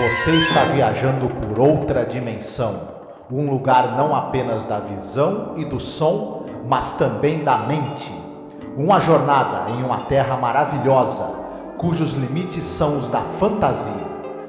Você 0.00 0.30
está 0.36 0.64
viajando 0.64 1.28
por 1.28 1.58
outra 1.58 2.06
dimensão. 2.06 2.88
Um 3.30 3.50
lugar 3.50 3.98
não 3.98 4.14
apenas 4.14 4.64
da 4.64 4.78
visão 4.78 5.52
e 5.58 5.64
do 5.66 5.78
som, 5.78 6.46
mas 6.66 6.94
também 6.94 7.44
da 7.44 7.66
mente. 7.66 8.10
Uma 8.78 8.98
jornada 8.98 9.70
em 9.72 9.82
uma 9.82 10.06
terra 10.06 10.38
maravilhosa, 10.38 11.26
cujos 11.76 12.14
limites 12.14 12.64
são 12.64 12.98
os 12.98 13.10
da 13.10 13.20
fantasia. 13.38 13.92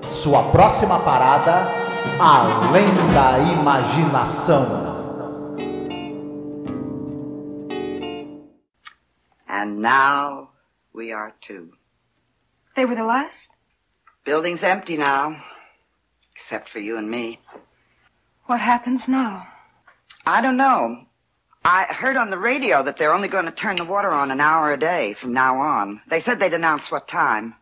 Sua 0.07 0.41
próxima 0.51 0.97
parada, 0.99 1.67
além 2.17 2.87
da 3.13 3.39
imaginação. 3.39 4.63
And 9.49 9.81
now 9.81 10.51
we 10.95 11.11
are 11.11 11.33
two. 11.41 11.71
They 12.73 12.85
were 12.85 12.95
the 12.95 13.03
last? 13.03 13.51
Building's 14.23 14.63
empty 14.63 14.97
now, 14.97 15.43
except 16.35 16.69
for 16.69 16.79
you 16.79 16.97
and 16.97 17.09
me. 17.09 17.39
What 18.45 18.59
happens 18.59 19.07
now? 19.07 19.47
I 20.25 20.41
don't 20.41 20.57
know. 20.57 21.05
I 21.65 21.85
heard 21.85 22.17
on 22.17 22.29
the 22.29 22.37
radio 22.37 22.83
that 22.83 22.97
they're 22.97 23.13
only 23.13 23.27
going 23.27 23.45
to 23.45 23.51
turn 23.51 23.77
the 23.77 23.85
water 23.85 24.11
on 24.11 24.29
an 24.31 24.39
hour 24.39 24.71
a 24.71 24.77
day 24.77 25.13
from 25.13 25.33
now 25.33 25.59
on. 25.59 26.01
They 26.07 26.19
said 26.19 26.39
they'd 26.39 26.53
announce 26.53 26.91
what 26.91 27.07
time. 27.07 27.55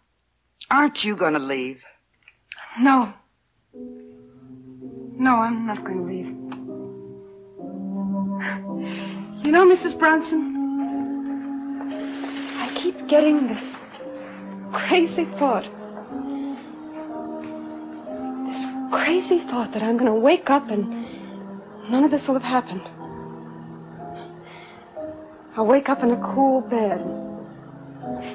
Aren't 0.70 1.03
you 1.03 1.16
going 1.16 1.34
to 1.34 1.40
leave? 1.40 1.81
No. 2.80 3.14
No, 3.73 5.36
I'm 5.36 5.66
not 5.66 5.84
going 5.84 5.98
to 5.98 6.03
leave. 6.03 6.28
You 9.45 9.52
know, 9.52 9.66
Mrs. 9.66 9.98
Bronson, 9.98 10.55
I 12.58 12.72
keep 12.75 13.08
getting 13.08 13.47
this 13.47 13.80
crazy 14.72 15.25
thought. 15.25 15.67
Crazy 18.92 19.40
thought 19.40 19.73
that 19.73 19.84
I'm 19.84 19.98
going 19.98 20.12
to 20.12 20.20
wake 20.20 20.50
up 20.50 20.70
and 20.70 21.08
none 21.90 22.04
of 22.04 22.12
this 22.12 22.28
will 22.28 22.36
have 22.36 22.44
happened. 22.44 22.88
I'll 25.56 25.66
wake 25.66 25.90
up 25.90 26.04
in 26.04 26.12
a 26.12 26.34
cool 26.34 26.62
bed. 26.62 27.00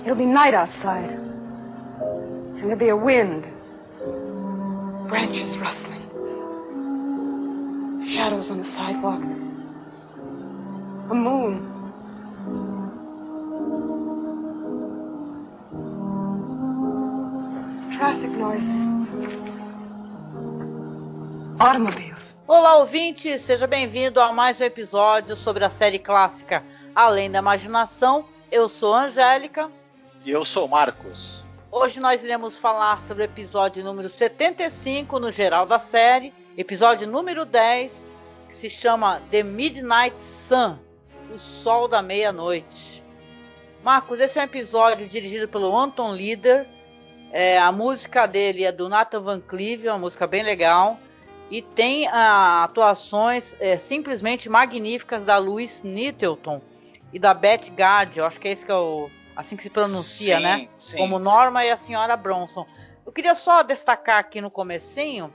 It'll 0.03 0.17
be 0.17 0.27
night 0.27 0.55
outside. 0.55 1.11
And 1.11 2.59
there'll 2.59 2.77
be 2.77 2.89
a 2.89 2.97
wind. 2.97 3.47
Branches 5.09 5.57
rustling. 5.59 6.03
Shadows 8.07 8.51
on 8.51 8.59
the 8.59 8.65
sidewalk. 8.65 9.23
A 11.11 11.15
moon. 11.15 11.71
Traffic 17.93 18.31
noises. 18.31 19.04
Automobiles. 21.59 22.37
Olá, 22.49 22.79
ouvinte, 22.79 23.39
seja 23.39 23.67
bem-vindo 23.67 24.21
a 24.21 24.33
mais 24.33 24.61
um 24.61 24.65
episódio 24.65 25.37
sobre 25.37 25.65
a 25.65 25.71
série 25.71 26.01
clássica 26.01 26.65
Além 26.93 27.31
da 27.31 27.39
Imaginação. 27.39 28.25
Eu 28.51 28.69
sou 28.69 28.93
a 28.93 29.05
Angélica. 29.05 29.71
E 30.25 30.33
eu 30.33 30.45
sou 30.45 30.67
o 30.67 30.69
Marcos. 30.69 31.45
Hoje 31.71 32.01
nós 32.01 32.25
iremos 32.25 32.59
falar 32.59 33.01
sobre 33.03 33.23
o 33.23 33.27
episódio 33.27 33.85
número 33.85 34.09
75 34.09 35.21
no 35.21 35.31
geral 35.31 35.65
da 35.65 35.79
série, 35.79 36.35
episódio 36.57 37.07
número 37.07 37.45
10, 37.45 38.05
que 38.49 38.55
se 38.55 38.69
chama 38.69 39.23
The 39.31 39.45
Midnight 39.45 40.21
Sun 40.21 40.77
O 41.33 41.39
Sol 41.39 41.87
da 41.87 42.03
Meia-Noite. 42.03 43.03
Marcos, 43.85 44.19
esse 44.19 44.41
é 44.41 44.43
um 44.43 44.47
episódio 44.47 45.07
dirigido 45.07 45.47
pelo 45.47 45.77
Anton 45.77 46.11
Leader. 46.11 46.67
É, 47.31 47.59
a 47.59 47.71
música 47.71 48.27
dele 48.27 48.65
é 48.65 48.73
do 48.73 48.89
Nathan 48.89 49.21
Van 49.21 49.41
Cleave, 49.41 49.89
uma 49.89 49.99
música 49.99 50.27
bem 50.27 50.43
legal. 50.43 50.99
E 51.51 51.63
tem 51.63 52.07
ah, 52.09 52.65
atuações 52.65 53.55
é, 53.61 53.77
simplesmente 53.77 54.49
magníficas 54.49 55.25
da 55.25 55.37
Louise 55.37 55.87
Nettleton 55.87 56.61
e 57.13 57.19
da 57.19 57.35
Beth 57.35 57.71
Gard. 57.77 58.19
Eu 58.19 58.27
acho 58.27 58.41
que 58.41 58.49
é 58.49 58.53
esse 58.53 58.65
que 58.65 58.73
é 58.73 58.75
o, 58.75 59.11
assim 59.37 59.57
que 59.57 59.63
se 59.63 59.71
pronuncia, 59.71 60.39
Sim, 60.39 60.43
né? 60.43 60.69
sim, 60.77 60.97
Como 60.97 61.19
sim. 61.19 61.25
Norma 61.25 61.65
e 61.65 61.71
a 61.71 61.77
senhora 61.77 62.17
Bronson. 62.17 62.67
Eu 63.05 63.13
queria 63.13 63.35
só 63.35 63.63
destacar 63.63 64.19
aqui 64.19 64.41
no 64.41 64.51
comecinho 64.51 65.33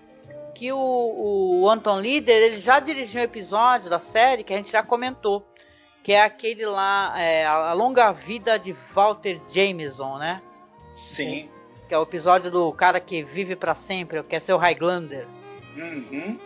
que 0.56 0.72
o, 0.74 1.62
o 1.62 1.70
Anton 1.70 1.96
Leader 1.96 2.36
ele 2.36 2.58
já 2.58 2.80
dirigiu 2.80 3.22
um 3.22 3.24
episódio 3.24 3.90
da 3.90 4.00
série 4.00 4.44
que 4.44 4.54
a 4.54 4.58
gente 4.58 4.72
já 4.72 4.84
comentou, 4.84 5.48
que 6.04 6.12
é 6.12 6.22
aquele 6.22 6.66
lá, 6.66 7.14
é, 7.18 7.46
a 7.46 7.72
longa 7.74 8.12
vida 8.12 8.58
de 8.58 8.76
Walter 8.94 9.40
Jameson, 9.48 10.18
né? 10.18 10.42
Sim. 10.96 11.50
Que 11.88 11.94
é 11.94 11.98
o 11.98 12.04
episódio 12.04 12.52
do 12.52 12.74
cara 12.74 13.00
que 13.00 13.24
vive 13.24 13.56
para 13.56 13.76
sempre, 13.76 14.22
que 14.24 14.36
é 14.36 14.40
seu 14.40 14.58
Highlander. 14.58 15.28
Uhum. 15.76 16.40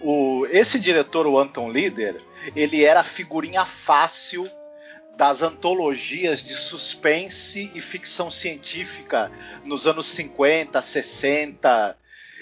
O, 0.00 0.46
esse 0.50 0.78
diretor, 0.78 1.26
o 1.26 1.38
Anton 1.38 1.68
Leader, 1.68 2.16
ele 2.54 2.84
era 2.84 3.02
figurinha 3.02 3.64
fácil 3.64 4.48
das 5.16 5.40
antologias 5.42 6.44
de 6.44 6.54
suspense 6.54 7.70
e 7.74 7.80
ficção 7.80 8.30
científica 8.30 9.32
nos 9.64 9.86
anos 9.86 10.06
50, 10.06 10.82
60. 10.82 11.96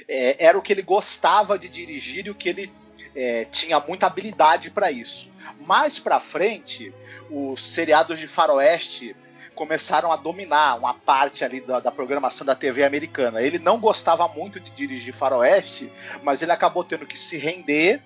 É, 0.08 0.46
era 0.46 0.58
o 0.58 0.62
que 0.62 0.72
ele 0.72 0.82
gostava 0.82 1.58
de 1.58 1.68
dirigir 1.68 2.26
e 2.26 2.30
o 2.30 2.34
que 2.34 2.48
ele 2.48 2.72
é, 3.14 3.44
tinha 3.44 3.78
muita 3.80 4.06
habilidade 4.06 4.70
para 4.70 4.90
isso. 4.90 5.30
Mais 5.60 5.98
para 5.98 6.18
frente, 6.18 6.92
os 7.30 7.62
seriados 7.62 8.18
de 8.18 8.26
faroeste 8.26 9.14
começaram 9.54 10.12
a 10.12 10.16
dominar 10.16 10.76
uma 10.76 10.94
parte 10.94 11.44
ali 11.44 11.60
da, 11.60 11.80
da, 11.80 11.90
programação 11.90 12.46
da 12.46 12.54
TV 12.54 12.84
americana. 12.84 13.42
Ele 13.42 13.58
não 13.58 13.78
gostava 13.78 14.26
muito 14.28 14.60
de 14.60 14.70
dirigir 14.70 15.14
faroeste, 15.14 15.90
mas 16.22 16.42
ele 16.42 16.52
acabou 16.52 16.84
tendo 16.84 17.06
que 17.06 17.18
se 17.18 17.36
render 17.36 18.02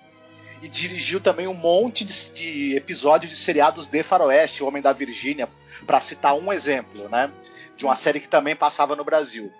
e 0.61 0.67
dirigiu 0.67 1.19
também 1.19 1.47
um 1.47 1.53
monte 1.53 2.03
de, 2.03 2.31
de 2.33 2.75
episódios 2.75 3.31
de 3.31 3.37
seriados 3.37 3.87
de 3.87 4.03
faroeste, 4.03 4.63
O 4.63 4.67
Homem 4.67 4.81
da 4.81 4.93
Virgínia, 4.93 5.49
para 5.85 6.01
citar 6.01 6.35
um 6.35 6.51
exemplo, 6.51 7.07
né? 7.09 7.31
De 7.75 7.85
uma 7.85 7.95
série 7.95 8.19
que 8.19 8.27
também 8.27 8.55
passava 8.55 8.95
no 8.95 9.03
Brasil. 9.03 9.51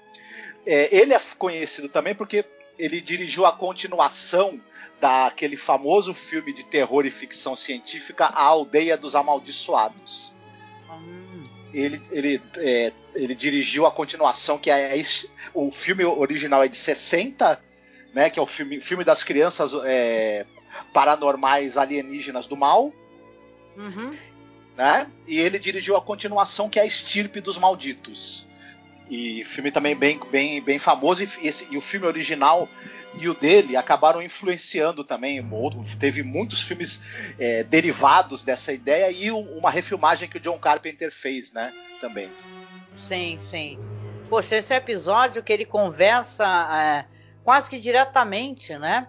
É, 0.65 0.95
ele 0.95 1.13
é 1.13 1.21
conhecido 1.37 1.87
também 1.87 2.13
porque 2.13 2.45
ele 2.77 3.01
dirigiu 3.01 3.45
a 3.45 3.51
continuação 3.51 4.59
daquele 4.99 5.55
famoso 5.55 6.13
filme 6.13 6.53
de 6.53 6.65
terror 6.65 7.05
e 7.05 7.11
ficção 7.11 7.55
científica 7.55 8.25
A 8.25 8.43
Aldeia 8.43 8.97
dos 8.97 9.15
Amaldiçoados. 9.15 10.35
Ele, 11.73 12.01
ele, 12.11 12.41
é, 12.57 12.91
ele 13.13 13.35
dirigiu 13.35 13.85
a 13.85 13.91
continuação, 13.91 14.57
que 14.57 14.71
é, 14.71 14.99
é, 14.99 15.03
o 15.53 15.71
filme 15.71 16.03
original 16.03 16.63
é 16.63 16.67
de 16.67 16.77
60, 16.77 17.61
né? 18.13 18.29
Que 18.29 18.39
é 18.39 18.41
o 18.41 18.47
filme, 18.47 18.81
filme 18.81 19.03
das 19.03 19.23
crianças 19.23 19.71
é, 19.85 20.45
paranormais 20.93 21.77
alienígenas 21.77 22.47
do 22.47 22.57
mal. 22.57 22.93
Uhum. 23.77 24.11
Né? 24.75 25.11
E 25.27 25.37
ele 25.37 25.59
dirigiu 25.59 25.95
a 25.95 26.01
continuação, 26.01 26.69
que 26.69 26.79
é 26.79 26.83
a 26.83 26.85
Estirpe 26.85 27.41
dos 27.41 27.57
Malditos. 27.57 28.48
E 29.09 29.43
filme 29.43 29.71
também 29.71 29.95
bem, 29.95 30.19
bem, 30.31 30.61
bem 30.61 30.77
famoso. 30.77 31.23
E, 31.23 31.47
esse, 31.47 31.67
e 31.71 31.77
o 31.77 31.81
filme 31.81 32.05
original 32.05 32.69
e 33.17 33.27
o 33.27 33.33
dele 33.33 33.75
acabaram 33.75 34.21
influenciando 34.21 35.03
também. 35.03 35.43
Teve 35.99 36.21
muitos 36.21 36.61
filmes 36.61 37.01
é, 37.39 37.63
derivados 37.63 38.43
dessa 38.43 38.71
ideia 38.71 39.11
e 39.11 39.31
uma 39.31 39.69
refilmagem 39.69 40.29
que 40.29 40.37
o 40.37 40.39
John 40.39 40.59
Carpenter 40.59 41.11
fez, 41.11 41.51
né? 41.51 41.73
Também. 41.99 42.29
Sim, 42.95 43.39
sim. 43.49 43.79
Poxa, 44.29 44.57
esse 44.57 44.73
episódio 44.73 45.41
que 45.41 45.51
ele 45.51 45.65
conversa 45.65 46.45
é, 46.71 47.05
quase 47.43 47.69
que 47.69 47.79
diretamente, 47.79 48.77
né? 48.77 49.07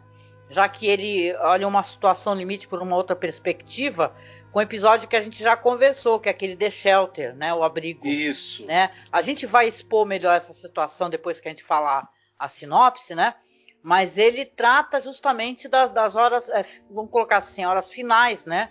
Já 0.48 0.68
que 0.68 0.86
ele 0.86 1.34
olha 1.36 1.68
uma 1.68 1.82
situação 1.82 2.34
limite 2.34 2.66
por 2.66 2.80
uma 2.82 2.96
outra 2.96 3.14
perspectiva, 3.14 4.14
com 4.52 4.58
o 4.58 4.62
episódio 4.62 5.08
que 5.08 5.16
a 5.16 5.20
gente 5.20 5.42
já 5.42 5.56
conversou, 5.56 6.18
que 6.18 6.28
é 6.28 6.32
aquele 6.32 6.56
The 6.56 6.70
Shelter, 6.70 7.34
né? 7.36 7.54
O 7.54 7.62
abrigo. 7.62 8.06
Isso. 8.06 8.64
Né? 8.66 8.90
A 9.10 9.22
gente 9.22 9.46
vai 9.46 9.68
expor 9.68 10.04
melhor 10.04 10.36
essa 10.36 10.52
situação 10.52 11.08
depois 11.08 11.38
que 11.38 11.48
a 11.48 11.50
gente 11.50 11.62
falar 11.62 12.08
a 12.38 12.48
sinopse, 12.48 13.14
né? 13.14 13.34
Mas 13.82 14.18
ele 14.18 14.44
trata 14.44 15.00
justamente 15.00 15.68
das, 15.68 15.92
das 15.92 16.16
horas, 16.16 16.48
é, 16.48 16.64
vamos 16.90 17.10
colocar 17.10 17.38
assim, 17.38 17.64
horas 17.64 17.90
finais, 17.90 18.44
né? 18.44 18.70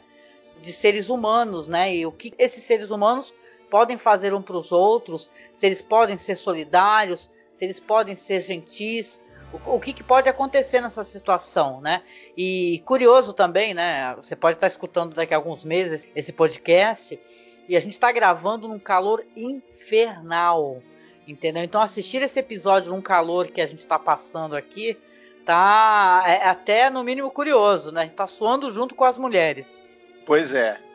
De 0.62 0.74
seres 0.74 1.09
humanos, 1.09 1.68
né? 1.68 1.95
E 1.95 2.06
o 2.06 2.12
que 2.12 2.33
esses 2.38 2.63
seres 2.63 2.92
humanos 2.92 3.33
podem 3.69 3.98
fazer 3.98 4.33
um 4.33 4.42
para 4.42 4.57
os 4.57 4.71
outros, 4.71 5.31
se 5.54 5.65
eles 5.65 5.81
podem 5.81 6.18
ser 6.18 6.36
solidários, 6.36 7.30
se 7.54 7.63
eles 7.65 7.80
podem 7.80 8.15
ser 8.15 8.42
gentis, 8.42 9.21
o, 9.66 9.80
que, 9.80 9.94
que, 9.94 10.04
pode 10.04 10.30
acontecer 10.30 10.81
nessa 10.81 11.04
situação, 11.04 11.81
né? 11.81 12.04
E 12.38 12.81
curioso 12.86 13.34
também, 13.34 13.74
né? 13.74 14.13
Você 14.16 14.36
pode 14.36 14.57
estar 14.57 14.68
escutando 14.68 15.16
daqui 15.16 15.34
a 15.34 15.38
alguns 15.38 15.63
meses 15.63 16.07
esse 16.16 16.31
podcast 16.31 17.19
e 17.68 17.75
a 17.75 17.80
gente 17.80 17.94
está 17.94 18.12
gravando 18.12 18.68
num 18.68 18.80
calor 18.80 19.25
infernal, 19.36 20.81
entendeu? 21.28 21.63
Então 21.63 21.81
assistir 21.81 22.22
esse 22.22 22.40
episódio 22.40 22.92
num 22.92 23.01
calor 23.01 23.48
que 23.48 23.62
a 23.62 23.68
gente 23.68 23.80
está 23.80 23.98
passando 23.98 24.56
aqui 24.56 24.98
tá 25.46 26.24
é 26.28 26.48
até 26.48 26.90
no 26.90 27.04
mínimo 27.04 27.31
curioso, 27.31 27.92
né? 27.92 28.02
A 28.02 28.06
gente 28.06 28.16
tá 28.16 28.28
suando 28.28 28.69
junto 28.69 28.94
com 28.94 29.04
as 29.04 29.18
mulheres. 29.18 29.86
Pois 30.25 30.54
é. 30.54 30.88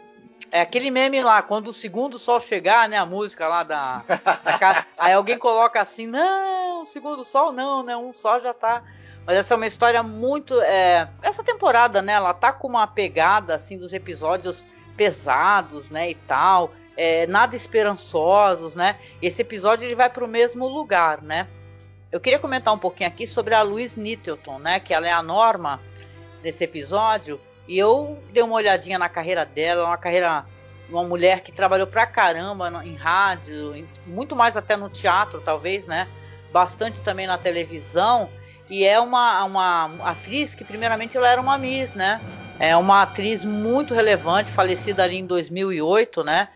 É 0.51 0.61
aquele 0.61 0.91
meme 0.91 1.23
lá, 1.23 1.43
quando 1.43 1.69
o 1.69 1.73
segundo 1.73 2.19
sol 2.19 2.41
chegar, 2.41 2.89
né? 2.89 2.97
A 2.97 3.07
música 3.07 3.49
lá 3.49 3.63
da. 3.63 3.97
da 3.97 4.87
aí 4.99 5.13
alguém 5.13 5.39
coloca 5.39 5.81
assim, 5.81 6.07
não, 6.07 6.83
um 6.83 6.87
segundo 6.87 7.25
sol, 7.25 7.53
não, 7.53 7.83
né? 7.83 7.97
Um 7.97 8.13
só 8.13 8.39
já 8.39 8.55
tá. 8.55 8.83
Mas 9.27 9.37
essa 9.37 9.55
é 9.55 9.57
uma 9.57 9.67
história 9.67 10.03
muito. 10.03 10.61
É... 10.61 11.09
Essa 11.23 11.43
temporada, 11.43 12.01
né? 12.03 12.13
Ela 12.13 12.35
tá 12.35 12.53
com 12.53 12.69
uma 12.69 12.87
pegada 12.87 13.55
assim 13.55 13.79
dos 13.79 13.93
episódios 13.93 14.67
pesados, 14.97 15.89
né? 15.91 16.11
E 16.11 16.15
tal. 16.15 16.73
É, 16.97 17.27
nada 17.27 17.57
esperançosos, 17.57 18.77
né? 18.77 18.97
Esse 19.21 19.43
episódio 19.43 19.85
ele 19.85 19.97
vai 19.97 20.09
para 20.09 20.25
o 20.25 20.29
mesmo 20.29 20.69
lugar, 20.69 21.21
né? 21.21 21.49
Eu 22.13 22.21
queria 22.21 22.39
comentar 22.39 22.73
um 22.73 22.79
pouquinho 22.79 23.09
aqui 23.09 23.27
sobre 23.27 23.55
a 23.55 23.63
Louise 23.63 23.99
Nittleton, 23.99 24.61
né? 24.61 24.79
Que 24.79 24.95
ela 24.95 25.09
é 25.09 25.13
a 25.13 25.21
Norma 25.21 25.81
nesse 26.45 26.63
episódio. 26.63 27.41
E 27.67 27.79
eu 27.79 28.19
dei 28.33 28.43
uma 28.43 28.57
olhadinha 28.57 28.99
na 28.99 29.09
carreira 29.09 29.45
dela, 29.45 29.87
uma 29.87 29.97
carreira 29.97 30.45
uma 30.89 31.03
mulher 31.03 31.41
que 31.41 31.51
trabalhou 31.51 31.87
pra 31.87 32.07
caramba 32.07 32.71
em 32.85 32.95
rádio, 32.95 33.87
muito 34.07 34.37
mais 34.37 34.57
até 34.57 34.77
no 34.77 34.89
teatro, 34.89 35.41
talvez, 35.41 35.87
né? 35.87 36.07
Bastante 36.53 37.03
também 37.03 37.27
na 37.27 37.39
televisão. 37.39 38.29
E 38.69 38.85
é 38.85 38.99
uma, 39.01 39.45
uma 39.45 40.11
atriz 40.11 40.55
que, 40.55 40.65
primeiramente, 40.65 41.17
ela 41.17 41.29
era 41.29 41.41
uma 41.41 41.59
Miss, 41.59 41.95
né? 41.95 42.21
É 42.59 42.77
uma 42.77 43.03
atriz 43.03 43.45
muito 43.45 43.95
relevante, 43.95 44.51
falecida 44.51 45.03
ali 45.03 45.17
em 45.17 45.27
2008, 45.27 46.23
né? 46.23 46.49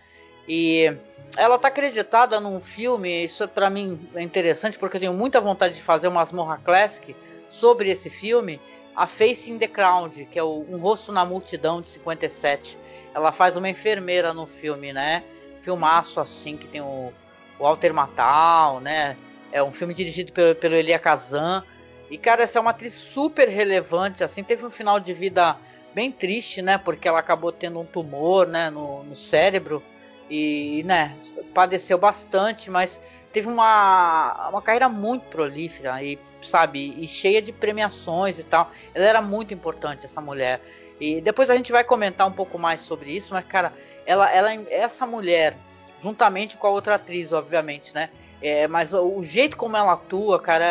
E 0.46 0.92
ela 1.36 1.56
está 1.56 1.68
acreditada 1.68 2.40
num 2.40 2.60
filme, 2.60 3.24
isso 3.24 3.46
para 3.48 3.68
mim 3.68 4.08
é 4.14 4.22
interessante 4.22 4.78
porque 4.78 4.96
eu 4.96 5.00
tenho 5.00 5.12
muita 5.12 5.40
vontade 5.40 5.74
de 5.74 5.82
fazer 5.82 6.08
uma 6.08 6.22
Asmorra 6.22 6.58
Classic 6.64 7.14
sobre 7.50 7.90
esse 7.90 8.08
filme, 8.08 8.60
a 8.98 9.06
Face 9.06 9.50
in 9.50 9.58
the 9.58 9.68
Crowd, 9.68 10.24
que 10.26 10.38
é 10.38 10.42
o 10.42 10.66
Um 10.68 10.78
Rosto 10.78 11.12
na 11.12 11.24
Multidão 11.24 11.80
de 11.80 11.88
57 11.88 12.76
ela 13.14 13.32
faz 13.32 13.56
uma 13.56 13.68
enfermeira 13.68 14.32
no 14.32 14.46
filme, 14.46 14.92
né? 14.92 15.22
Filmaço 15.62 16.20
assim, 16.20 16.56
que 16.56 16.66
tem 16.66 16.80
o, 16.80 17.12
o 17.58 17.62
Walter 17.62 17.92
Matthau, 17.92 18.80
né? 18.80 19.16
É 19.50 19.62
um 19.62 19.72
filme 19.72 19.94
dirigido 19.94 20.32
pelo, 20.32 20.54
pelo 20.54 20.74
Elia 20.74 20.98
Kazan. 20.98 21.64
E, 22.10 22.18
cara, 22.18 22.42
essa 22.42 22.58
é 22.58 22.60
uma 22.60 22.70
atriz 22.70 22.94
super 22.94 23.48
relevante, 23.48 24.24
assim, 24.24 24.42
teve 24.42 24.64
um 24.64 24.70
final 24.70 24.98
de 24.98 25.12
vida 25.12 25.56
bem 25.94 26.10
triste, 26.10 26.62
né? 26.62 26.78
Porque 26.78 27.08
ela 27.08 27.18
acabou 27.18 27.52
tendo 27.52 27.80
um 27.80 27.84
tumor, 27.84 28.46
né, 28.46 28.70
no, 28.70 29.02
no 29.04 29.16
cérebro. 29.16 29.82
E, 30.30 30.82
né, 30.84 31.16
padeceu 31.54 31.96
bastante, 31.96 32.70
mas 32.70 33.00
teve 33.32 33.48
uma, 33.48 34.48
uma 34.50 34.62
carreira 34.62 34.88
muito 34.88 35.26
prolífera 35.26 36.02
e, 36.02 36.18
sabe, 36.42 36.94
e 36.96 37.06
cheia 37.06 37.42
de 37.42 37.52
premiações 37.52 38.38
e 38.38 38.44
tal. 38.44 38.70
Ela 38.94 39.06
era 39.06 39.22
muito 39.22 39.52
importante, 39.52 40.06
essa 40.06 40.20
mulher. 40.20 40.60
E 41.00 41.20
depois 41.20 41.50
a 41.50 41.56
gente 41.56 41.70
vai 41.70 41.84
comentar 41.84 42.26
um 42.26 42.32
pouco 42.32 42.58
mais 42.58 42.80
sobre 42.80 43.10
isso, 43.10 43.32
mas, 43.32 43.44
cara, 43.46 43.72
ela, 44.04 44.30
ela 44.32 44.52
essa 44.70 45.06
mulher, 45.06 45.56
juntamente 46.02 46.56
com 46.56 46.66
a 46.66 46.70
outra 46.70 46.96
atriz, 46.96 47.32
obviamente, 47.32 47.94
né? 47.94 48.10
É, 48.40 48.68
mas 48.68 48.94
o 48.94 49.22
jeito 49.22 49.56
como 49.56 49.76
ela 49.76 49.92
atua, 49.92 50.38
cara, 50.38 50.64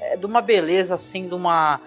é 0.00 0.16
de 0.16 0.26
uma 0.26 0.40
beleza, 0.40 0.94
assim, 0.94 1.28
de 1.28 1.34
uma. 1.34 1.80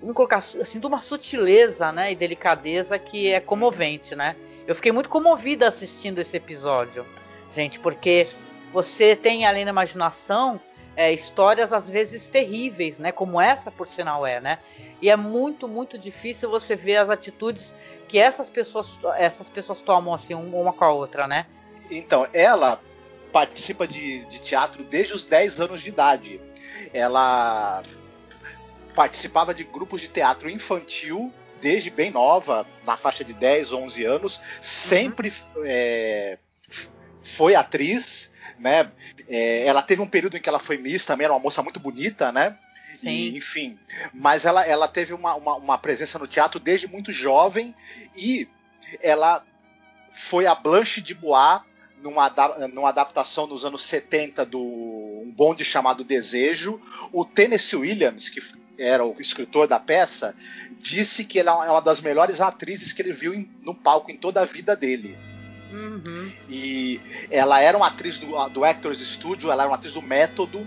Vamos 0.00 0.16
colocar 0.16 0.38
assim, 0.38 0.80
de 0.80 0.86
uma 0.86 1.00
sutileza, 1.00 1.92
né? 1.92 2.12
E 2.12 2.14
delicadeza 2.14 2.98
que 2.98 3.28
é 3.28 3.40
comovente, 3.40 4.14
né? 4.14 4.36
Eu 4.66 4.74
fiquei 4.74 4.92
muito 4.92 5.08
comovida 5.08 5.66
assistindo 5.66 6.20
esse 6.20 6.36
episódio, 6.36 7.04
gente, 7.50 7.80
porque 7.80 8.26
você 8.72 9.14
tem 9.14 9.46
além 9.46 9.64
da 9.64 9.70
imaginação 9.70 10.60
é, 10.96 11.12
histórias 11.12 11.72
às 11.72 11.88
vezes 11.88 12.28
terríveis, 12.28 12.98
né? 12.98 13.12
Como 13.12 13.40
essa, 13.40 13.70
por 13.70 13.86
sinal, 13.86 14.26
é, 14.26 14.40
né? 14.40 14.58
E 15.00 15.10
é 15.10 15.16
muito, 15.16 15.66
muito 15.66 15.98
difícil 15.98 16.50
você 16.50 16.76
ver 16.76 16.96
as 16.96 17.10
atitudes 17.10 17.74
que 18.08 18.18
essas 18.18 18.50
pessoas, 18.50 18.98
essas 19.16 19.48
pessoas 19.48 19.80
tomam 19.80 20.12
assim 20.12 20.34
uma 20.34 20.72
com 20.72 20.84
a 20.84 20.92
outra, 20.92 21.26
né? 21.26 21.46
Então, 21.90 22.26
ela 22.32 22.80
participa 23.32 23.86
de, 23.86 24.24
de 24.26 24.40
teatro 24.42 24.84
desde 24.84 25.14
os 25.14 25.24
10 25.24 25.60
anos 25.60 25.82
de 25.82 25.88
idade. 25.88 26.40
Ela 26.92 27.82
participava 28.94 29.54
de 29.54 29.64
grupos 29.64 30.00
de 30.00 30.08
teatro 30.08 30.50
infantil 30.50 31.32
desde 31.60 31.90
bem 31.90 32.10
nova, 32.10 32.66
na 32.84 32.96
faixa 32.96 33.24
de 33.24 33.32
10, 33.32 33.72
11 33.72 34.04
anos, 34.04 34.40
sempre 34.60 35.32
uhum. 35.54 35.62
é, 35.64 36.38
foi 37.22 37.54
atriz, 37.54 38.32
né? 38.58 38.90
É, 39.28 39.66
ela 39.66 39.82
teve 39.82 40.02
um 40.02 40.06
período 40.06 40.36
em 40.36 40.40
que 40.40 40.48
ela 40.48 40.58
foi 40.58 40.76
Miss 40.78 41.06
também, 41.06 41.24
era 41.24 41.34
uma 41.34 41.40
moça 41.40 41.62
muito 41.62 41.80
bonita, 41.80 42.30
né? 42.32 42.56
Sim. 42.98 43.08
E, 43.08 43.36
enfim, 43.36 43.78
mas 44.14 44.44
ela, 44.44 44.64
ela 44.64 44.86
teve 44.86 45.12
uma, 45.12 45.34
uma, 45.34 45.56
uma, 45.56 45.78
presença 45.78 46.18
no 46.18 46.26
teatro 46.26 46.60
desde 46.60 46.86
muito 46.86 47.10
jovem 47.10 47.74
e 48.16 48.48
ela 49.00 49.44
foi 50.12 50.46
a 50.46 50.54
Blanche 50.54 51.00
de 51.00 51.14
Bois 51.14 51.62
numa, 52.00 52.32
numa 52.72 52.90
adaptação 52.90 53.46
nos 53.46 53.64
anos 53.64 53.82
70 53.82 54.44
do 54.44 54.60
Um 54.60 55.32
Bonde 55.34 55.64
Chamado 55.64 56.04
Desejo. 56.04 56.80
O 57.12 57.24
Tennessee 57.24 57.76
Williams, 57.76 58.28
que 58.28 58.40
era 58.78 59.04
o 59.04 59.16
escritor 59.20 59.66
da 59.66 59.80
peça, 59.80 60.34
disse 60.78 61.24
que 61.24 61.38
ela 61.38 61.66
é 61.66 61.70
uma 61.70 61.80
das 61.80 62.00
melhores 62.00 62.40
atrizes 62.40 62.92
que 62.92 63.02
ele 63.02 63.12
viu 63.12 63.34
em, 63.34 63.50
no 63.62 63.74
palco 63.74 64.10
em 64.10 64.16
toda 64.16 64.40
a 64.40 64.44
vida 64.44 64.76
dele. 64.76 65.16
Uhum. 65.72 66.32
E 66.48 67.00
ela 67.30 67.60
era 67.60 67.76
uma 67.76 67.86
atriz 67.86 68.18
do, 68.18 68.48
do 68.50 68.64
Actors 68.64 68.98
Studio, 69.00 69.50
ela 69.50 69.62
era 69.62 69.70
uma 69.70 69.76
atriz 69.76 69.94
do 69.94 70.02
Método. 70.02 70.66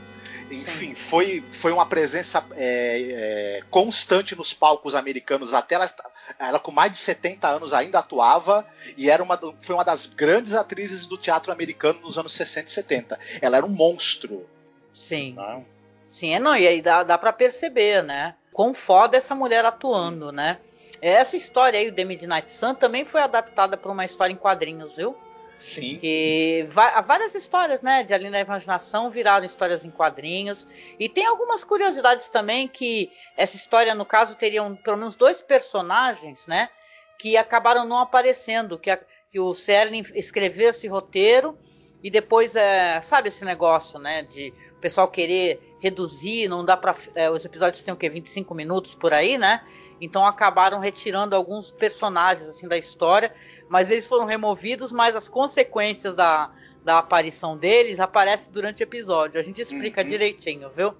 Enfim, 0.51 0.93
foi, 0.93 1.43
foi 1.51 1.71
uma 1.71 1.87
presença 1.87 2.45
é, 2.55 3.57
é, 3.57 3.63
constante 3.71 4.35
nos 4.35 4.53
palcos 4.53 4.93
americanos 4.93 5.55
até 5.55 5.73
ela, 5.73 5.91
ela 6.37 6.59
com 6.59 6.71
mais 6.71 6.91
de 6.91 6.99
70 6.99 7.47
anos 7.47 7.73
ainda 7.73 7.97
atuava 7.97 8.65
e 8.95 9.09
era 9.09 9.23
uma, 9.23 9.39
foi 9.59 9.75
uma 9.75 9.83
das 9.83 10.05
grandes 10.05 10.53
atrizes 10.53 11.07
do 11.07 11.17
teatro 11.17 11.51
americano 11.51 11.99
nos 12.01 12.17
anos 12.19 12.33
60 12.33 12.67
e 12.67 12.71
70. 12.71 13.19
Ela 13.41 13.57
era 13.57 13.65
um 13.65 13.69
monstro. 13.69 14.47
Sim. 14.93 15.33
Não? 15.33 15.65
Sim, 16.07 16.35
é, 16.35 16.39
não, 16.39 16.55
e 16.55 16.67
aí 16.67 16.81
dá, 16.81 17.03
dá 17.03 17.17
para 17.17 17.33
perceber, 17.33 18.03
né? 18.03 18.35
Quão 18.53 18.73
foda 18.73 19.17
essa 19.17 19.35
mulher 19.35 19.65
atuando, 19.65 20.31
né? 20.31 20.59
Essa 21.01 21.35
história 21.35 21.79
aí, 21.79 21.89
o 21.89 21.93
The 21.93 22.05
Midnight 22.05 22.51
Sun, 22.51 22.75
também 22.75 23.05
foi 23.05 23.21
adaptada 23.21 23.77
para 23.77 23.91
uma 23.91 24.05
história 24.05 24.33
em 24.33 24.37
quadrinhos, 24.37 24.95
viu? 24.95 25.15
Sim. 25.57 25.97
Que 25.99 26.67
várias 27.05 27.33
histórias, 27.33 27.81
né, 27.81 28.03
de 28.03 28.13
Além 28.13 28.29
da 28.29 28.39
Imaginação 28.39 29.09
viraram 29.09 29.45
histórias 29.45 29.85
em 29.85 29.91
quadrinhos. 29.91 30.67
E 30.99 31.07
tem 31.07 31.25
algumas 31.25 31.63
curiosidades 31.63 32.29
também 32.29 32.67
que 32.67 33.11
essa 33.37 33.55
história, 33.55 33.95
no 33.95 34.05
caso, 34.05 34.35
teriam 34.35 34.75
pelo 34.75 34.97
menos 34.97 35.15
dois 35.15 35.41
personagens, 35.41 36.45
né, 36.47 36.69
que 37.17 37.37
acabaram 37.37 37.85
não 37.85 37.99
aparecendo, 37.99 38.77
que, 38.77 38.89
a, 38.89 38.99
que 39.29 39.39
o 39.39 39.53
Serling 39.53 40.05
escreveu 40.13 40.69
esse 40.69 40.87
roteiro 40.87 41.57
e 42.03 42.09
depois, 42.09 42.55
é, 42.55 43.01
sabe 43.01 43.29
esse 43.29 43.45
negócio, 43.45 43.97
né, 43.97 44.23
de 44.23 44.53
o 44.77 44.79
pessoal 44.81 45.07
querer 45.07 45.75
reduzir, 45.79 46.47
não 46.47 46.65
dá 46.65 46.75
para 46.75 46.95
é, 47.15 47.29
os 47.29 47.45
episódios 47.45 47.81
têm 47.81 47.93
o 47.93 47.97
que 47.97 48.09
25 48.09 48.53
minutos 48.53 48.93
por 48.93 49.13
aí, 49.13 49.37
né? 49.37 49.61
Então 49.99 50.25
acabaram 50.25 50.79
retirando 50.79 51.35
alguns 51.35 51.71
personagens 51.71 52.47
assim 52.47 52.67
da 52.67 52.77
história, 52.77 53.33
mas 53.69 53.89
eles 53.89 54.05
foram 54.05 54.25
removidos, 54.25 54.91
mas 54.91 55.15
as 55.15 55.27
consequências 55.27 56.13
da, 56.13 56.51
da 56.83 56.99
aparição 56.99 57.57
deles 57.57 57.99
aparecem 57.99 58.51
durante 58.51 58.81
o 58.81 58.85
episódio. 58.85 59.39
A 59.39 59.43
gente 59.43 59.61
explica 59.61 60.01
uhum. 60.01 60.07
direitinho, 60.07 60.69
viu? 60.75 60.93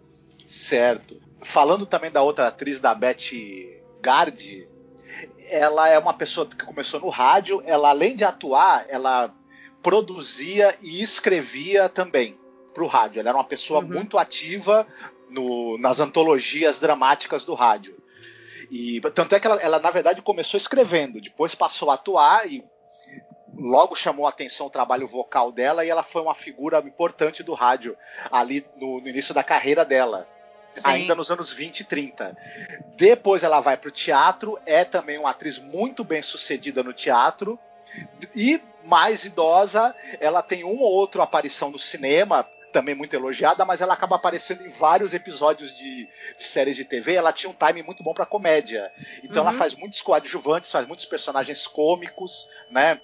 Certo. 0.47 1.21
Falando 1.41 1.85
também 1.85 2.11
da 2.11 2.21
outra 2.21 2.47
atriz, 2.47 2.79
da 2.79 2.95
Betty 2.95 3.81
Gard, 4.01 4.67
ela 5.49 5.89
é 5.89 5.97
uma 5.99 6.13
pessoa 6.13 6.45
que 6.45 6.63
começou 6.65 6.99
no 6.99 7.09
rádio, 7.09 7.61
ela 7.65 7.89
além 7.89 8.15
de 8.15 8.23
atuar, 8.23 8.85
ela 8.89 9.33
produzia 9.81 10.75
e 10.81 11.03
escrevia 11.03 11.87
também 11.87 12.37
para 12.73 12.83
o 12.83 12.87
rádio. 12.87 13.19
Ela 13.19 13.29
era 13.29 13.37
uma 13.37 13.43
pessoa 13.43 13.81
uhum. 13.81 13.87
muito 13.87 14.17
ativa 14.17 14.87
no, 15.29 15.77
nas 15.77 15.99
antologias 15.99 16.79
dramáticas 16.79 17.45
do 17.45 17.53
rádio. 17.53 17.95
E 18.72 19.01
tanto 19.13 19.36
é 19.36 19.39
que 19.39 19.48
ela, 19.48 19.62
ela, 19.62 19.79
na 19.79 19.89
verdade, 19.89 20.22
começou 20.22 20.57
escrevendo, 20.57 21.22
depois 21.22 21.55
passou 21.55 21.91
a 21.91 21.95
atuar 21.95 22.48
e 22.48 22.63
logo 23.57 23.95
chamou 23.95 24.25
a 24.25 24.29
atenção 24.29 24.67
o 24.67 24.69
trabalho 24.69 25.07
vocal 25.07 25.51
dela 25.51 25.86
e 25.86 25.89
ela 25.89 26.03
foi 26.03 26.22
uma 26.22 26.36
figura 26.36 26.79
importante 26.79 27.41
do 27.41 27.53
rádio 27.53 27.98
ali 28.31 28.65
no, 28.77 29.00
no 29.00 29.07
início 29.07 29.34
da 29.34 29.43
carreira 29.43 29.86
dela. 29.86 30.27
Sim. 30.74 30.81
Ainda 30.84 31.15
nos 31.15 31.31
anos 31.31 31.53
20 31.53 31.79
e 31.79 31.84
30. 31.86 32.36
Depois 32.98 33.43
ela 33.43 33.62
vai 33.62 33.77
para 33.77 33.88
o 33.88 33.91
teatro, 33.91 34.60
é 34.65 34.84
também 34.84 35.17
uma 35.17 35.29
atriz 35.29 35.57
muito 35.57 36.03
bem 36.03 36.22
sucedida 36.22 36.84
no 36.84 36.91
teatro. 36.91 37.57
E 38.36 38.62
mais 38.84 39.24
idosa, 39.24 39.95
ela 40.19 40.41
tem 40.41 40.63
uma 40.63 40.84
ou 40.84 40.91
outra 40.91 41.24
aparição 41.24 41.72
no 41.72 41.79
cinema, 41.79 42.45
também 42.75 42.94
muito 42.94 43.15
elogiada, 43.15 43.63
mas 43.63 43.79
ela 43.79 43.94
acaba 43.94 44.17
aparecendo 44.17 44.65
em 44.65 44.67
vários 44.67 45.13
episódios 45.13 45.77
de, 45.77 46.10
de 46.38 46.44
séries 46.44 46.75
de 46.75 46.84
TV. 46.84 47.13
Ela 47.13 47.32
tinha 47.32 47.50
um 47.50 47.53
time 47.53 47.82
muito 47.82 48.03
bom 48.03 48.13
para 48.13 48.25
comédia. 48.25 48.91
Então 49.24 49.44
uhum. 49.44 49.50
ela 49.50 49.58
faz 49.58 49.74
muitos 49.75 50.01
coadjuvantes, 50.01 50.70
faz 50.70 50.86
muitos 50.86 51.05
personagens 51.05 51.65
cômicos, 51.65 52.50
né? 52.70 53.00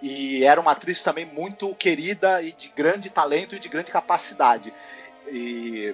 E 0.00 0.44
era 0.44 0.60
uma 0.60 0.70
atriz 0.70 1.02
também 1.02 1.24
muito 1.24 1.74
querida 1.74 2.40
e 2.40 2.52
de 2.52 2.68
grande 2.68 3.10
talento 3.10 3.56
e 3.56 3.58
de 3.58 3.68
grande 3.68 3.90
capacidade. 3.90 4.72
E, 5.26 5.92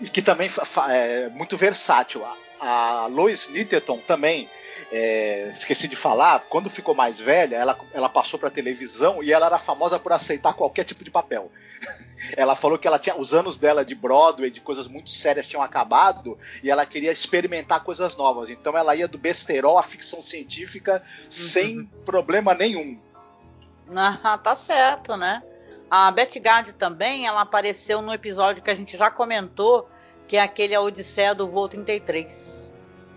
e 0.00 0.08
que 0.08 0.20
também 0.20 0.50
é 0.88 1.28
muito 1.28 1.56
versátil. 1.56 2.24
A, 2.60 3.06
Lois 3.10 3.46
Littleton 3.46 3.98
também 3.98 4.48
é, 4.92 5.50
esqueci 5.52 5.86
de 5.86 5.96
falar, 5.96 6.40
quando 6.48 6.68
ficou 6.68 6.94
mais 6.94 7.18
velha, 7.18 7.56
ela, 7.56 7.78
ela 7.92 8.08
passou 8.08 8.38
para 8.38 8.50
televisão 8.50 9.22
e 9.22 9.32
ela 9.32 9.46
era 9.46 9.58
famosa 9.58 9.98
por 9.98 10.12
aceitar 10.12 10.54
qualquer 10.54 10.84
tipo 10.84 11.04
de 11.04 11.10
papel. 11.10 11.50
Ela 12.36 12.54
falou 12.54 12.78
que 12.78 12.86
ela 12.86 12.98
tinha 12.98 13.16
os 13.16 13.32
anos 13.32 13.56
dela 13.56 13.82
de 13.82 13.94
Broadway, 13.94 14.50
de 14.50 14.60
coisas 14.60 14.86
muito 14.86 15.10
sérias 15.10 15.46
tinham 15.46 15.62
acabado 15.62 16.38
e 16.62 16.70
ela 16.70 16.84
queria 16.84 17.10
experimentar 17.10 17.82
coisas 17.82 18.14
novas. 18.14 18.50
Então 18.50 18.76
ela 18.76 18.94
ia 18.94 19.08
do 19.08 19.16
besterol 19.16 19.78
à 19.78 19.82
ficção 19.82 20.20
científica 20.20 21.02
uhum. 21.02 21.30
sem 21.30 21.84
problema 22.04 22.52
nenhum. 22.54 23.00
Ah, 23.96 24.38
tá 24.38 24.54
certo, 24.54 25.16
né? 25.16 25.42
A 25.90 26.10
Betty 26.10 26.38
Gard 26.38 26.72
também, 26.74 27.26
ela 27.26 27.40
apareceu 27.40 28.00
no 28.00 28.12
episódio 28.12 28.62
que 28.62 28.70
a 28.70 28.74
gente 28.74 28.96
já 28.96 29.10
comentou, 29.10 29.88
que 30.30 30.36
é 30.36 30.42
aquele 30.42 30.76
A 30.76 30.80
Odisseia 30.80 31.34
do 31.34 31.48
Voo 31.48 31.68
33. 31.68 32.72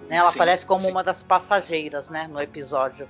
Né? 0.10 0.15
Ela 0.15 0.32
sim, 0.32 0.36
aparece 0.36 0.65
como 0.65 0.82
sim. 0.82 0.89
uma 0.89 1.03
das 1.03 1.22
passageiras, 1.22 2.10
né, 2.10 2.27
no 2.27 2.41
episódio. 2.41 3.08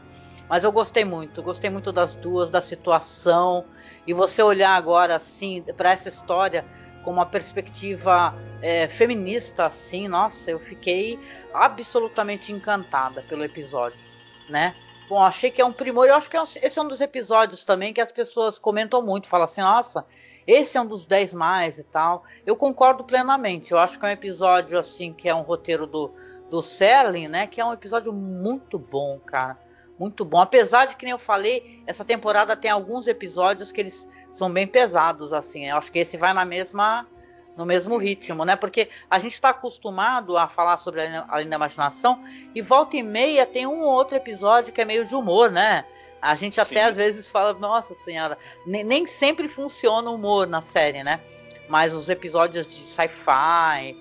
Mas 0.49 0.65
eu 0.65 0.73
gostei 0.73 1.05
muito, 1.05 1.41
gostei 1.41 1.69
muito 1.69 1.89
das 1.89 2.13
duas, 2.13 2.51
da 2.51 2.59
situação. 2.59 3.63
E 4.05 4.13
você 4.13 4.43
olhar 4.43 4.75
agora 4.75 5.15
assim 5.15 5.63
para 5.77 5.91
essa 5.91 6.09
história 6.09 6.65
com 7.01 7.11
uma 7.11 7.25
perspectiva 7.25 8.35
é, 8.61 8.89
feminista, 8.89 9.67
assim, 9.67 10.09
nossa, 10.09 10.51
eu 10.51 10.59
fiquei 10.59 11.17
absolutamente 11.53 12.51
encantada 12.51 13.21
pelo 13.29 13.45
episódio, 13.45 14.05
né? 14.49 14.75
Bom, 15.07 15.23
achei 15.23 15.49
que 15.49 15.61
é 15.61 15.65
um 15.65 15.71
primor. 15.71 16.07
Eu 16.07 16.15
acho 16.15 16.29
que 16.29 16.35
é 16.35 16.43
esse 16.61 16.77
é 16.77 16.81
um 16.81 16.89
dos 16.89 16.99
episódios 16.99 17.63
também 17.63 17.93
que 17.93 18.01
as 18.01 18.11
pessoas 18.11 18.59
comentam 18.59 19.01
muito, 19.01 19.29
falam 19.29 19.45
assim, 19.45 19.61
nossa, 19.61 20.05
esse 20.45 20.77
é 20.77 20.81
um 20.81 20.85
dos 20.85 21.05
10 21.05 21.33
mais 21.33 21.77
e 21.77 21.83
tal. 21.83 22.23
Eu 22.45 22.55
concordo 22.55 23.03
plenamente. 23.03 23.71
Eu 23.71 23.79
acho 23.79 23.99
que 23.99 24.05
é 24.05 24.09
um 24.09 24.11
episódio 24.11 24.77
assim 24.77 25.13
que 25.13 25.27
é 25.29 25.35
um 25.35 25.41
roteiro 25.41 25.87
do 25.87 26.11
do 26.49 26.61
Serling, 26.61 27.27
né? 27.27 27.47
Que 27.47 27.59
é 27.59 27.65
um 27.65 27.73
episódio 27.73 28.13
muito 28.13 28.77
bom, 28.77 29.19
cara 29.25 29.57
muito 29.97 30.25
bom. 30.25 30.39
Apesar 30.39 30.85
de 30.85 30.95
que 30.95 31.05
nem 31.05 31.11
eu 31.11 31.19
falei, 31.19 31.81
essa 31.85 32.03
temporada 32.03 32.55
tem 32.55 32.69
alguns 32.69 33.07
episódios 33.07 33.71
que 33.71 33.81
eles 33.81 34.07
são 34.31 34.51
bem 34.51 34.67
pesados, 34.67 35.31
assim. 35.31 35.67
Eu 35.69 35.77
acho 35.77 35.91
que 35.91 35.99
esse 35.99 36.17
vai 36.17 36.33
na 36.33 36.45
mesma 36.45 37.07
no 37.55 37.67
mesmo 37.67 37.97
ritmo, 37.97 38.43
né? 38.43 38.55
Porque 38.55 38.89
a 39.07 39.19
gente 39.19 39.33
está 39.33 39.49
acostumado 39.49 40.35
a 40.35 40.47
falar 40.47 40.77
sobre 40.77 41.01
a 41.01 41.25
Além 41.29 41.47
da 41.47 41.55
Imaginação 41.55 42.23
e 42.55 42.63
volta 42.63 42.97
e 42.97 43.03
meia 43.03 43.45
tem 43.45 43.67
um 43.67 43.81
ou 43.81 43.93
outro 43.93 44.17
episódio 44.17 44.73
que 44.73 44.81
é 44.81 44.85
meio 44.85 45.05
de 45.05 45.13
humor, 45.13 45.51
né? 45.51 45.85
A 46.23 46.35
gente 46.35 46.55
Sim. 46.55 46.61
até 46.61 46.85
às 46.85 46.95
vezes 46.95 47.27
fala, 47.27 47.51
nossa 47.53 47.93
senhora, 47.93 48.37
nem, 48.65 48.81
nem 48.81 49.05
sempre 49.05 49.49
funciona 49.49 50.09
o 50.09 50.15
humor 50.15 50.47
na 50.47 50.61
série, 50.61 51.03
né? 51.03 51.19
Mas 51.67 51.93
os 51.93 52.07
episódios 52.07 52.65
de 52.65 52.75
sci-fi, 52.85 53.93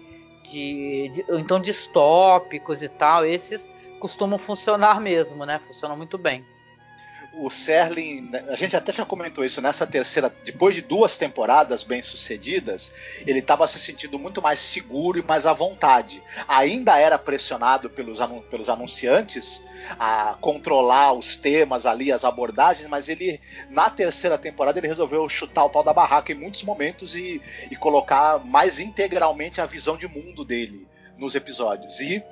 de, 0.44 1.08
de, 1.08 1.24
então 1.30 1.58
distópicos 1.58 2.80
e 2.80 2.88
tal, 2.88 3.26
esses 3.26 3.68
costumam 3.98 4.38
funcionar 4.38 5.00
mesmo, 5.00 5.44
né? 5.44 5.60
Funcionam 5.66 5.96
muito 5.96 6.16
bem. 6.16 6.46
O 7.34 7.48
Serling, 7.48 8.30
a 8.48 8.54
gente 8.54 8.76
até 8.76 8.92
já 8.92 9.06
comentou 9.06 9.42
isso 9.42 9.62
nessa 9.62 9.86
terceira, 9.86 10.30
depois 10.44 10.74
de 10.74 10.82
duas 10.82 11.16
temporadas 11.16 11.82
bem 11.82 12.02
sucedidas, 12.02 12.92
ele 13.26 13.38
estava 13.38 13.66
se 13.66 13.78
sentindo 13.78 14.18
muito 14.18 14.42
mais 14.42 14.60
seguro 14.60 15.18
e 15.18 15.22
mais 15.22 15.46
à 15.46 15.52
vontade. 15.54 16.22
Ainda 16.46 16.98
era 16.98 17.18
pressionado 17.18 17.88
pelos, 17.88 18.18
pelos 18.50 18.68
anunciantes 18.68 19.64
a 19.98 20.36
controlar 20.42 21.14
os 21.14 21.34
temas 21.34 21.86
ali, 21.86 22.12
as 22.12 22.22
abordagens, 22.22 22.86
mas 22.86 23.08
ele, 23.08 23.40
na 23.70 23.88
terceira 23.88 24.36
temporada, 24.36 24.78
ele 24.78 24.88
resolveu 24.88 25.26
chutar 25.26 25.64
o 25.64 25.70
pau 25.70 25.82
da 25.82 25.94
barraca 25.94 26.32
em 26.32 26.36
muitos 26.36 26.62
momentos 26.64 27.14
e, 27.14 27.40
e 27.70 27.76
colocar 27.76 28.44
mais 28.44 28.78
integralmente 28.78 29.58
a 29.58 29.66
visão 29.66 29.96
de 29.96 30.06
mundo 30.06 30.44
dele 30.44 30.86
nos 31.16 31.34
episódios. 31.34 31.98
E 31.98 32.22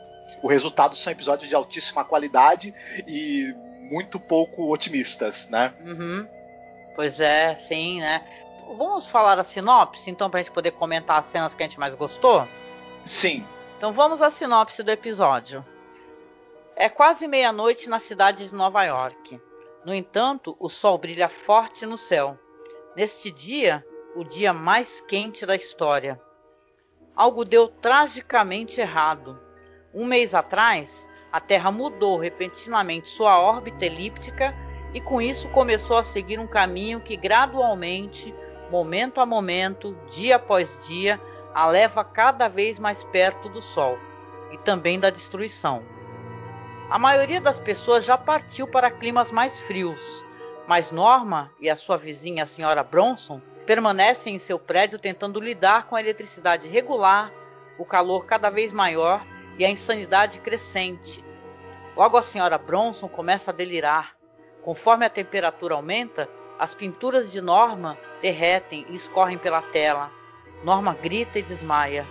o 0.42 0.48
resultado 0.48 0.94
são 0.94 1.10
episódios 1.10 1.48
de 1.48 1.54
altíssima 1.54 2.04
qualidade 2.04 2.74
e 3.06 3.54
muito 3.90 4.20
pouco 4.20 4.72
otimistas, 4.72 5.48
né? 5.50 5.74
Uhum. 5.84 6.26
Pois 6.94 7.20
é, 7.20 7.56
sim, 7.56 8.00
né? 8.00 8.24
Vamos 8.76 9.08
falar 9.08 9.38
a 9.38 9.44
sinopse, 9.44 10.10
então, 10.10 10.30
pra 10.30 10.40
gente 10.40 10.52
poder 10.52 10.70
comentar 10.72 11.18
as 11.18 11.26
cenas 11.26 11.54
que 11.54 11.62
a 11.62 11.66
gente 11.66 11.80
mais 11.80 11.94
gostou? 11.94 12.46
Sim. 13.04 13.44
Então 13.76 13.92
vamos 13.92 14.22
à 14.22 14.30
sinopse 14.30 14.82
do 14.82 14.90
episódio. 14.90 15.64
É 16.76 16.88
quase 16.88 17.26
meia-noite 17.26 17.88
na 17.88 17.98
cidade 17.98 18.46
de 18.46 18.54
Nova 18.54 18.84
York. 18.84 19.40
No 19.84 19.94
entanto, 19.94 20.56
o 20.60 20.68
sol 20.68 20.98
brilha 20.98 21.28
forte 21.28 21.84
no 21.86 21.98
céu. 21.98 22.38
Neste 22.94 23.30
dia, 23.30 23.84
o 24.14 24.22
dia 24.22 24.52
mais 24.52 25.00
quente 25.00 25.44
da 25.46 25.56
história. 25.56 26.20
Algo 27.16 27.44
deu 27.44 27.68
tragicamente 27.68 28.80
errado. 28.80 29.40
Um 29.92 30.04
mês 30.04 30.34
atrás, 30.34 31.08
a 31.32 31.40
Terra 31.40 31.70
mudou 31.70 32.16
repentinamente 32.16 33.08
sua 33.08 33.38
órbita 33.38 33.84
elíptica 33.84 34.54
e 34.92 35.00
com 35.00 35.22
isso 35.22 35.48
começou 35.50 35.96
a 35.96 36.04
seguir 36.04 36.38
um 36.38 36.46
caminho 36.46 37.00
que 37.00 37.16
gradualmente, 37.16 38.34
momento 38.70 39.20
a 39.20 39.26
momento, 39.26 39.96
dia 40.08 40.36
após 40.36 40.76
dia, 40.86 41.20
a 41.54 41.66
leva 41.66 42.04
cada 42.04 42.48
vez 42.48 42.78
mais 42.78 43.04
perto 43.04 43.48
do 43.48 43.60
Sol 43.60 43.98
e 44.50 44.58
também 44.58 44.98
da 44.98 45.10
destruição. 45.10 45.82
A 46.90 46.98
maioria 46.98 47.40
das 47.40 47.60
pessoas 47.60 48.04
já 48.04 48.18
partiu 48.18 48.66
para 48.66 48.90
climas 48.90 49.30
mais 49.30 49.60
frios, 49.60 50.24
mas 50.66 50.90
Norma 50.90 51.52
e 51.60 51.70
a 51.70 51.76
sua 51.76 51.96
vizinha, 51.96 52.42
a 52.42 52.46
senhora 52.46 52.82
Bronson, 52.82 53.40
permanecem 53.64 54.34
em 54.34 54.38
seu 54.40 54.58
prédio 54.58 54.98
tentando 54.98 55.40
lidar 55.40 55.86
com 55.86 55.94
a 55.94 56.00
eletricidade 56.00 56.66
regular, 56.66 57.32
o 57.78 57.84
calor 57.84 58.26
cada 58.26 58.50
vez 58.50 58.72
maior 58.72 59.24
e 59.58 59.64
a 59.64 59.70
insanidade 59.70 60.40
crescente. 60.40 61.24
Logo 61.96 62.16
a 62.16 62.22
senhora 62.22 62.58
Bronson 62.58 63.08
começa 63.08 63.50
a 63.50 63.54
delirar. 63.54 64.16
Conforme 64.62 65.04
a 65.04 65.10
temperatura 65.10 65.74
aumenta, 65.74 66.28
as 66.58 66.74
pinturas 66.74 67.32
de 67.32 67.40
Norma 67.40 67.98
derretem 68.20 68.86
e 68.88 68.94
escorrem 68.94 69.38
pela 69.38 69.62
tela. 69.62 70.10
Norma 70.62 70.94
grita 70.94 71.38
e 71.38 71.42
desmaia. 71.42 72.06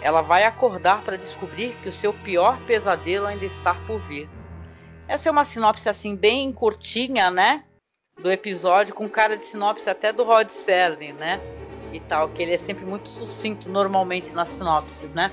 Ela 0.00 0.22
vai 0.22 0.44
acordar 0.44 1.02
para 1.02 1.18
descobrir 1.18 1.74
que 1.82 1.88
o 1.88 1.92
seu 1.92 2.12
pior 2.12 2.58
pesadelo 2.66 3.26
ainda 3.26 3.44
está 3.44 3.74
por 3.86 4.00
vir. 4.00 4.28
Essa 5.06 5.28
é 5.28 5.32
uma 5.32 5.44
sinopse 5.44 5.88
assim 5.88 6.16
bem 6.16 6.52
curtinha, 6.52 7.30
né? 7.30 7.64
Do 8.18 8.30
episódio 8.30 8.94
com 8.94 9.08
cara 9.08 9.36
de 9.36 9.44
sinopse 9.44 9.88
até 9.88 10.12
do 10.12 10.24
Rod 10.24 10.48
Serling, 10.48 11.12
né? 11.12 11.40
E 11.92 12.00
tal, 12.00 12.28
que 12.28 12.42
ele 12.42 12.54
é 12.54 12.58
sempre 12.58 12.84
muito 12.84 13.08
sucinto 13.08 13.68
normalmente 13.68 14.32
nas 14.32 14.48
sinopses, 14.48 15.12
né? 15.12 15.30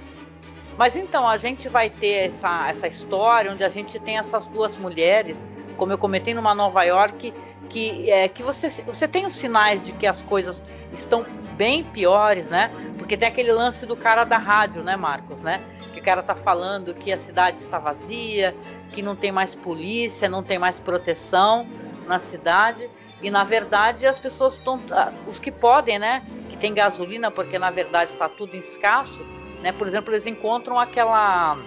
Mas 0.80 0.96
então, 0.96 1.28
a 1.28 1.36
gente 1.36 1.68
vai 1.68 1.90
ter 1.90 2.28
essa, 2.28 2.70
essa 2.70 2.88
história 2.88 3.52
onde 3.52 3.66
a 3.66 3.70
gente 3.70 4.00
tem 4.00 4.18
essas 4.18 4.48
duas 4.48 4.78
mulheres, 4.78 5.46
como 5.76 5.92
eu 5.92 5.98
comentei, 5.98 6.34
numa 6.34 6.56
Nova 6.56 6.84
York, 6.84 7.34
que, 7.70 8.10
é, 8.10 8.30
que 8.30 8.42
você, 8.42 8.70
você 8.84 9.06
tem 9.06 9.26
os 9.26 9.36
sinais 9.36 9.86
de 9.86 9.92
que 9.92 10.08
as 10.08 10.22
coisas 10.22 10.64
estão 10.94 11.26
bem 11.58 11.84
piores, 11.84 12.48
né? 12.48 12.72
Porque 12.98 13.18
tem 13.18 13.28
aquele 13.28 13.52
lance 13.52 13.86
do 13.86 13.98
cara 13.98 14.24
da 14.24 14.38
rádio, 14.38 14.82
né, 14.82 14.96
Marcos, 14.96 15.44
né? 15.44 15.62
Que 15.92 16.00
o 16.00 16.04
cara 16.04 16.24
tá 16.24 16.34
falando 16.34 16.94
que 16.94 17.12
a 17.12 17.18
cidade 17.18 17.58
está 17.58 17.78
vazia, 17.78 18.56
que 18.94 19.02
não 19.02 19.18
tem 19.18 19.34
mais 19.34 19.54
polícia, 19.54 20.30
não 20.30 20.42
tem 20.42 20.58
mais 20.58 20.80
proteção 20.80 21.68
na 22.08 22.20
cidade. 22.20 22.90
E 23.22 23.30
na 23.30 23.44
verdade 23.44 24.06
as 24.06 24.18
pessoas 24.18 24.54
estão. 24.54 24.82
Ah, 24.92 25.12
os 25.28 25.42
que 25.42 25.52
podem, 25.52 26.00
né? 26.00 26.24
Que 26.48 26.56
tem 26.56 26.74
gasolina, 26.74 27.30
porque 27.30 27.60
na 27.60 27.70
verdade 27.70 28.14
está 28.14 28.30
tudo 28.30 28.56
escasso 28.56 29.26
né? 29.62 29.72
Por 29.72 29.88
exemplo, 29.88 30.14
eles 30.14 30.26
encontram 30.26 30.80
aquela 30.80 31.58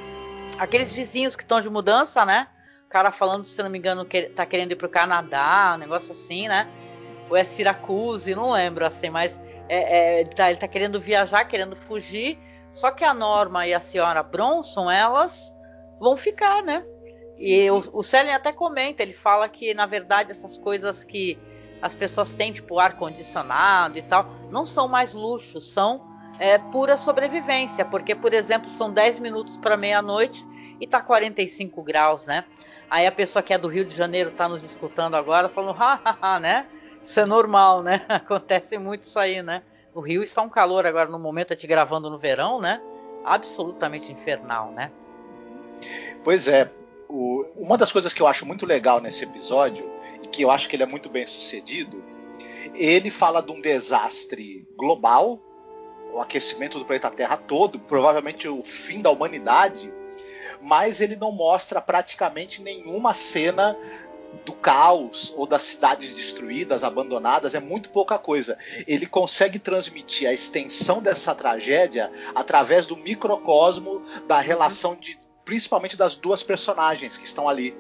aqueles 0.59 0.93
vizinhos 0.93 1.35
que 1.35 1.43
estão 1.43 1.61
de 1.61 1.71
mudança, 1.71 2.25
né? 2.25 2.49
O 2.87 2.89
cara 2.89 3.11
falando, 3.11 3.45
se 3.45 3.63
não 3.63 3.71
me 3.71 3.79
engano, 3.79 4.05
que 4.05 4.23
tá 4.23 4.45
querendo 4.45 4.73
ir 4.73 4.77
pro 4.77 4.89
Canadá, 4.89 5.73
um 5.75 5.79
negócio 5.79 6.13
assim, 6.13 6.49
né? 6.49 6.69
Ou 7.31 7.37
é 7.37 7.45
Syracuse, 7.45 8.35
não 8.35 8.51
lembro 8.51 8.85
assim, 8.85 9.09
mas 9.09 9.41
é, 9.69 10.17
é, 10.17 10.21
ele, 10.21 10.31
tá, 10.31 10.51
ele 10.51 10.61
tá 10.61 10.69
querendo 10.69 11.01
viajar, 11.01 11.45
querendo 11.45 11.75
fugir. 11.75 12.39
Só 12.73 12.91
que 12.91 13.05
a 13.05 13.15
Norma 13.15 13.67
e 13.67 13.75
a 13.75 13.81
senhora 13.81 14.23
Bronson, 14.23 14.91
elas 14.91 15.55
vão 15.99 16.17
ficar, 16.17 16.63
né? 16.63 16.85
E 17.39 17.71
o, 17.71 17.83
o 17.93 18.03
Selen 18.03 18.35
até 18.35 18.53
comenta, 18.53 19.03
ele 19.03 19.13
fala 19.13 19.49
que, 19.49 19.75
na 19.75 19.87
verdade, 19.87 20.31
essas 20.31 20.59
coisas 20.59 21.03
que 21.05 21.39
as 21.81 21.95
pessoas 21.95 22.35
têm, 22.35 22.53
tipo 22.53 22.79
ar-condicionado 22.79 23.99
e 23.99 24.03
tal, 24.03 24.27
não 24.51 24.65
são 24.65 24.87
mais 24.87 25.13
luxos, 25.13 25.73
são 25.73 26.12
é 26.39 26.59
pura 26.59 26.97
sobrevivência, 26.97 27.85
porque, 27.85 28.15
por 28.15 28.33
exemplo, 28.33 28.71
são 28.71 28.91
10 28.91 29.19
minutos 29.19 29.57
para 29.57 29.77
meia-noite 29.77 30.47
e 30.81 30.87
tá 30.87 31.01
45 31.01 31.83
graus, 31.83 32.27
né? 32.27 32.45
Aí 32.91 33.07
a 33.07 33.13
pessoa 33.13 33.43
que 33.43 33.55
é 33.55 33.59
do 33.59 33.69
Rio 33.69 33.85
de 33.85 33.95
Janeiro 33.95 34.33
tá 34.33 34.49
nos 34.49 34.65
escutando 34.65 35.15
agora, 35.15 35.49
falando, 35.49 35.79
né? 36.41 36.67
Isso 37.03 37.19
é 37.21 37.27
normal, 37.27 37.83
né? 37.83 38.05
Acontece 38.09 38.77
muito 38.79 39.05
isso 39.05 39.19
aí, 39.19 39.43
né? 39.43 39.63
O 39.95 40.01
Rio 40.01 40.23
está 40.23 40.43
um 40.43 40.49
calor 40.49 40.87
agora 40.87 41.09
no 41.09 41.19
momento, 41.19 41.53
a 41.53 41.57
te 41.57 41.67
gravando 41.67 42.11
no 42.11 42.19
verão, 42.19 42.61
né? 42.61 42.81
Absolutamente 43.25 44.13
infernal, 44.13 44.73
né? 44.73 44.91
Pois 46.25 46.49
é. 46.49 46.71
O, 47.09 47.45
uma 47.57 47.77
das 47.77 47.93
coisas 47.93 48.15
que 48.15 48.23
eu 48.23 48.27
acho 48.27 48.47
muito 48.47 48.65
legal 48.65 49.01
nesse 49.01 49.25
episódio, 49.25 49.91
e 50.23 50.27
que 50.27 50.43
eu 50.43 50.51
acho 50.51 50.69
que 50.69 50.77
ele 50.77 50.83
é 50.83 50.87
muito 50.87 51.11
bem 51.11 51.27
sucedido, 51.27 52.03
ele 52.75 53.11
fala 53.11 53.43
de 53.43 53.53
um 53.53 53.61
desastre 53.61 54.67
global, 54.77 55.39
o 56.13 56.21
aquecimento 56.21 56.79
do 56.79 56.85
planeta 56.85 57.11
Terra 57.11 57.37
todo, 57.37 57.79
provavelmente 57.79 58.49
o 58.49 58.63
fim 58.63 59.01
da 59.01 59.11
humanidade, 59.11 59.93
mas 60.61 61.01
ele 61.01 61.17
não 61.17 61.33
mostra 61.33 61.81
praticamente 61.81 62.63
nenhuma 62.63 63.13
cena 63.15 63.77
do 64.45 64.53
caos 64.53 65.33
ou 65.37 65.47
das 65.47 65.63
cidades 65.63 66.15
destruídas, 66.15 66.83
abandonadas, 66.83 67.55
é 67.55 67.61
muito 67.61 67.91
pouca 67.91 68.19
coisa. 68.19 68.57
Ele 68.87 69.07
consegue 69.07 69.59
transmitir 69.59 70.29
a 70.29 70.33
extensão 70.33 71.03
dessa 71.03 71.35
tragédia 71.35 72.11
através 72.35 72.87
do 72.87 72.97
microcosmo 72.97 74.03
da 74.27 74.41
relação 74.41 74.95
de 74.97 75.19
principalmente 75.45 75.97
das 75.97 76.17
duas 76.17 76.43
personagens 76.43 77.17
que 77.17 77.27
estão 77.27 77.49
ali. 77.49 77.77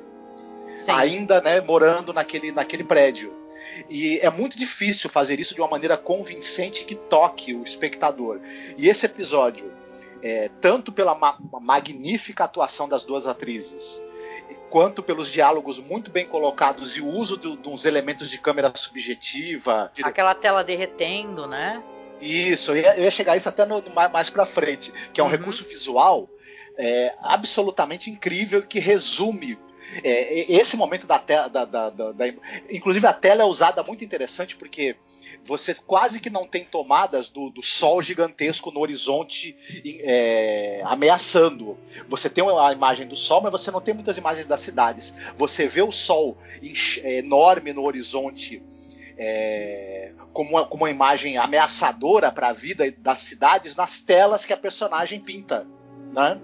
Sim. 0.84 0.90
Ainda, 0.90 1.40
né, 1.40 1.60
morando 1.60 2.12
naquele, 2.12 2.50
naquele 2.52 2.84
prédio. 2.84 3.41
E 3.88 4.18
é 4.20 4.30
muito 4.30 4.56
difícil 4.56 5.08
fazer 5.08 5.40
isso 5.40 5.54
de 5.54 5.60
uma 5.60 5.68
maneira 5.68 5.96
convincente 5.96 6.84
que 6.84 6.94
toque 6.94 7.54
o 7.54 7.62
espectador. 7.62 8.40
E 8.76 8.88
esse 8.88 9.06
episódio, 9.06 9.72
é, 10.22 10.50
tanto 10.60 10.92
pela 10.92 11.14
ma 11.14 11.36
magnífica 11.60 12.44
atuação 12.44 12.88
das 12.88 13.04
duas 13.04 13.26
atrizes, 13.26 14.00
quanto 14.70 15.02
pelos 15.02 15.30
diálogos 15.30 15.78
muito 15.78 16.10
bem 16.10 16.26
colocados 16.26 16.96
e 16.96 17.00
o 17.00 17.06
uso 17.06 17.36
de, 17.36 17.56
de 17.56 17.68
uns 17.68 17.84
elementos 17.84 18.30
de 18.30 18.38
câmera 18.38 18.72
subjetiva. 18.74 19.92
Aquela 20.02 20.34
tela 20.34 20.64
derretendo, 20.64 21.46
né? 21.46 21.82
Isso, 22.20 22.70
eu 22.70 22.76
ia, 22.76 22.96
eu 22.96 23.04
ia 23.04 23.10
chegar 23.10 23.32
a 23.32 23.36
isso 23.36 23.48
até 23.48 23.66
no, 23.66 23.82
mais 24.12 24.30
pra 24.30 24.46
frente, 24.46 24.92
que 25.12 25.20
é 25.20 25.24
um 25.24 25.26
uhum. 25.26 25.32
recurso 25.32 25.64
visual 25.64 26.28
é, 26.78 27.14
absolutamente 27.20 28.10
incrível 28.10 28.62
que 28.62 28.78
resume 28.78 29.58
é, 30.02 30.52
esse 30.52 30.76
momento 30.76 31.06
da 31.06 31.18
tela. 31.18 31.48
Da, 31.48 31.64
da, 31.64 31.90
da, 31.90 32.12
da, 32.12 32.28
inclusive 32.70 33.06
a 33.06 33.12
tela 33.12 33.42
é 33.42 33.46
usada 33.46 33.82
muito 33.82 34.04
interessante 34.04 34.56
porque 34.56 34.96
você 35.44 35.74
quase 35.74 36.20
que 36.20 36.30
não 36.30 36.46
tem 36.46 36.64
tomadas 36.64 37.28
do, 37.28 37.50
do 37.50 37.62
sol 37.62 38.00
gigantesco 38.00 38.70
no 38.70 38.80
horizonte 38.80 39.56
é, 40.02 40.82
ameaçando. 40.84 41.78
Você 42.08 42.30
tem 42.30 42.44
a 42.44 42.72
imagem 42.72 43.06
do 43.06 43.16
sol, 43.16 43.40
mas 43.42 43.52
você 43.52 43.70
não 43.70 43.80
tem 43.80 43.94
muitas 43.94 44.16
imagens 44.16 44.46
das 44.46 44.60
cidades. 44.60 45.12
Você 45.36 45.66
vê 45.66 45.82
o 45.82 45.92
sol 45.92 46.38
é, 47.02 47.18
enorme 47.18 47.72
no 47.72 47.82
horizonte. 47.84 48.62
É, 49.16 50.14
como, 50.32 50.50
uma, 50.50 50.64
como 50.64 50.84
uma 50.84 50.90
imagem 50.90 51.36
ameaçadora 51.36 52.32
para 52.32 52.48
a 52.48 52.52
vida 52.52 52.90
das 52.98 53.18
cidades 53.18 53.76
nas 53.76 54.00
telas 54.00 54.46
que 54.46 54.54
a 54.54 54.56
personagem 54.56 55.20
pinta, 55.20 55.66
né? 56.12 56.40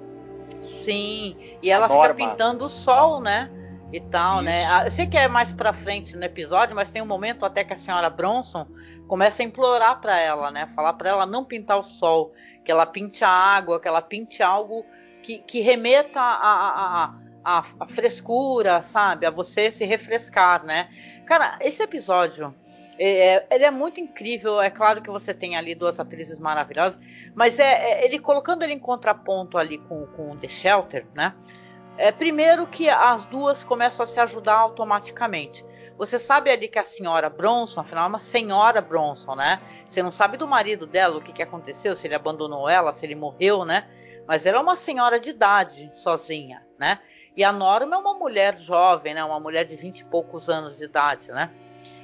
Sim, 0.60 1.36
e 1.62 1.70
ela 1.70 1.88
fica 1.88 2.14
pintando 2.14 2.66
o 2.66 2.68
sol, 2.68 3.20
né? 3.20 3.50
E 3.92 4.00
tal, 4.00 4.42
né? 4.42 4.62
Isso. 4.62 4.72
né? 4.72 4.86
Eu 4.86 4.90
sei 4.90 5.06
que 5.06 5.16
é 5.16 5.28
mais 5.28 5.52
pra 5.52 5.72
frente 5.72 6.16
no 6.16 6.24
episódio, 6.24 6.76
mas 6.76 6.90
tem 6.90 7.00
um 7.00 7.06
momento 7.06 7.44
até 7.44 7.64
que 7.64 7.72
a 7.72 7.76
senhora 7.76 8.10
Bronson 8.10 8.66
começa 9.06 9.42
a 9.42 9.46
implorar 9.46 10.00
para 10.00 10.18
ela, 10.18 10.50
né? 10.50 10.68
Falar 10.74 10.92
para 10.92 11.08
ela 11.08 11.26
não 11.26 11.44
pintar 11.44 11.78
o 11.78 11.82
sol, 11.82 12.32
que 12.64 12.70
ela 12.70 12.84
pinte 12.84 13.24
a 13.24 13.30
água, 13.30 13.80
que 13.80 13.88
ela 13.88 14.02
pinte 14.02 14.42
algo 14.42 14.84
que, 15.22 15.38
que 15.38 15.60
remeta 15.60 16.20
a, 16.20 16.24
a, 16.24 17.14
a, 17.44 17.64
a, 17.80 17.88
frescura, 17.88 18.82
sabe? 18.82 19.26
A 19.26 19.30
você 19.30 19.70
se 19.70 19.84
refrescar, 19.84 20.64
né? 20.64 20.88
Cara, 21.26 21.58
esse 21.60 21.82
episódio 21.82 22.54
é, 22.98 23.36
é, 23.36 23.46
ele 23.50 23.64
é 23.64 23.70
muito 23.70 24.00
incrível. 24.00 24.60
É 24.60 24.70
claro 24.70 25.00
que 25.00 25.10
você 25.10 25.32
tem 25.32 25.56
ali 25.56 25.74
duas 25.74 26.00
atrizes 26.00 26.38
maravilhosas, 26.38 26.98
mas 27.34 27.58
é, 27.58 27.92
é 27.92 28.04
ele 28.04 28.18
colocando 28.18 28.62
ele 28.62 28.72
em 28.72 28.78
contraponto 28.78 29.56
ali 29.56 29.78
com, 29.78 30.06
com 30.06 30.36
The 30.36 30.48
Shelter, 30.48 31.06
né? 31.14 31.34
É, 31.96 32.12
primeiro 32.12 32.66
que 32.66 32.88
as 32.88 33.24
duas 33.24 33.64
começam 33.64 34.04
a 34.04 34.06
se 34.06 34.20
ajudar 34.20 34.54
automaticamente. 34.54 35.64
Você 35.96 36.16
sabe 36.16 36.48
ali 36.48 36.68
que 36.68 36.78
a 36.78 36.84
senhora 36.84 37.28
Bronson, 37.28 37.80
afinal, 37.80 38.04
é 38.04 38.08
uma 38.08 38.20
senhora 38.20 38.80
Bronson, 38.80 39.34
né? 39.34 39.60
Você 39.88 40.00
não 40.00 40.12
sabe 40.12 40.36
do 40.36 40.46
marido 40.46 40.86
dela, 40.86 41.16
o 41.16 41.20
que, 41.20 41.32
que 41.32 41.42
aconteceu, 41.42 41.96
se 41.96 42.06
ele 42.06 42.14
abandonou 42.14 42.68
ela, 42.68 42.92
se 42.92 43.04
ele 43.04 43.16
morreu, 43.16 43.64
né? 43.64 43.88
Mas 44.26 44.46
ela 44.46 44.58
é 44.58 44.60
uma 44.60 44.76
senhora 44.76 45.18
de 45.18 45.30
idade, 45.30 45.90
sozinha, 45.92 46.64
né? 46.78 47.00
E 47.36 47.42
a 47.42 47.50
Norma 47.50 47.96
é 47.96 47.98
uma 47.98 48.14
mulher 48.14 48.56
jovem, 48.58 49.14
né? 49.14 49.24
Uma 49.24 49.40
mulher 49.40 49.64
de 49.64 49.74
vinte 49.74 50.00
e 50.00 50.04
poucos 50.04 50.48
anos 50.48 50.76
de 50.76 50.84
idade, 50.84 51.32
né? 51.32 51.50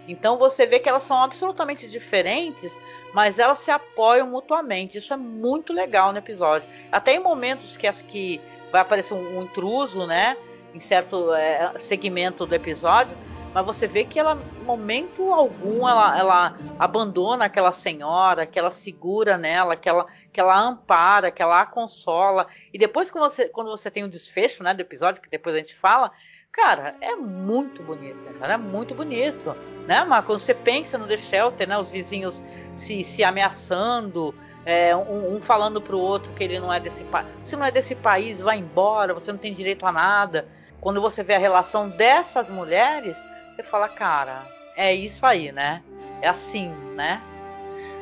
Então 0.08 0.36
você 0.38 0.66
vê 0.66 0.78
que 0.78 0.88
elas 0.88 1.02
são 1.02 1.22
absolutamente 1.22 1.88
diferentes, 1.88 2.78
mas 3.12 3.38
elas 3.38 3.60
se 3.60 3.70
apoiam 3.70 4.28
mutuamente. 4.28 4.98
Isso 4.98 5.12
é 5.14 5.16
muito 5.16 5.72
legal 5.72 6.12
no 6.12 6.18
episódio. 6.18 6.68
Até 6.90 7.14
em 7.14 7.20
momentos 7.20 7.76
que 7.76 7.86
as 7.86 8.02
que 8.02 8.40
vai 8.70 8.80
aparecer 8.80 9.14
um, 9.14 9.38
um 9.38 9.42
intruso, 9.42 10.06
né? 10.06 10.36
Em 10.74 10.80
certo 10.80 11.32
é, 11.32 11.72
segmento 11.78 12.44
do 12.44 12.54
episódio, 12.54 13.16
mas 13.54 13.64
você 13.64 13.86
vê 13.86 14.04
que 14.04 14.18
ela, 14.18 14.34
momento 14.64 15.32
algum, 15.32 15.88
ela, 15.88 16.18
ela 16.18 16.58
abandona 16.76 17.44
aquela 17.44 17.70
senhora, 17.70 18.44
que 18.44 18.58
ela 18.58 18.72
segura 18.72 19.38
nela, 19.38 19.76
que 19.76 19.88
ela, 19.88 20.06
que 20.32 20.40
ela 20.40 20.60
ampara, 20.60 21.30
que 21.30 21.40
ela 21.40 21.60
a 21.60 21.66
consola. 21.66 22.48
E 22.72 22.78
depois 22.78 23.12
que 23.12 23.16
você, 23.16 23.48
quando 23.48 23.70
você 23.70 23.92
tem 23.92 24.02
o 24.02 24.06
um 24.06 24.10
desfecho 24.10 24.64
né, 24.64 24.74
do 24.74 24.80
episódio, 24.80 25.22
que 25.22 25.30
depois 25.30 25.54
a 25.54 25.58
gente 25.58 25.72
fala, 25.72 26.10
cara, 26.54 26.94
é 27.00 27.14
muito 27.16 27.82
bonito, 27.82 28.18
cara, 28.38 28.54
é 28.54 28.56
muito 28.56 28.94
bonito 28.94 29.54
né? 29.86 30.04
Mas 30.04 30.24
quando 30.24 30.40
você 30.40 30.54
pensa 30.54 30.98
no 30.98 31.06
The 31.06 31.16
Shelter, 31.16 31.68
né? 31.68 31.78
Os 31.78 31.90
vizinhos 31.90 32.42
se, 32.74 33.04
se 33.04 33.22
ameaçando, 33.22 34.34
é, 34.64 34.96
um, 34.96 35.36
um, 35.36 35.40
falando 35.40 35.80
pro 35.80 35.98
outro 35.98 36.32
que 36.32 36.42
ele 36.42 36.58
não 36.58 36.72
é 36.72 36.80
desse 36.80 37.04
país. 37.04 37.28
Se 37.44 37.56
não 37.56 37.64
é 37.64 37.70
desse 37.70 37.94
país, 37.94 38.40
vai 38.40 38.58
embora, 38.58 39.14
você 39.14 39.30
não 39.30 39.38
tem 39.38 39.52
direito 39.52 39.86
a 39.86 39.92
nada. 39.92 40.48
Quando 40.80 41.00
você 41.00 41.22
vê 41.22 41.34
a 41.34 41.38
relação 41.38 41.88
dessas 41.88 42.50
mulheres, 42.50 43.16
você 43.54 43.62
fala, 43.62 43.88
cara, 43.88 44.46
é 44.76 44.92
isso 44.94 45.24
aí, 45.24 45.52
né? 45.52 45.82
É 46.20 46.28
assim, 46.28 46.68
né? 46.94 47.22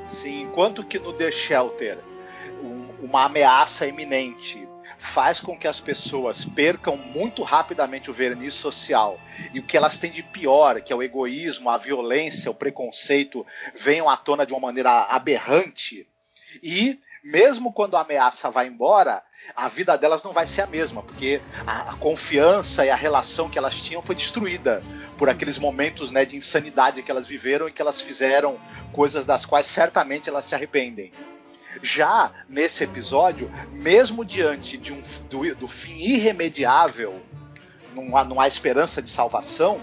Sim, 0.07 0.43
enquanto 0.43 0.85
que 0.85 0.99
no 0.99 1.13
The 1.13 1.31
Shelter, 1.31 1.99
um, 2.63 3.07
uma 3.07 3.25
ameaça 3.25 3.87
iminente 3.87 4.62
faz 5.03 5.41
com 5.41 5.59
que 5.59 5.67
as 5.67 5.81
pessoas 5.81 6.45
percam 6.45 6.97
muito 6.97 7.43
rapidamente 7.43 8.09
o 8.09 8.15
verniz 8.15 8.55
social 8.55 9.21
e 9.53 9.59
o 9.59 9.63
que 9.63 9.77
elas 9.77 9.99
têm 9.99 10.13
de 10.13 10.23
pior, 10.23 10.81
que 10.81 10.93
é 10.93 10.97
o 10.97 11.03
egoísmo, 11.03 11.69
a 11.69 11.77
violência, 11.77 12.51
o 12.51 12.55
preconceito, 12.55 13.45
venham 13.75 14.09
à 14.09 14.17
tona 14.17 14.47
de 14.47 14.53
uma 14.55 14.61
maneira 14.61 14.91
aberrante. 15.11 16.07
E 16.63 17.01
mesmo 17.25 17.73
quando 17.73 17.97
a 17.97 18.01
ameaça 18.01 18.49
vai 18.49 18.69
embora, 18.69 19.23
a 19.57 19.67
vida 19.67 19.99
delas 19.99 20.23
não 20.23 20.33
vai 20.33 20.47
ser 20.47 20.63
a 20.63 20.67
mesma, 20.67 21.03
porque 21.03 21.43
a, 21.67 21.91
a, 21.91 21.97
confiança 21.97 22.87
e 22.87 22.91
a 22.91 22.97
relação 22.97 23.51
que 23.51 23.59
elas 23.59 23.81
tinham 23.81 24.03
foi 24.03 24.15
destruída 24.15 24.83
por 25.19 25.29
aqueles 25.29 25.59
momentos 25.59 26.13
né, 26.13 26.25
de 26.25 26.37
insanidade 26.37 27.03
que 27.03 27.11
elas 27.11 27.27
viveram 27.27 27.69
e 27.69 27.73
que 27.73 27.83
elas 27.83 28.01
fizeram 28.01 28.59
coisas 28.93 29.25
das 29.25 29.45
quais 29.45 29.67
certamente 29.67 30.29
elas 30.29 30.47
se 30.47 30.55
arrependem. 30.55 31.13
Já 31.81 32.33
nesse 32.49 32.85
episódio, 32.85 33.51
mesmo 33.73 34.25
diante 34.25 34.77
de 34.77 34.93
um, 34.93 35.01
do, 35.29 35.55
do 35.55 35.69
fim 35.69 35.97
irremediável, 35.97 37.23
não 37.95 38.17
há, 38.17 38.25
não 38.25 38.41
há 38.41 38.49
esperança 38.49 39.01
de 39.01 39.09
salvação, 39.09 39.81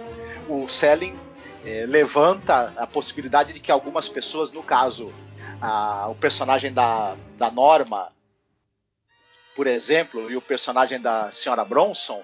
o 0.48 0.68
Selling 0.68 1.18
é, 1.66 1.86
levanta 1.86 2.74
a 2.78 2.88
possibilidade 2.88 3.54
de 3.54 3.60
que 3.60 3.72
algumas 3.72 4.10
pessoas, 4.10 4.52
no 4.52 4.64
caso, 4.64 5.14
a, 5.62 6.08
o 6.08 6.16
personagem 6.16 6.74
da, 6.74 7.16
da 7.38 7.52
Norma, 7.52 8.12
por 9.56 9.68
exemplo, 9.68 10.32
e 10.32 10.38
o 10.38 10.42
personagem 10.42 11.02
da 11.02 11.32
senhora 11.32 11.66
Bronson, 11.66 12.24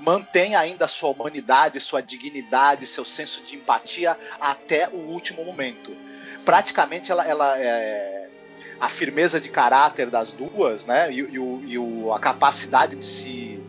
mantém 0.00 0.54
ainda 0.54 0.86
sua 0.86 1.10
humanidade, 1.10 1.80
sua 1.80 2.02
dignidade, 2.02 2.86
seu 2.86 3.04
senso 3.04 3.42
de 3.42 3.56
empatia 3.56 4.18
até 4.38 4.88
o 4.88 4.98
último 4.98 5.44
momento. 5.44 5.96
Praticamente 6.44 7.10
ela, 7.10 7.24
ela 7.24 7.58
é, 7.58 8.27
a 8.80 8.88
firmeza 8.88 9.40
de 9.40 9.48
caráter 9.48 10.08
das 10.10 10.32
duas, 10.32 10.86
né? 10.86 11.12
E, 11.12 11.18
e, 11.18 11.38
o, 11.38 11.62
e 11.64 11.78
o, 11.78 12.12
a 12.12 12.18
capacidade 12.18 12.96
de 12.96 13.04
se 13.04 13.60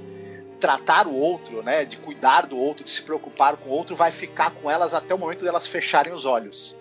tratar 0.59 1.07
o 1.07 1.15
outro, 1.15 1.63
né? 1.63 1.85
De 1.85 1.97
cuidar 1.97 2.45
do 2.45 2.57
outro, 2.57 2.83
de 2.83 2.91
se 2.91 3.01
preocupar 3.01 3.57
com 3.57 3.69
o 3.69 3.73
outro, 3.73 3.95
vai 3.95 4.11
ficar 4.11 4.51
com 4.51 4.69
elas 4.69 4.93
até 4.93 5.13
o 5.13 5.17
momento 5.17 5.43
delas 5.43 5.67
fecharem 5.67 6.13
os 6.13 6.25
olhos. 6.25 6.75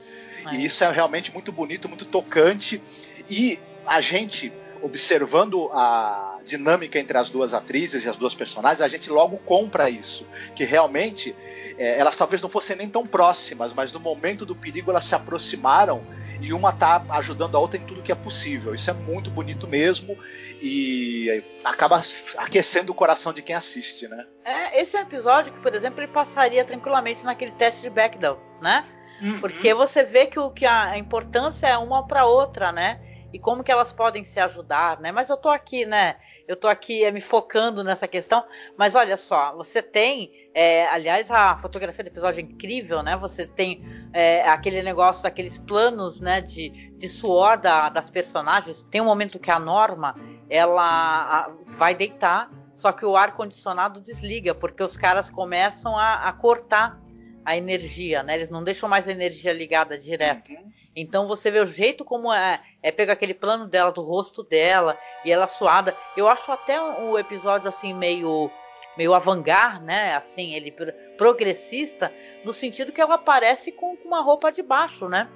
É. 0.46 0.54
E 0.54 0.64
isso 0.64 0.84
é 0.84 0.90
realmente 0.90 1.32
muito 1.32 1.52
bonito, 1.52 1.88
muito 1.88 2.04
tocante. 2.04 2.82
E 3.28 3.58
a 3.86 4.00
gente 4.00 4.52
observando 4.82 5.70
a 5.72 6.37
dinâmica 6.48 6.98
entre 6.98 7.16
as 7.16 7.30
duas 7.30 7.54
atrizes 7.54 8.04
e 8.04 8.08
as 8.08 8.16
duas 8.16 8.34
personagens, 8.34 8.80
a 8.80 8.88
gente 8.88 9.10
logo 9.10 9.36
compra 9.38 9.88
isso. 9.88 10.26
Que 10.56 10.64
realmente 10.64 11.36
é, 11.78 11.98
elas 11.98 12.16
talvez 12.16 12.42
não 12.42 12.48
fossem 12.48 12.76
nem 12.76 12.88
tão 12.88 13.06
próximas, 13.06 13.72
mas 13.72 13.92
no 13.92 14.00
momento 14.00 14.44
do 14.44 14.56
perigo 14.56 14.90
elas 14.90 15.04
se 15.04 15.14
aproximaram 15.14 16.04
e 16.40 16.52
uma 16.52 16.72
tá 16.72 17.04
ajudando 17.10 17.56
a 17.56 17.60
outra 17.60 17.78
em 17.78 17.84
tudo 17.84 18.02
que 18.02 18.10
é 18.10 18.14
possível. 18.14 18.74
Isso 18.74 18.90
é 18.90 18.94
muito 18.94 19.30
bonito 19.30 19.68
mesmo 19.68 20.18
e 20.60 21.44
acaba 21.64 22.02
aquecendo 22.38 22.90
o 22.90 22.94
coração 22.94 23.32
de 23.32 23.42
quem 23.42 23.54
assiste, 23.54 24.08
né? 24.08 24.26
É, 24.44 24.80
esse 24.80 24.96
é 24.96 25.00
um 25.00 25.02
episódio 25.02 25.52
que, 25.52 25.60
por 25.60 25.74
exemplo, 25.74 26.00
ele 26.00 26.10
passaria 26.10 26.64
tranquilamente 26.64 27.24
naquele 27.24 27.52
teste 27.52 27.82
de 27.82 27.90
Bechdel, 27.90 28.40
né? 28.62 28.84
Uhum. 29.22 29.40
Porque 29.40 29.74
você 29.74 30.02
vê 30.04 30.26
que, 30.26 30.38
o, 30.38 30.50
que 30.50 30.64
a 30.64 30.96
importância 30.96 31.66
é 31.66 31.76
uma 31.76 32.06
para 32.06 32.24
outra, 32.24 32.72
né? 32.72 33.00
e 33.32 33.38
como 33.38 33.62
que 33.62 33.70
elas 33.70 33.92
podem 33.92 34.24
se 34.24 34.40
ajudar, 34.40 35.00
né? 35.00 35.12
Mas 35.12 35.28
eu 35.28 35.36
tô 35.36 35.48
aqui, 35.48 35.84
né? 35.84 36.16
Eu 36.48 36.56
tô 36.56 36.66
aqui 36.66 37.04
é, 37.04 37.12
me 37.12 37.20
focando 37.20 37.84
nessa 37.84 38.08
questão. 38.08 38.42
Mas 38.76 38.94
olha 38.94 39.16
só, 39.16 39.54
você 39.54 39.80
tem, 39.80 40.32
é, 40.54 40.86
aliás, 40.88 41.30
a 41.30 41.56
fotografia 41.58 42.02
do 42.02 42.08
episódio 42.08 42.40
é 42.40 42.42
incrível, 42.42 43.02
né? 43.02 43.16
Você 43.18 43.46
tem 43.46 43.84
é, 44.12 44.42
aquele 44.48 44.82
negócio 44.82 45.22
daqueles 45.22 45.58
planos, 45.58 46.20
né? 46.20 46.40
De, 46.40 46.90
de 46.96 47.08
suor 47.08 47.58
da, 47.58 47.88
das 47.90 48.10
personagens. 48.10 48.82
Tem 48.90 49.00
um 49.00 49.04
momento 49.04 49.38
que 49.38 49.50
a 49.50 49.60
Norma 49.60 50.16
ela 50.48 51.54
vai 51.76 51.94
deitar 51.94 52.50
só 52.78 52.92
que 52.92 53.04
o 53.04 53.16
ar 53.16 53.34
condicionado 53.34 54.00
desliga 54.00 54.54
porque 54.54 54.84
os 54.84 54.96
caras 54.96 55.28
começam 55.28 55.98
a, 55.98 56.28
a 56.28 56.32
cortar 56.32 56.96
a 57.44 57.56
energia, 57.56 58.22
né? 58.22 58.36
Eles 58.36 58.50
não 58.50 58.62
deixam 58.62 58.88
mais 58.88 59.08
a 59.08 59.10
energia 59.10 59.52
ligada 59.52 59.98
direto. 59.98 60.48
Uhum. 60.48 60.70
Então 60.94 61.26
você 61.26 61.50
vê 61.50 61.58
o 61.58 61.66
jeito 61.66 62.04
como 62.04 62.32
é, 62.32 62.60
é 62.82 62.90
pega 62.90 63.12
aquele 63.12 63.34
plano 63.34 63.66
dela, 63.66 63.90
do 63.90 64.02
rosto 64.02 64.42
dela, 64.42 64.98
e 65.24 65.32
ela 65.32 65.46
suada. 65.46 65.96
Eu 66.16 66.28
acho 66.28 66.50
até 66.52 66.80
o 66.80 67.12
um 67.12 67.18
episódio 67.18 67.68
assim 67.68 67.92
meio 67.92 68.50
meio 68.96 69.14
avangar, 69.14 69.80
né? 69.80 70.16
Assim, 70.16 70.54
ele 70.54 70.74
progressista, 71.16 72.12
no 72.44 72.52
sentido 72.52 72.92
que 72.92 73.00
ela 73.00 73.14
aparece 73.14 73.70
com, 73.70 73.96
uma 74.04 74.20
roupa 74.20 74.50
de 74.50 74.60
baixo, 74.60 75.08
né? 75.08 75.28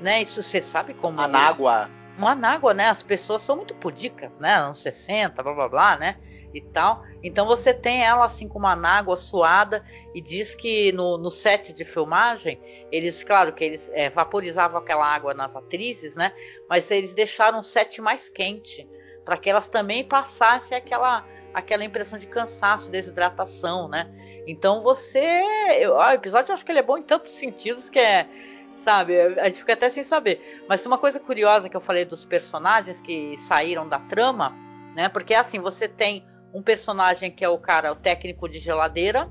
né? 0.00 0.22
Isso 0.22 0.42
você 0.42 0.60
sabe 0.60 0.94
como. 0.94 1.20
Anágua. 1.20 1.88
Uma 2.18 2.32
anágua, 2.32 2.74
né? 2.74 2.88
As 2.88 3.02
pessoas 3.02 3.42
são 3.42 3.56
muito 3.56 3.74
pudicas, 3.74 4.30
né? 4.38 4.54
Anos 4.54 4.80
60, 4.80 5.42
blá 5.42 5.52
blá 5.52 5.68
blá, 5.68 5.96
né? 5.96 6.16
E 6.54 6.60
tal. 6.60 7.02
Então 7.20 7.46
você 7.46 7.74
tem 7.74 8.04
ela 8.04 8.24
assim 8.24 8.46
com 8.46 8.60
uma 8.60 8.72
anágua 8.72 9.16
suada 9.16 9.84
e 10.14 10.20
diz 10.20 10.54
que 10.54 10.92
no, 10.92 11.18
no 11.18 11.28
set 11.28 11.72
de 11.72 11.84
filmagem, 11.84 12.60
eles, 12.92 13.24
claro 13.24 13.52
que 13.52 13.64
eles 13.64 13.90
é, 13.92 14.08
vaporizavam 14.08 14.78
aquela 14.78 15.04
água 15.04 15.34
nas 15.34 15.56
atrizes, 15.56 16.14
né? 16.14 16.32
Mas 16.68 16.88
eles 16.92 17.12
deixaram 17.12 17.58
o 17.58 17.64
set 17.64 18.00
mais 18.00 18.28
quente 18.28 18.88
para 19.24 19.36
que 19.36 19.50
elas 19.50 19.66
também 19.66 20.04
passassem 20.04 20.78
aquela 20.78 21.26
aquela 21.54 21.84
impressão 21.84 22.18
de 22.18 22.26
cansaço, 22.26 22.90
desidratação, 22.90 23.88
né? 23.88 24.10
Então 24.46 24.82
você. 24.82 25.42
Eu, 25.78 25.94
o 25.94 26.10
episódio 26.10 26.50
eu 26.50 26.54
acho 26.54 26.64
que 26.64 26.72
ele 26.72 26.80
é 26.80 26.82
bom 26.82 26.98
em 26.98 27.02
tantos 27.02 27.32
sentidos 27.32 27.88
que 27.88 27.98
é. 27.98 28.28
Sabe, 28.76 29.18
a 29.18 29.46
gente 29.46 29.60
fica 29.60 29.72
até 29.72 29.88
sem 29.88 30.04
saber. 30.04 30.62
Mas 30.68 30.84
uma 30.84 30.98
coisa 30.98 31.18
curiosa 31.18 31.68
que 31.70 31.76
eu 31.76 31.80
falei 31.80 32.04
dos 32.04 32.24
personagens 32.24 33.00
que 33.00 33.34
saíram 33.38 33.88
da 33.88 33.98
trama, 34.00 34.54
né? 34.94 35.08
Porque 35.08 35.32
assim, 35.32 35.58
você 35.58 35.88
tem 35.88 36.26
um 36.54 36.62
personagem 36.62 37.32
que 37.32 37.44
é 37.44 37.48
o 37.48 37.58
cara, 37.58 37.90
o 37.90 37.96
técnico 37.96 38.48
de 38.48 38.60
geladeira, 38.60 39.28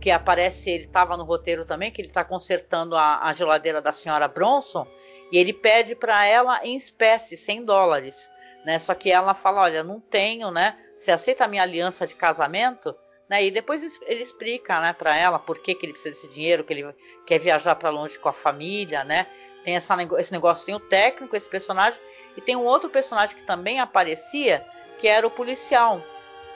que 0.00 0.10
aparece, 0.10 0.70
ele 0.70 0.84
estava 0.84 1.16
no 1.16 1.24
roteiro 1.24 1.64
também, 1.64 1.90
que 1.90 2.00
ele 2.00 2.08
está 2.08 2.24
consertando 2.24 2.96
a, 2.96 3.24
a, 3.26 3.32
geladeira 3.32 3.82
da 3.82 3.92
senhora 3.92 4.28
Bronson, 4.28 4.86
e 5.30 5.38
ele 5.38 5.52
pede 5.52 5.96
para 5.96 6.24
ela 6.24 6.60
em 6.64 6.76
espécie, 6.76 7.36
100 7.36 7.64
dólares, 7.64 8.30
né? 8.64 8.78
Só 8.78 8.94
que 8.94 9.10
ela 9.10 9.34
fala, 9.34 9.62
olha, 9.62 9.82
não 9.82 9.98
tenho, 9.98 10.50
né? 10.50 10.78
Você 10.98 11.10
aceita 11.10 11.44
a 11.44 11.48
minha 11.48 11.62
aliança 11.62 12.06
de 12.06 12.14
casamento? 12.14 12.94
Né? 13.28 13.44
E 13.44 13.50
depois 13.50 13.82
ele 14.06 14.22
explica 14.22 14.80
né, 14.80 14.92
para 14.92 15.16
ela 15.16 15.38
por 15.38 15.58
que, 15.58 15.74
que 15.74 15.86
ele 15.86 15.92
precisa 15.92 16.14
desse 16.14 16.28
dinheiro, 16.28 16.62
que 16.62 16.72
ele 16.72 16.94
quer 17.26 17.40
viajar 17.40 17.74
para 17.74 17.90
longe 17.90 18.18
com 18.18 18.28
a 18.28 18.32
família, 18.32 19.02
né? 19.02 19.26
Tem 19.64 19.74
essa, 19.74 19.96
esse 20.18 20.32
negócio, 20.32 20.66
tem 20.66 20.74
o 20.74 20.80
técnico, 20.80 21.34
esse 21.34 21.48
personagem, 21.48 22.00
e 22.36 22.40
tem 22.40 22.54
um 22.54 22.64
outro 22.64 22.90
personagem 22.90 23.36
que 23.36 23.44
também 23.44 23.80
aparecia, 23.80 24.64
que 25.00 25.08
era 25.08 25.26
o 25.26 25.30
policial, 25.30 26.02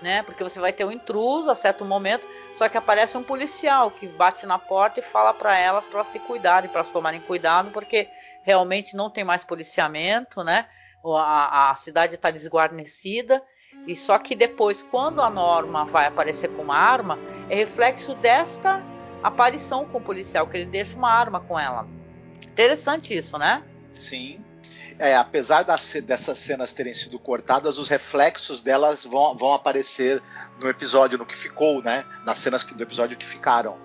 né? 0.01 0.23
Porque 0.23 0.43
você 0.43 0.61
vai 0.61 0.73
ter 0.73 0.85
um 0.85 0.93
intruso 0.93 1.51
a 1.51 1.55
certo 1.55 1.85
momento, 1.85 2.27
só 2.55 2.69
que 2.69 2.77
aparece 2.77 3.17
um 3.17 3.23
policial 3.23 3.91
que 3.91 4.07
bate 4.07 4.47
na 4.47 4.59
porta 4.59 5.01
e 5.01 5.03
fala 5.03 5.33
para 5.33 5.59
elas 5.59 5.87
para 5.87 6.05
se 6.05 6.19
cuidarem, 6.19 6.71
para 6.71 6.85
tomarem 6.85 7.21
cuidado, 7.21 7.71
porque 7.71 8.09
realmente 8.43 8.97
não 8.97 9.11
tem 9.11 9.25
mais 9.25 9.45
policiamento, 9.45 10.43
né? 10.45 10.67
A, 11.05 11.71
a 11.71 11.75
cidade 11.75 12.17
está 12.17 12.31
desguarnecida 12.31 13.43
e 13.87 13.95
só 13.95 14.19
que 14.19 14.35
depois, 14.35 14.83
quando 14.83 15.23
a 15.23 15.31
Norma 15.31 15.85
vai 15.85 16.07
aparecer 16.07 16.49
com 16.49 16.63
uma 16.63 16.77
arma, 16.77 17.19
é 17.49 17.55
reflexo 17.55 18.15
desta 18.15 18.83
aparição 19.23 19.85
com 19.87 19.99
o 19.99 20.03
policial, 20.03 20.47
que 20.47 20.57
ele 20.57 20.67
deixa 20.67 20.97
uma 20.97 21.11
arma 21.11 21.41
com 21.41 21.59
ela. 21.59 21.87
Interessante 22.43 23.17
isso, 23.17 23.37
né? 23.39 23.63
Sim. 23.93 24.45
É, 24.99 25.15
apesar 25.15 25.63
das, 25.63 25.93
dessas 26.03 26.39
cenas 26.39 26.73
terem 26.73 26.95
sido 26.95 27.19
cortadas, 27.19 27.79
os 27.79 27.89
reflexos 27.89 28.63
delas 28.63 29.05
vão, 29.05 29.37
vão 29.37 29.53
aparecer 29.53 30.23
no 30.61 30.69
episódio, 30.69 31.19
no 31.19 31.27
que 31.27 31.37
ficou, 31.37 31.83
né? 31.83 32.05
Nas 32.25 32.39
cenas 32.39 32.65
do 32.65 32.83
episódio 32.83 33.17
que 33.17 33.27
ficaram. 33.27 33.79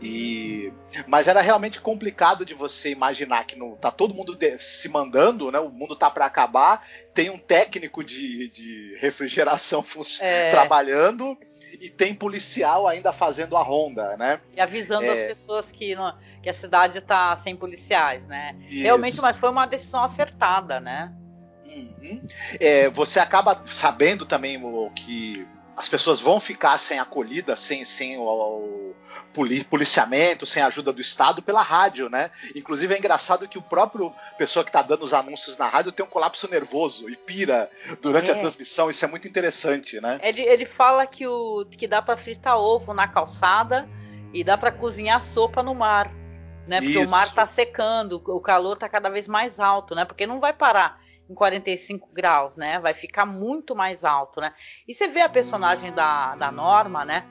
E 0.00 0.72
mas 1.06 1.28
era 1.28 1.40
realmente 1.40 1.80
complicado 1.80 2.44
de 2.44 2.52
você 2.52 2.90
imaginar 2.90 3.44
que 3.44 3.56
no, 3.56 3.76
tá 3.76 3.90
todo 3.90 4.14
mundo 4.14 4.34
de, 4.34 4.58
se 4.58 4.88
mandando, 4.88 5.50
né? 5.50 5.58
O 5.58 5.70
mundo 5.70 5.94
tá 5.94 6.10
para 6.10 6.26
acabar, 6.26 6.84
tem 7.12 7.30
um 7.30 7.38
técnico 7.38 8.02
de, 8.02 8.48
de 8.48 8.98
refrigeração 9.00 9.84
é. 10.20 10.50
trabalhando 10.50 11.38
e 11.80 11.88
tem 11.90 12.14
policial 12.14 12.86
ainda 12.86 13.12
fazendo 13.12 13.56
a 13.56 13.62
ronda, 13.62 14.16
né? 14.16 14.40
E 14.54 14.60
avisando 14.60 15.04
é... 15.04 15.22
as 15.22 15.28
pessoas 15.28 15.66
que, 15.70 15.94
no, 15.94 16.12
que 16.44 16.50
a 16.50 16.54
cidade 16.54 17.00
tá 17.00 17.34
sem 17.36 17.56
policiais, 17.56 18.26
né? 18.26 18.54
Isso. 18.68 18.82
Realmente, 18.82 19.18
mas 19.18 19.34
foi 19.34 19.48
uma 19.48 19.64
decisão 19.64 20.04
acertada, 20.04 20.78
né? 20.78 21.10
Uhum. 21.64 22.26
É, 22.60 22.90
você 22.90 23.18
acaba 23.18 23.62
sabendo 23.64 24.26
também 24.26 24.62
o 24.62 24.90
que 24.90 25.48
as 25.74 25.88
pessoas 25.88 26.20
vão 26.20 26.38
ficar 26.38 26.78
sem 26.78 26.98
acolhida, 26.98 27.56
sem, 27.56 27.82
sem 27.82 28.18
o, 28.18 28.22
o 28.22 28.94
policiamento, 29.70 30.44
sem 30.44 30.62
a 30.62 30.66
ajuda 30.66 30.92
do 30.92 31.00
Estado 31.00 31.40
pela 31.40 31.62
rádio, 31.62 32.10
né? 32.10 32.30
Inclusive 32.54 32.94
é 32.94 32.98
engraçado 32.98 33.48
que 33.48 33.56
o 33.56 33.62
próprio 33.62 34.12
pessoa 34.36 34.62
que 34.62 34.68
está 34.68 34.82
dando 34.82 35.02
os 35.02 35.14
anúncios 35.14 35.56
na 35.56 35.66
rádio 35.66 35.92
tem 35.92 36.04
um 36.04 36.08
colapso 36.08 36.46
nervoso 36.48 37.08
e 37.08 37.16
pira 37.16 37.70
durante 38.02 38.30
é. 38.30 38.34
a 38.34 38.38
transmissão. 38.38 38.90
Isso 38.90 39.02
é 39.02 39.08
muito 39.08 39.26
interessante, 39.26 39.98
né? 39.98 40.20
Ele, 40.22 40.42
ele 40.42 40.66
fala 40.66 41.06
que, 41.06 41.26
o, 41.26 41.64
que 41.70 41.88
dá 41.88 42.02
para 42.02 42.18
fritar 42.18 42.58
ovo 42.58 42.92
na 42.92 43.08
calçada 43.08 43.88
e 44.34 44.44
dá 44.44 44.58
para 44.58 44.72
cozinhar 44.72 45.22
sopa 45.22 45.62
no 45.62 45.74
mar, 45.74 46.12
né? 46.66 46.80
Porque 46.80 46.98
Isso. 46.98 47.08
o 47.08 47.10
mar 47.10 47.26
está 47.26 47.46
secando, 47.46 48.22
o 48.26 48.40
calor 48.40 48.74
está 48.74 48.88
cada 48.88 49.08
vez 49.08 49.28
mais 49.28 49.60
alto, 49.60 49.94
né? 49.94 50.04
Porque 50.04 50.26
não 50.26 50.40
vai 50.40 50.52
parar 50.52 51.00
em 51.28 51.34
45 51.34 52.08
graus, 52.12 52.56
né? 52.56 52.78
Vai 52.78 52.94
ficar 52.94 53.26
muito 53.26 53.74
mais 53.74 54.04
alto, 54.04 54.40
né? 54.40 54.52
E 54.86 54.94
você 54.94 55.08
vê 55.08 55.20
a 55.20 55.28
personagem 55.28 55.92
da, 55.92 56.34
da 56.36 56.50
Norma, 56.50 57.04
né? 57.04 57.24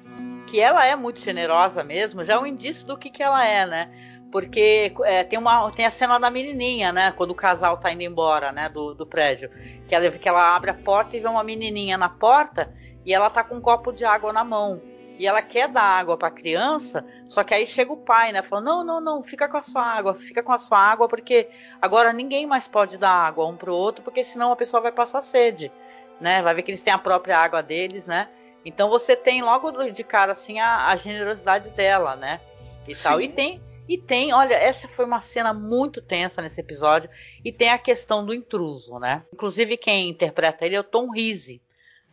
Que 0.47 0.59
ela 0.59 0.85
é 0.85 0.95
muito 0.95 1.19
generosa 1.19 1.83
mesmo, 1.83 2.23
já 2.23 2.33
é 2.33 2.39
um 2.39 2.45
indício 2.45 2.85
do 2.85 2.97
que, 2.97 3.09
que 3.09 3.23
ela 3.23 3.45
é, 3.45 3.65
né? 3.65 3.91
Porque 4.31 4.91
é, 5.03 5.23
tem, 5.23 5.37
uma, 5.37 5.69
tem 5.71 5.85
a 5.85 5.91
cena 5.91 6.19
da 6.19 6.29
menininha, 6.29 6.91
né? 6.91 7.11
Quando 7.11 7.31
o 7.31 7.35
casal 7.35 7.77
tá 7.77 7.91
indo 7.91 8.01
embora, 8.01 8.51
né? 8.51 8.67
Do, 8.67 8.95
do 8.95 9.05
prédio. 9.05 9.49
Que 9.87 9.93
ela, 9.93 10.09
que 10.09 10.27
ela 10.27 10.55
abre 10.55 10.71
a 10.71 10.73
porta 10.73 11.15
e 11.15 11.19
vê 11.19 11.27
uma 11.27 11.43
menininha 11.43 11.97
na 11.97 12.09
porta 12.09 12.73
e 13.05 13.13
ela 13.13 13.29
tá 13.29 13.43
com 13.43 13.55
um 13.55 13.61
copo 13.61 13.91
de 13.91 14.05
água 14.05 14.33
na 14.33 14.43
mão 14.43 14.81
e 15.17 15.27
ela 15.27 15.41
quer 15.41 15.67
dar 15.67 15.83
água 15.83 16.17
para 16.17 16.27
a 16.27 16.31
criança, 16.31 17.05
só 17.27 17.43
que 17.43 17.53
aí 17.53 17.67
chega 17.67 17.93
o 17.93 17.97
pai, 17.97 18.31
né? 18.31 18.41
Falando: 18.41 18.65
não, 18.65 18.83
não, 18.83 19.01
não, 19.01 19.23
fica 19.23 19.47
com 19.47 19.57
a 19.57 19.61
sua 19.61 19.83
água, 19.83 20.15
fica 20.15 20.41
com 20.41 20.51
a 20.51 20.59
sua 20.59 20.79
água, 20.79 21.07
porque 21.07 21.49
agora 21.81 22.11
ninguém 22.11 22.47
mais 22.47 22.67
pode 22.67 22.97
dar 22.97 23.11
água 23.11 23.45
um 23.45 23.55
pro 23.55 23.75
outro, 23.75 24.03
porque 24.03 24.23
senão 24.23 24.51
a 24.51 24.55
pessoa 24.55 24.81
vai 24.81 24.91
passar 24.91 25.21
sede, 25.21 25.71
né? 26.19 26.41
Vai 26.41 26.55
ver 26.55 26.63
que 26.63 26.71
eles 26.71 26.81
têm 26.81 26.93
a 26.93 26.97
própria 26.97 27.37
água 27.37 27.61
deles, 27.61 28.07
né? 28.07 28.27
Então 28.65 28.89
você 28.89 29.15
tem 29.15 29.41
logo 29.41 29.71
de 29.91 30.03
cara 30.03 30.31
assim 30.31 30.59
a, 30.59 30.87
a 30.87 30.95
generosidade 30.95 31.69
dela, 31.71 32.15
né? 32.15 32.39
E 32.87 32.95
Sim. 32.95 33.03
tal. 33.03 33.21
E 33.21 33.27
tem, 33.27 33.61
e 33.87 33.97
tem, 33.97 34.33
olha, 34.33 34.55
essa 34.55 34.87
foi 34.87 35.05
uma 35.05 35.21
cena 35.21 35.53
muito 35.53 36.01
tensa 36.01 36.41
nesse 36.41 36.59
episódio. 36.59 37.09
E 37.43 37.51
tem 37.51 37.69
a 37.69 37.77
questão 37.77 38.25
do 38.25 38.33
intruso, 38.33 38.97
né? 38.99 39.23
Inclusive 39.33 39.77
quem 39.77 40.09
interpreta 40.09 40.65
ele 40.65 40.75
é 40.75 40.79
o 40.79 40.83
Tom 40.83 41.11
Rise 41.11 41.61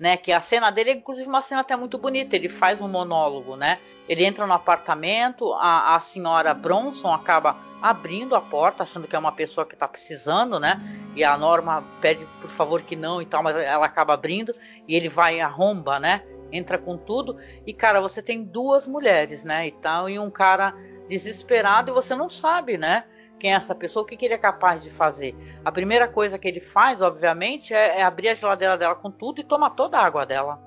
né? 0.00 0.16
Que 0.16 0.32
a 0.32 0.40
cena 0.40 0.70
dele 0.70 0.90
é 0.90 0.94
inclusive 0.94 1.28
uma 1.28 1.42
cena 1.42 1.60
até 1.60 1.76
muito 1.76 1.98
bonita. 1.98 2.34
Ele 2.34 2.48
faz 2.48 2.80
um 2.80 2.88
monólogo, 2.88 3.54
né? 3.54 3.78
Ele 4.08 4.24
entra 4.24 4.46
no 4.46 4.54
apartamento, 4.54 5.52
a, 5.52 5.94
a 5.94 6.00
senhora 6.00 6.54
Bronson 6.54 7.12
acaba 7.12 7.56
abrindo 7.80 8.34
a 8.34 8.40
porta, 8.40 8.82
achando 8.82 9.06
que 9.06 9.14
é 9.14 9.18
uma 9.18 9.30
pessoa 9.30 9.66
que 9.66 9.74
está 9.74 9.86
precisando, 9.86 10.58
né? 10.58 10.80
E 11.14 11.22
a 11.22 11.36
Norma 11.36 11.84
pede 12.00 12.26
por 12.40 12.50
favor 12.50 12.80
que 12.82 12.96
não 12.96 13.20
e 13.20 13.26
tal, 13.26 13.42
mas 13.42 13.54
ela 13.56 13.84
acaba 13.84 14.14
abrindo 14.14 14.52
e 14.88 14.96
ele 14.96 15.08
vai 15.08 15.36
e 15.36 15.40
arromba, 15.40 16.00
né? 16.00 16.22
Entra 16.50 16.78
com 16.78 16.96
tudo 16.96 17.36
e 17.66 17.72
cara, 17.72 18.00
você 18.00 18.22
tem 18.22 18.42
duas 18.42 18.88
mulheres, 18.88 19.44
né? 19.44 19.68
E 19.68 19.72
tal 19.72 20.08
e 20.08 20.18
um 20.18 20.30
cara 20.30 20.74
desesperado 21.08 21.92
e 21.92 21.94
você 21.94 22.16
não 22.16 22.28
sabe, 22.28 22.78
né? 22.78 23.04
Quem 23.40 23.52
é 23.52 23.56
essa 23.56 23.74
pessoa, 23.74 24.02
o 24.02 24.06
que, 24.06 24.16
que, 24.16 24.26
ele 24.26 24.34
é 24.34 24.38
capaz 24.38 24.82
de 24.82 24.90
fazer. 24.90 25.34
A 25.64 25.72
primeira 25.72 26.06
coisa 26.06 26.38
que 26.38 26.46
ele 26.46 26.60
faz, 26.60 27.00
obviamente, 27.00 27.72
é, 27.72 27.98
é 27.98 28.02
abrir 28.02 28.28
a 28.28 28.34
geladeira 28.34 28.76
dela 28.76 28.94
com 28.94 29.10
tudo 29.10 29.40
e 29.40 29.44
tomar 29.44 29.70
toda 29.70 29.98
a 29.98 30.04
água 30.04 30.26
dela. 30.26 30.60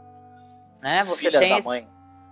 Né? 0.81 1.03
Você 1.03 1.27
Filha 1.27 1.39
tem 1.39 1.49
da 1.49 1.59
esse... 1.59 1.67
mãe. 1.67 1.87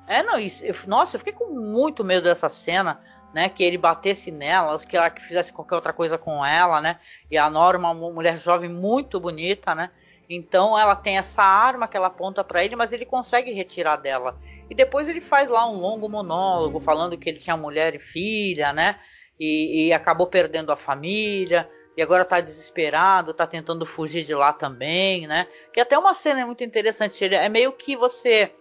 É, 0.07 0.23
não, 0.23 0.39
isso, 0.39 0.65
eu, 0.65 0.75
nossa, 0.87 1.15
eu 1.15 1.19
fiquei 1.19 1.31
com 1.31 1.53
muito 1.53 2.03
medo 2.03 2.23
dessa 2.23 2.49
cena, 2.49 2.99
né? 3.33 3.47
Que 3.47 3.63
ele 3.63 3.77
batesse 3.77 4.31
nela, 4.31 4.77
que 4.79 4.97
ela 4.97 5.09
que 5.09 5.21
fizesse 5.21 5.53
qualquer 5.53 5.75
outra 5.75 5.93
coisa 5.93 6.17
com 6.17 6.43
ela, 6.45 6.81
né? 6.81 6.99
E 7.29 7.37
a 7.37 7.49
Norma, 7.49 7.91
uma 7.91 8.11
mulher 8.11 8.37
jovem 8.37 8.69
muito 8.69 9.19
bonita, 9.19 9.73
né? 9.75 9.91
Então 10.29 10.77
ela 10.77 10.95
tem 10.95 11.17
essa 11.17 11.43
arma 11.43 11.87
que 11.87 11.95
ela 11.95 12.07
aponta 12.07 12.43
para 12.43 12.63
ele, 12.63 12.75
mas 12.75 12.91
ele 12.91 13.05
consegue 13.05 13.51
retirar 13.51 13.97
dela. 13.97 14.37
E 14.69 14.75
depois 14.75 15.07
ele 15.07 15.21
faz 15.21 15.49
lá 15.49 15.69
um 15.69 15.77
longo 15.77 16.09
monólogo 16.09 16.79
falando 16.79 17.17
que 17.17 17.29
ele 17.29 17.39
tinha 17.39 17.55
mulher 17.55 17.93
e 17.93 17.99
filha, 17.99 18.73
né? 18.73 18.99
E, 19.41 19.87
e 19.87 19.93
acabou 19.93 20.27
perdendo 20.27 20.71
a 20.71 20.75
família 20.75 21.67
e 21.97 22.01
agora 22.01 22.21
está 22.21 22.39
desesperado, 22.39 23.31
está 23.31 23.47
tentando 23.47 23.87
fugir 23.87 24.23
de 24.23 24.35
lá 24.35 24.53
também, 24.53 25.25
né? 25.25 25.47
Que 25.73 25.79
até 25.79 25.97
uma 25.97 26.13
cena 26.13 26.45
muito 26.45 26.63
interessante, 26.63 27.23
ele 27.23 27.33
é 27.33 27.49
meio 27.49 27.73
que 27.73 27.97
você 27.97 28.53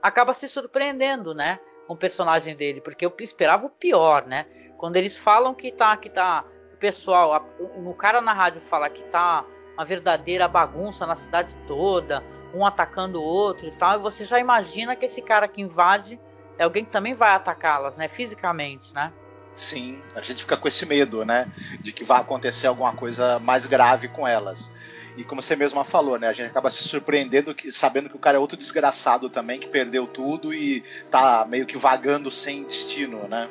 acaba 0.00 0.32
se 0.32 0.48
surpreendendo, 0.48 1.34
né, 1.34 1.58
com 1.88 1.94
o 1.94 1.96
personagem 1.96 2.54
dele, 2.54 2.80
porque 2.80 3.04
eu 3.04 3.12
esperava 3.18 3.66
o 3.66 3.70
pior, 3.70 4.26
né? 4.26 4.46
Quando 4.76 4.96
eles 4.96 5.16
falam 5.16 5.52
que 5.52 5.72
tá 5.72 5.96
que 5.96 6.08
tá 6.08 6.44
o 6.72 6.76
pessoal, 6.76 7.44
o, 7.58 7.90
o 7.90 7.94
cara 7.94 8.20
na 8.20 8.32
rádio 8.32 8.60
fala 8.60 8.88
que 8.88 9.02
tá 9.10 9.44
uma 9.74 9.84
verdadeira 9.84 10.46
bagunça 10.46 11.04
na 11.04 11.16
cidade 11.16 11.56
toda, 11.66 12.22
um 12.54 12.64
atacando 12.64 13.20
o 13.20 13.24
outro 13.24 13.66
e 13.66 13.72
tal, 13.72 13.98
e 13.98 14.02
você 14.02 14.24
já 14.24 14.38
imagina 14.38 14.94
que 14.94 15.06
esse 15.06 15.20
cara 15.20 15.48
que 15.48 15.60
invade 15.60 16.20
é 16.56 16.62
alguém 16.62 16.84
que 16.84 16.92
também 16.92 17.14
vai 17.14 17.30
atacá-las, 17.30 17.96
né, 17.96 18.06
fisicamente, 18.06 18.94
né? 18.94 19.12
Sim, 19.58 20.00
a 20.14 20.20
gente 20.20 20.42
fica 20.42 20.56
com 20.56 20.68
esse 20.68 20.86
medo, 20.86 21.24
né, 21.24 21.50
de 21.80 21.92
que 21.92 22.04
vai 22.04 22.20
acontecer 22.20 22.68
alguma 22.68 22.92
coisa 22.92 23.40
mais 23.40 23.66
grave 23.66 24.06
com 24.06 24.26
elas. 24.26 24.72
E 25.16 25.24
como 25.24 25.42
você 25.42 25.56
mesma 25.56 25.84
falou, 25.84 26.16
né? 26.16 26.28
A 26.28 26.32
gente 26.32 26.48
acaba 26.48 26.70
se 26.70 26.84
surpreendendo 26.84 27.52
que, 27.52 27.72
sabendo 27.72 28.08
que 28.08 28.14
o 28.14 28.20
cara 28.20 28.36
é 28.36 28.40
outro 28.40 28.56
desgraçado 28.56 29.28
também, 29.28 29.58
que 29.58 29.68
perdeu 29.68 30.06
tudo 30.06 30.54
e 30.54 30.80
tá 31.10 31.44
meio 31.44 31.66
que 31.66 31.76
vagando 31.76 32.30
sem 32.30 32.62
destino, 32.62 33.26
né? 33.26 33.50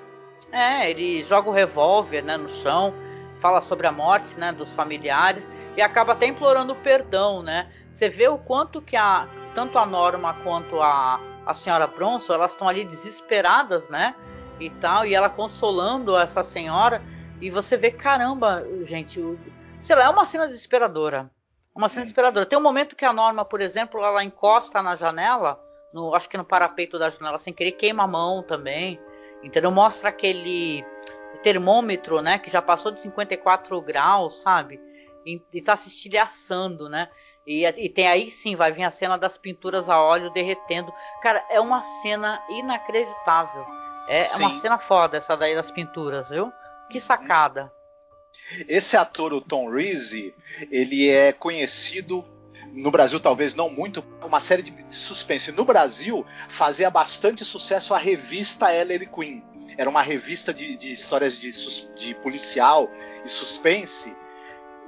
É, 0.50 0.90
ele 0.90 1.22
joga 1.24 1.50
o 1.50 1.52
revólver 1.52 2.24
né, 2.24 2.38
no 2.38 2.48
chão, 2.48 2.94
fala 3.42 3.60
sobre 3.60 3.86
a 3.86 3.92
morte 3.92 4.40
né, 4.40 4.54
dos 4.54 4.72
familiares 4.72 5.46
e 5.76 5.82
acaba 5.82 6.14
até 6.14 6.26
implorando 6.26 6.74
perdão, 6.74 7.44
né? 7.44 7.70
Você 7.92 8.08
vê 8.08 8.30
o 8.30 8.38
quanto 8.38 8.82
que 8.82 8.96
a, 8.96 9.28
tanto 9.54 9.78
a 9.78 9.86
Norma 9.86 10.36
quanto 10.46 10.82
a, 10.82 11.20
a 11.46 11.54
senhora 11.54 11.86
Bronson, 11.86 12.34
elas 12.34 12.54
estão 12.54 12.70
ali 12.70 12.86
desesperadas, 12.86 13.90
né? 13.90 14.16
E 14.60 14.70
tal, 14.70 15.06
e 15.06 15.14
ela 15.14 15.30
consolando 15.30 16.18
essa 16.18 16.44
senhora, 16.44 17.02
e 17.40 17.50
você 17.50 17.78
vê, 17.78 17.92
caramba, 17.92 18.66
gente, 18.84 19.22
sei 19.80 19.96
lá, 19.96 20.06
é 20.06 20.10
uma 20.10 20.26
cena 20.26 20.48
desesperadora. 20.48 21.30
Uma 21.76 21.88
cena 21.88 22.02
desesperadora. 22.04 22.46
Tem 22.46 22.58
um 22.58 22.64
momento 22.64 22.96
que 22.96 23.06
a 23.06 23.14
Norma, 23.14 23.46
por 23.46 23.62
exemplo, 23.62 24.04
ela 24.04 24.24
encosta 24.24 24.82
na 24.82 24.96
janela, 24.96 25.62
no, 25.94 26.16
acho 26.16 26.28
que 26.28 26.38
no 26.38 26.44
parapeito 26.44 26.98
da 26.98 27.10
janela, 27.10 27.38
sem 27.38 27.54
querer, 27.54 27.74
queima 27.74 28.04
a 28.04 28.08
mão 28.08 28.42
também. 28.42 29.00
Entendeu? 29.44 29.70
Mostra 29.70 30.10
aquele 30.10 30.84
termômetro, 31.44 32.22
né? 32.22 32.40
Que 32.40 32.50
já 32.50 32.62
passou 32.62 32.92
de 32.92 33.00
54 33.00 33.80
graus, 33.82 34.42
sabe? 34.42 34.82
E, 35.24 35.40
e 35.54 35.62
tá 35.62 35.76
se 35.76 35.90
estilhaçando, 35.90 36.90
né? 36.90 37.10
E, 37.46 37.66
e, 37.66 37.90
tem 37.90 38.08
aí 38.08 38.30
sim, 38.30 38.56
vai 38.56 38.72
vir 38.72 38.84
a 38.84 38.92
cena 38.92 39.18
das 39.18 39.38
pinturas 39.38 39.88
a 39.88 40.02
óleo 40.02 40.32
derretendo. 40.32 40.94
Cara, 41.22 41.46
é 41.50 41.62
uma 41.62 41.82
cena 41.84 42.44
inacreditável. 42.50 43.77
É, 44.08 44.26
é 44.26 44.36
uma 44.38 44.56
cena 44.56 44.80
foda 44.80 45.18
essa 45.18 45.36
daí 45.36 45.54
das 45.54 45.70
pinturas, 45.70 46.30
viu? 46.30 46.52
Que 46.90 47.00
sacada. 47.00 47.72
Esse 48.68 48.96
ator, 48.96 49.34
o 49.34 49.42
Tom 49.42 49.70
Reese, 49.70 50.34
ele 50.72 51.10
é 51.10 51.34
conhecido 51.34 52.26
no 52.74 52.92
Brasil 52.92 53.20
talvez 53.20 53.56
não 53.56 53.70
muito, 53.70 54.04
uma 54.24 54.40
série 54.40 54.62
de 54.62 54.74
suspense. 54.90 55.52
No 55.52 55.66
Brasil 55.66 56.26
fazia 56.48 56.90
bastante 56.90 57.44
sucesso 57.44 57.94
a 57.94 57.98
revista 57.98 58.74
Ellery 58.74 59.08
Queen. 59.08 59.44
Era 59.78 59.90
uma 59.90 60.02
revista 60.02 60.54
de, 60.54 60.78
de 60.78 60.94
histórias 60.94 61.38
de, 61.38 61.52
de, 61.96 62.16
policial 62.16 62.90
e 63.24 63.30
suspense 63.30 64.16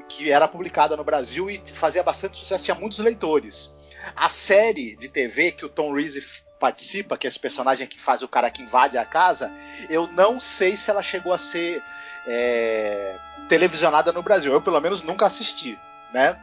que 0.07 0.31
era 0.31 0.47
publicada 0.47 0.97
no 0.97 1.03
Brasil 1.03 1.49
e 1.51 1.61
fazia 1.71 2.01
bastante 2.01 2.37
sucesso, 2.37 2.63
tinha 2.63 2.75
muitos 2.75 2.97
leitores. 2.97 3.71
A 4.15 4.27
série 4.27 4.95
de 4.95 5.07
TV 5.07 5.51
que 5.51 5.65
o 5.65 5.69
Tom 5.69 5.93
Reese 5.93 6.43
participa, 6.59 7.17
que 7.17 7.25
é 7.25 7.29
esse 7.29 7.39
personagem 7.39 7.87
que 7.87 7.99
faz 7.99 8.21
o 8.21 8.27
cara 8.27 8.51
que 8.51 8.61
invade 8.61 8.97
a 8.97 9.05
casa, 9.05 9.51
eu 9.89 10.07
não 10.07 10.39
sei 10.39 10.75
se 10.75 10.91
ela 10.91 11.01
chegou 11.01 11.33
a 11.33 11.37
ser 11.37 11.81
é, 12.27 13.15
televisionada 13.47 14.11
no 14.11 14.21
Brasil. 14.21 14.51
Eu, 14.51 14.61
pelo 14.61 14.79
menos, 14.79 15.01
nunca 15.01 15.25
assisti, 15.25 15.79
né? 16.13 16.37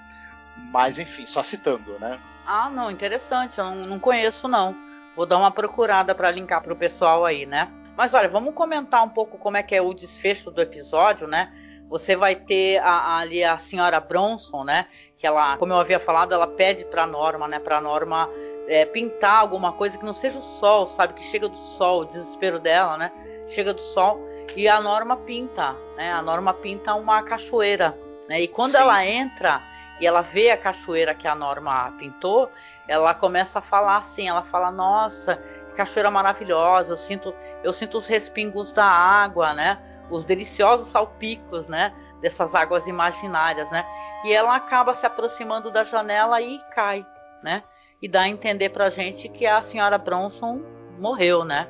Mas, 0.57 0.99
enfim, 0.99 1.27
só 1.27 1.43
citando, 1.43 1.99
né? 1.99 2.19
Ah, 2.47 2.71
não, 2.71 2.91
interessante. 2.91 3.59
Eu 3.59 3.71
não, 3.71 3.99
conheço, 3.99 4.49
não. 4.49 4.75
Vou 5.15 5.27
dar 5.27 5.37
uma 5.37 5.51
procurada 5.51 6.15
para 6.15 6.31
linkar 6.31 6.63
pro 6.63 6.75
pessoal 6.75 7.25
aí, 7.25 7.45
né? 7.45 7.71
Mas 7.97 8.15
olha, 8.15 8.29
vamos 8.29 8.55
comentar 8.55 9.03
um 9.03 9.09
pouco 9.09 9.39
como 9.39 9.57
é 9.57 9.63
que 9.63 9.75
é 9.75 9.81
o 9.81 9.95
desfecho 9.95 10.51
do 10.51 10.61
episódio, 10.61 11.27
né? 11.27 11.53
Você 11.89 12.17
vai 12.17 12.35
ter 12.35 12.79
a, 12.79 13.19
ali 13.19 13.45
a 13.45 13.59
senhora 13.59 14.01
Bronson, 14.01 14.65
né? 14.65 14.87
Que 15.17 15.27
ela, 15.27 15.57
como 15.57 15.73
eu 15.73 15.79
havia 15.79 15.99
falado, 15.99 16.35
ela 16.35 16.47
pede 16.47 16.85
pra 16.85 17.07
Norma, 17.07 17.49
né? 17.49 17.59
Pra 17.59 17.81
Norma 17.81 18.29
é, 18.69 18.85
pintar 18.85 19.41
alguma 19.41 19.73
coisa 19.73 19.97
que 19.97 20.05
não 20.05 20.15
seja 20.15 20.39
o 20.39 20.43
sol, 20.43 20.87
sabe? 20.87 21.15
Que 21.15 21.25
chega 21.25 21.49
do 21.49 21.57
sol, 21.57 22.03
o 22.03 22.05
desespero 22.05 22.59
dela, 22.59 22.97
né? 22.97 23.13
Chega 23.47 23.73
do 23.73 23.81
sol 23.81 24.21
e 24.57 24.69
a 24.69 24.81
Norma 24.81 25.17
pinta, 25.19 25.75
né? 25.97 26.13
A 26.13 26.23
Norma 26.23 26.53
pinta 26.53 26.95
uma 26.95 27.23
cachoeira, 27.23 27.97
né? 28.29 28.41
E 28.41 28.49
quando 28.49 28.73
Sim. 28.73 28.79
ela 28.79 29.05
entra 29.05 29.63
e 30.01 30.07
ela 30.07 30.21
vê 30.21 30.51
a 30.51 30.57
cachoeira 30.57 31.15
que 31.15 31.27
a 31.27 31.35
Norma 31.35 31.93
pintou, 31.99 32.51
ela 32.89 33.15
começa 33.15 33.59
a 33.59 33.63
falar 33.63 33.99
assim, 33.99 34.29
ela 34.29 34.43
fala: 34.43 34.71
"Nossa, 34.71 35.37
que 35.71 35.77
cachoeira 35.77 36.11
maravilhosa, 36.11 36.93
eu 36.93 36.97
sinto, 36.97 37.35
eu 37.63 37.73
sinto 37.73 37.99
os 37.99 38.07
respingos 38.07 38.73
da 38.73 38.87
água, 38.87 39.55
né? 39.55 39.79
Os 40.11 40.25
deliciosos 40.25 40.89
salpicos, 40.89 41.67
né? 41.69 41.95
Dessas 42.21 42.55
águas 42.55 42.87
imaginárias, 42.87 43.71
né? 43.71 43.85
E 44.25 44.33
ela 44.33 44.57
acaba 44.57 44.95
se 44.95 45.07
aproximando 45.07 45.71
da 45.71 45.85
janela 45.85 46.41
e 46.41 46.59
cai, 46.75 47.07
né? 47.43 47.63
E 48.07 48.09
dá 48.09 48.21
a 48.21 48.29
entender 48.29 48.69
pra 48.69 48.89
gente 48.89 49.29
que 49.29 49.45
a 49.45 49.61
senhora 49.61 49.99
Bronson 49.99 50.63
morreu, 50.97 51.45
né? 51.45 51.67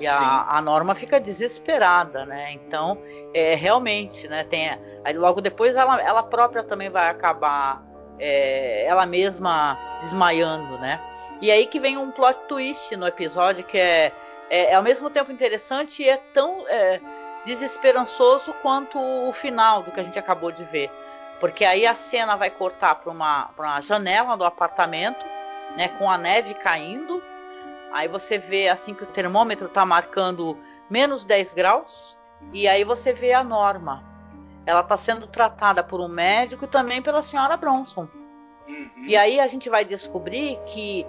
E 0.00 0.06
a, 0.08 0.44
a, 0.48 0.60
Norma 0.60 0.96
fica 0.96 1.20
desesperada, 1.20 2.26
né? 2.26 2.54
Então, 2.54 3.00
é, 3.32 3.54
realmente, 3.54 4.26
né? 4.26 4.42
Tem, 4.42 4.76
aí 5.04 5.16
logo 5.16 5.40
depois 5.40 5.76
ela, 5.76 6.02
ela 6.02 6.24
própria 6.24 6.64
também 6.64 6.90
vai 6.90 7.08
acabar 7.08 7.86
é, 8.18 8.84
ela 8.84 9.06
mesma 9.06 9.78
desmaiando, 10.00 10.76
né? 10.78 11.00
E 11.40 11.52
aí 11.52 11.68
que 11.68 11.78
vem 11.78 11.96
um 11.96 12.10
plot 12.10 12.36
twist 12.48 12.96
no 12.96 13.06
episódio 13.06 13.62
que 13.62 13.78
é, 13.78 14.12
é, 14.50 14.72
é 14.72 14.74
ao 14.74 14.82
mesmo 14.82 15.08
tempo 15.08 15.30
interessante 15.30 16.02
e 16.02 16.08
é 16.08 16.16
tão 16.34 16.66
é, 16.66 17.00
desesperançoso 17.44 18.52
quanto 18.54 18.98
o 18.98 19.30
final 19.30 19.84
do 19.84 19.92
que 19.92 20.00
a 20.00 20.02
gente 20.02 20.18
acabou 20.18 20.50
de 20.50 20.64
ver. 20.64 20.90
Porque 21.38 21.64
aí 21.64 21.86
a 21.86 21.94
cena 21.94 22.34
vai 22.34 22.50
cortar 22.50 22.96
para 22.96 23.12
uma, 23.12 23.50
uma 23.56 23.80
janela 23.80 24.36
do 24.36 24.44
apartamento, 24.44 25.35
né? 25.76 25.88
Com 25.88 26.10
a 26.10 26.16
neve 26.16 26.54
caindo 26.54 27.22
Aí 27.96 28.08
você 28.08 28.36
vê 28.36 28.68
assim 28.68 28.92
que 28.92 29.04
o 29.04 29.06
termômetro 29.06 29.68
está 29.68 29.86
marcando 29.86 30.54
menos 30.90 31.24
10 31.24 31.54
graus. 31.54 32.14
E 32.52 32.68
aí 32.68 32.84
você 32.84 33.10
vê 33.12 33.32
a 33.32 33.42
Norma. 33.42 34.04
Ela 34.66 34.80
está 34.80 34.98
sendo 34.98 35.26
tratada 35.26 35.82
por 35.82 35.98
um 35.98 36.08
médico 36.08 36.66
e 36.66 36.68
também 36.68 37.00
pela 37.00 37.22
senhora 37.22 37.56
Bronson. 37.56 38.06
Uhum. 38.68 39.04
E 39.06 39.16
aí 39.16 39.40
a 39.40 39.46
gente 39.46 39.70
vai 39.70 39.82
descobrir 39.82 40.58
que, 40.66 41.06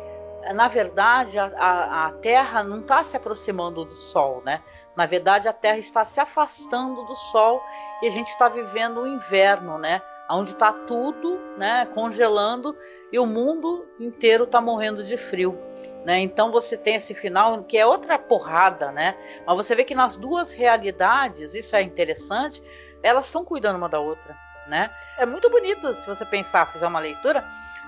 na 0.54 0.70
verdade, 0.70 1.38
a, 1.38 1.52
a, 1.58 2.06
a 2.08 2.12
Terra 2.14 2.64
não 2.64 2.80
está 2.80 3.04
se 3.04 3.18
aproximando 3.18 3.84
do 3.84 3.94
Sol, 3.96 4.42
né? 4.46 4.62
Na 4.96 5.06
verdade, 5.06 5.50
a 5.50 5.54
Terra 5.54 5.80
está 5.80 6.06
se 6.06 6.22
afastando 6.22 7.04
do 7.04 7.16
Sol 7.16 7.62
e 8.02 8.08
a 8.08 8.12
gente 8.12 8.30
está 8.30 8.48
vivendo 8.48 9.02
o 9.02 9.08
inverno, 9.08 9.78
né? 9.78 10.02
Onde 10.30 10.52
está 10.52 10.72
tudo, 10.74 11.40
né? 11.58 11.86
Congelando 11.94 12.76
e 13.12 13.20
o 13.20 13.26
mundo 13.26 13.88
inteiro 14.00 14.44
está 14.44 14.60
morrendo 14.60 15.04
de 15.04 15.18
frio. 15.18 15.60
Né? 16.06 16.20
Então 16.20 16.52
você 16.52 16.78
tem 16.78 16.96
esse 16.96 17.14
final 17.14 17.64
que 17.64 17.78
é 17.78 17.86
outra 17.86 18.18
porrada, 18.18 18.92
né? 18.92 19.18
Mas 19.46 19.58
você 19.58 19.76
vê 19.76 19.84
que 19.84 19.96
nas 19.96 20.16
duas 20.16 20.54
realidades, 20.54 21.54
isso 21.54 21.76
é 21.76 21.82
interessante, 21.82 22.64
elas 23.04 23.26
estão 23.26 23.44
cuidando 23.44 23.76
uma 23.76 23.90
da 23.90 24.00
outra, 24.00 24.36
né? 24.68 24.90
É 25.18 25.26
muito 25.26 25.50
bonito 25.50 25.94
se 25.96 26.08
você 26.08 26.24
pensar, 26.24 26.72
fizer 26.72 26.88
uma 26.88 27.00
leitura, 27.00 27.44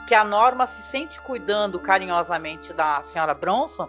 que 0.06 0.16
a 0.16 0.24
Norma 0.24 0.68
se 0.68 0.82
sente 0.82 1.22
cuidando 1.22 1.80
carinhosamente 1.80 2.74
da 2.74 3.02
senhora 3.04 3.34
Bronson 3.34 3.88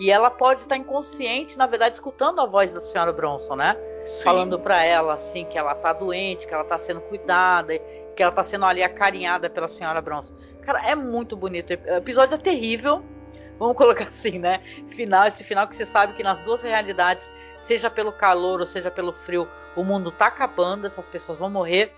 e 0.00 0.10
ela 0.10 0.30
pode 0.30 0.62
estar 0.62 0.78
inconsciente, 0.78 1.58
na 1.58 1.66
verdade, 1.66 1.96
escutando 1.96 2.40
a 2.40 2.46
voz 2.46 2.72
da 2.72 2.80
senhora 2.80 3.12
Bronson, 3.12 3.54
né? 3.54 3.76
Sim. 4.02 4.24
Falando 4.24 4.58
para 4.58 4.82
ela 4.82 5.12
assim 5.12 5.44
que 5.44 5.58
ela 5.58 5.74
tá 5.74 5.92
doente, 5.92 6.46
que 6.46 6.54
ela 6.54 6.64
tá 6.64 6.78
sendo 6.78 7.02
cuidada, 7.02 7.78
que 8.16 8.22
ela 8.22 8.32
tá 8.32 8.42
sendo 8.42 8.64
ali 8.64 8.82
acarinhada 8.82 9.50
pela 9.50 9.68
senhora 9.68 10.00
Bronson. 10.00 10.34
Cara, 10.62 10.80
é 10.88 10.94
muito 10.94 11.36
bonito. 11.36 11.74
O 11.74 11.96
episódio 11.96 12.34
é 12.34 12.38
terrível, 12.38 13.04
vamos 13.58 13.76
colocar 13.78 14.04
assim, 14.04 14.38
né? 14.38 14.62
Final, 14.88 15.26
esse 15.26 15.44
final 15.44 15.68
que 15.68 15.76
você 15.76 15.84
sabe 15.84 16.14
que 16.14 16.22
nas 16.22 16.40
duas 16.40 16.62
realidades, 16.62 17.30
seja 17.60 17.90
pelo 17.90 18.10
calor 18.10 18.60
ou 18.60 18.66
seja 18.66 18.90
pelo 18.90 19.12
frio, 19.12 19.46
o 19.76 19.84
mundo 19.84 20.10
tá 20.10 20.28
acabando, 20.28 20.86
essas 20.86 21.10
pessoas 21.10 21.38
vão 21.38 21.50
morrer. 21.50 21.92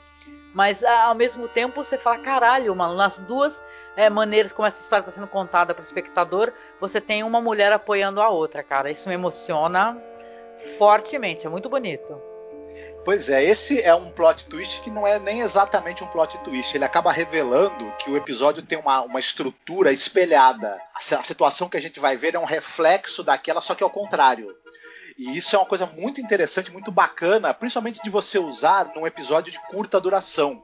Mas 0.52 0.82
ao 0.82 1.14
mesmo 1.14 1.46
tempo 1.46 1.84
você 1.84 1.96
fala, 1.96 2.18
caralho, 2.18 2.74
mano, 2.74 2.94
nas 2.94 3.16
duas 3.18 3.62
é, 3.96 4.08
maneiras 4.08 4.52
como 4.52 4.66
essa 4.66 4.80
história 4.80 5.02
está 5.02 5.12
sendo 5.12 5.26
contada 5.26 5.74
para 5.74 5.82
o 5.82 5.84
espectador, 5.84 6.52
você 6.80 7.00
tem 7.00 7.22
uma 7.22 7.40
mulher 7.40 7.72
apoiando 7.72 8.20
a 8.20 8.28
outra, 8.28 8.62
cara. 8.62 8.90
Isso 8.90 9.08
me 9.08 9.14
emociona 9.14 10.00
fortemente, 10.78 11.46
é 11.46 11.50
muito 11.50 11.68
bonito. 11.68 12.20
Pois 13.04 13.28
é, 13.28 13.44
esse 13.44 13.82
é 13.82 13.94
um 13.94 14.10
plot 14.10 14.46
twist 14.46 14.80
que 14.80 14.90
não 14.90 15.06
é 15.06 15.18
nem 15.18 15.40
exatamente 15.40 16.02
um 16.02 16.06
plot 16.06 16.38
twist. 16.38 16.74
Ele 16.74 16.84
acaba 16.84 17.12
revelando 17.12 17.92
que 17.98 18.10
o 18.10 18.16
episódio 18.16 18.62
tem 18.62 18.78
uma, 18.78 19.02
uma 19.02 19.20
estrutura 19.20 19.92
espelhada. 19.92 20.80
A 20.94 21.22
situação 21.22 21.68
que 21.68 21.76
a 21.76 21.80
gente 21.80 22.00
vai 22.00 22.16
ver 22.16 22.34
é 22.34 22.38
um 22.38 22.44
reflexo 22.44 23.22
daquela, 23.22 23.60
só 23.60 23.74
que 23.74 23.84
ao 23.84 23.90
contrário. 23.90 24.54
E 25.18 25.36
isso 25.36 25.54
é 25.54 25.58
uma 25.58 25.66
coisa 25.66 25.84
muito 25.84 26.20
interessante, 26.20 26.72
muito 26.72 26.90
bacana, 26.90 27.52
principalmente 27.52 28.02
de 28.02 28.08
você 28.08 28.38
usar 28.38 28.92
num 28.94 29.06
episódio 29.06 29.52
de 29.52 29.60
curta 29.68 30.00
duração. 30.00 30.62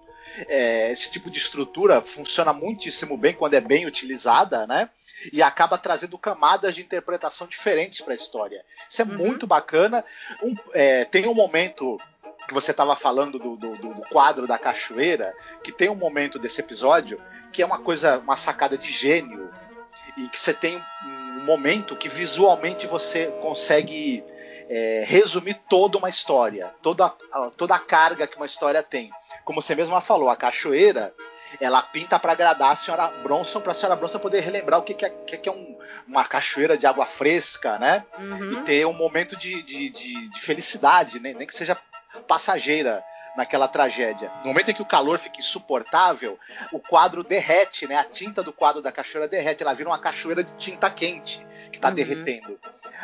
É, 0.49 0.93
esse 0.93 1.11
tipo 1.11 1.31
de 1.31 1.39
estrutura 1.39 2.01
funciona 2.01 2.53
muitíssimo 2.53 3.17
bem 3.17 3.35
quando 3.35 3.55
é 3.55 3.61
bem 3.61 3.87
utilizada, 3.87 4.67
né? 4.67 4.89
E 5.33 5.43
acaba 5.43 5.77
trazendo 5.77 6.17
camadas 6.19 6.75
de 6.75 6.83
interpretação 6.83 7.47
diferentes 7.47 8.01
para 8.01 8.13
a 8.13 8.17
história. 8.17 8.65
Isso 8.89 9.03
é 9.03 9.05
uhum. 9.05 9.17
muito 9.17 9.47
bacana. 9.47 10.05
Um, 10.43 10.55
é, 10.73 11.05
tem 11.05 11.27
um 11.27 11.35
momento 11.35 11.99
que 12.47 12.55
você 12.55 12.71
estava 12.71 12.97
falando 12.97 13.39
do, 13.39 13.57
do, 13.57 13.77
do, 13.77 14.03
quadro 14.09 14.47
da 14.47 14.59
cachoeira, 14.59 15.35
que 15.63 15.71
tem 15.71 15.91
um 15.91 15.95
momento 15.95 16.39
desse 16.39 16.61
episódio 16.61 17.21
que 17.53 17.63
é 17.63 17.67
uma 17.67 17.79
coisa, 17.79 18.19
uma 18.19 18.37
sacada 18.37 18.79
de 18.79 18.91
gênio, 18.91 19.51
e 20.19 20.29
que 20.29 20.39
você 20.39 20.53
tem 20.53 20.83
um 21.37 21.45
momento 21.45 21.97
que 21.97 22.09
visualmente 22.09 22.87
você 22.87 23.27
consegue 23.43 24.25
é, 24.69 25.05
resumir 25.07 25.55
toda 25.69 25.99
uma 25.99 26.09
história, 26.09 26.75
toda, 26.83 27.09
toda 27.57 27.75
a 27.75 27.79
carga 27.79 28.27
que 28.27 28.37
uma 28.37 28.47
história 28.47 28.83
tem. 28.83 29.11
Como 29.45 29.63
você 29.63 29.75
mesma 29.75 30.01
falou, 30.01 30.29
a 30.29 30.37
cachoeira 30.37 31.15
ela 31.61 31.81
pinta 31.81 32.19
para 32.19 32.33
agradar 32.33 32.73
a 32.73 32.77
senhora 32.77 33.09
Bronson, 33.23 33.61
para 33.61 33.73
a 33.73 33.75
senhora 33.75 33.97
Bronson 33.97 34.19
poder 34.19 34.41
relembrar 34.41 34.81
o 34.81 34.83
que, 34.83 34.95
que 34.95 35.07
é, 35.07 35.11
que 35.11 35.49
é 35.49 35.53
um, 35.53 35.79
uma 36.07 36.25
cachoeira 36.25 36.77
de 36.77 36.87
água 36.87 37.07
fresca, 37.07 37.79
né? 37.79 38.05
Uhum. 38.19 38.51
E 38.51 38.57
ter 38.63 38.87
um 38.87 38.93
momento 38.93 39.37
de, 39.37 39.63
de, 39.63 39.91
de, 39.91 40.29
de 40.29 40.41
felicidade, 40.41 41.19
né? 41.21 41.35
nem 41.37 41.47
que 41.47 41.55
seja 41.55 41.77
passageira 42.19 43.05
naquela 43.37 43.69
tragédia. 43.69 44.33
No 44.43 44.49
momento 44.49 44.71
em 44.71 44.75
que 44.75 44.83
o 44.83 44.87
calor 44.87 45.19
fica 45.19 45.39
insuportável, 45.41 46.39
o 46.73 46.81
quadro 46.81 47.23
derrete, 47.23 47.87
né? 47.87 47.97
A 47.97 48.05
tinta 48.05 48.43
do 48.43 48.53
quadro 48.53 48.83
da 48.83 48.91
cachoeira 48.91 49.29
derrete, 49.29 49.63
ela 49.63 49.75
vira 49.75 49.89
uma 49.89 49.99
cachoeira 49.99 50.43
de 50.43 50.53
tinta 50.55 50.91
quente 50.91 51.47
que 51.71 51.79
está 51.79 51.89
uhum. 51.89 51.95
derretendo. 51.95 52.59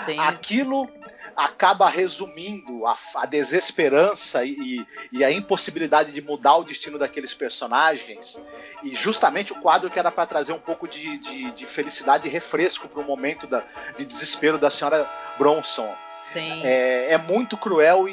Sim. 0.05 0.19
Aquilo 0.19 0.89
acaba 1.37 1.89
resumindo 1.89 2.87
a, 2.87 2.97
a 3.17 3.27
desesperança 3.27 4.45
e, 4.45 4.85
e, 5.13 5.25
a 5.25 5.31
impossibilidade 5.31 6.13
de 6.13 6.21
mudar 6.21 6.57
o 6.57 6.65
destino 6.65 6.99
daqueles 6.99 7.33
personagens. 7.33 8.41
E 8.83 8.95
justamente 8.95 9.53
o 9.53 9.61
quadro 9.61 9.91
que 9.91 9.99
era 9.99 10.11
para 10.11 10.27
trazer 10.27 10.53
um 10.53 10.59
pouco 10.59 10.89
de, 10.89 11.19
de, 11.19 11.51
de 11.53 11.67
felicidade 11.67 12.29
e 12.29 12.31
refresco 12.31 12.89
para 12.89 13.01
o 13.01 13.05
momento 13.05 13.47
da, 13.47 13.65
de 13.97 14.05
desespero 14.05 14.59
da 14.59 14.71
senhora 14.71 15.09
Bronson. 15.39 15.95
É, 16.37 17.13
é, 17.13 17.19
muito 17.19 17.57
cruel 17.57 18.09
e, 18.09 18.13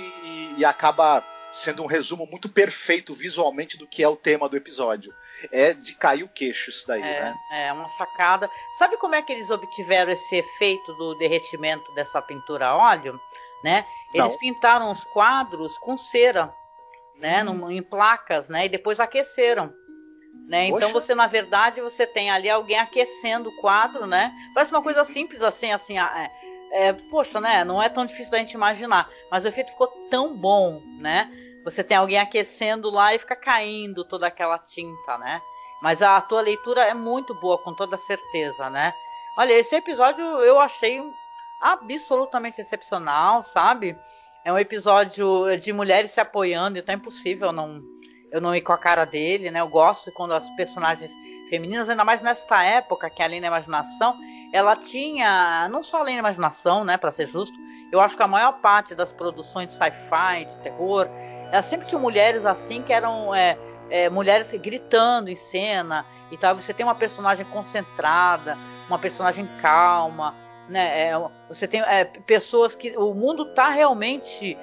e 0.58 0.66
acaba 0.66 1.24
sendo 1.52 1.84
um 1.84 1.86
resumo 1.86 2.26
muito 2.28 2.48
perfeito 2.48 3.14
visualmente 3.14 3.78
do 3.78 3.88
que 3.88 4.02
é 4.02 4.08
o 4.08 4.16
tema 4.16 4.48
do 4.48 4.56
episódio. 4.56 5.14
É 5.52 5.74
de 5.74 5.96
cair 5.96 6.24
o 6.24 6.30
queixo 6.30 6.70
isso 6.70 6.88
daí, 6.88 7.02
é, 7.02 7.22
né? 7.22 7.36
É, 7.52 7.74
uma 7.74 7.90
sacada. 7.90 8.50
Sabe 8.78 8.98
como 8.98 9.16
é 9.16 9.22
que 9.22 9.34
eles 9.34 9.50
obtiveram 9.50 10.12
esse 10.12 10.36
efeito 10.36 10.94
do 10.94 11.16
derretimento 11.16 11.92
dessa 11.94 12.22
pintura 12.22 12.68
a 12.68 12.78
óleo? 12.78 13.20
Né? 13.64 13.86
Eles 14.14 14.32
Não. 14.32 14.40
pintaram 14.40 14.92
os 14.92 15.04
quadros 15.06 15.78
com 15.80 15.98
cera, 15.98 16.54
né? 17.18 17.44
Hum. 17.44 17.70
em 17.70 17.84
placas, 17.84 18.50
né? 18.50 18.66
E 18.66 18.70
depois 18.70 19.00
aqueceram. 19.00 19.74
Né? 20.48 20.66
Então 20.66 20.90
você, 20.92 21.16
na 21.16 21.28
verdade, 21.28 21.80
você 21.80 22.06
tem 22.06 22.30
ali 22.30 22.50
alguém 22.50 22.78
aquecendo 22.78 23.50
o 23.50 23.56
quadro, 23.58 24.06
né? 24.06 24.34
Parece 24.54 24.72
uma 24.72 24.82
coisa 24.82 25.06
simples 25.06 25.42
assim, 25.42 25.72
assim, 25.72 25.98
é, 25.98 26.32
é, 26.72 26.94
poxa, 26.94 27.40
né? 27.42 27.64
Não 27.64 27.82
é 27.82 27.90
tão 27.90 28.06
difícil 28.06 28.32
da 28.32 28.38
gente 28.38 28.54
imaginar, 28.54 29.10
mas 29.30 29.44
o 29.44 29.48
efeito 29.48 29.72
ficou 29.72 29.88
tão 30.10 30.36
bom, 30.36 30.82
né? 31.00 31.30
Você 31.64 31.84
tem 31.84 31.98
alguém 31.98 32.18
aquecendo 32.18 32.90
lá 32.90 33.14
e 33.14 33.20
fica 33.20 33.36
caindo 33.36 34.04
toda 34.04 34.28
aquela 34.28 34.58
tinta, 34.58 35.18
né? 35.18 35.42
Mas 35.82 36.02
a 36.02 36.20
tua 36.22 36.42
leitura 36.42 36.82
é 36.82 36.94
muito 36.94 37.34
boa, 37.36 37.58
com 37.58 37.74
toda 37.74 37.98
certeza, 37.98 38.70
né? 38.70 38.94
Olha, 39.38 39.54
esse 39.54 39.76
episódio 39.76 40.24
eu 40.24 40.60
achei 40.60 41.02
absolutamente 41.62 42.62
excepcional, 42.62 43.44
sabe? 43.44 43.96
É 44.44 44.52
um 44.52 44.58
episódio 44.58 45.58
de 45.58 45.72
mulheres 45.72 46.12
se 46.12 46.20
apoiando, 46.20 46.80
então 46.80 46.94
é 46.94 46.98
impossível 46.98 47.52
não, 47.52 47.82
eu 48.32 48.42
não 48.42 48.56
ir 48.56 48.62
com 48.62 48.74
a 48.74 48.78
cara 48.78 49.06
dele, 49.06 49.52
né? 49.52 49.60
Eu 49.60 49.68
gosto 49.68 50.12
quando 50.14 50.34
as 50.34 50.50
personagens 50.52 51.12
femininas, 51.50 51.90
ainda 51.90 52.04
mais 52.04 52.22
nesta 52.22 52.64
época, 52.64 53.10
que 53.10 53.22
é 53.22 53.26
além 53.26 53.42
da 53.42 53.48
imaginação, 53.48 54.18
ela 54.52 54.76
tinha, 54.76 55.68
não 55.70 55.82
só 55.82 56.00
além 56.00 56.16
da 56.16 56.20
imaginação, 56.20 56.84
né, 56.84 56.98
para 56.98 57.12
ser 57.12 57.28
justo, 57.28 57.58
eu 57.92 58.00
acho 58.00 58.16
que 58.16 58.24
a 58.24 58.28
maior 58.28 58.54
parte 58.54 58.96
das 58.96 59.12
produções 59.12 59.68
de 59.68 59.74
sci-fi, 59.74 60.46
de 60.46 60.58
terror, 60.58 61.08
ela 61.52 61.62
sempre 61.62 61.88
tinha 61.88 62.00
mulheres 62.00 62.46
assim 62.46 62.82
que 62.82 62.94
eram 62.94 63.36
é, 63.36 63.58
é, 63.90 64.10
mulheres 64.10 64.52
gritando 64.54 65.30
em 65.30 65.36
cena 65.36 66.06
e 66.32 66.38
tal. 66.38 66.56
Você 66.56 66.74
tem 66.74 66.86
uma 66.86 66.96
personagem 66.96 67.46
concentrada, 67.46 68.58
uma 68.88 68.98
personagem 68.98 69.48
calma, 69.62 70.34
né? 70.70 71.10
É, 71.10 71.30
você 71.50 71.68
tem 71.68 71.82
é, 71.82 72.06
pessoas 72.06 72.76
que 72.76 72.98
o 72.98 73.14
mundo 73.14 73.50
está 73.50 73.70
realmente 73.70 74.58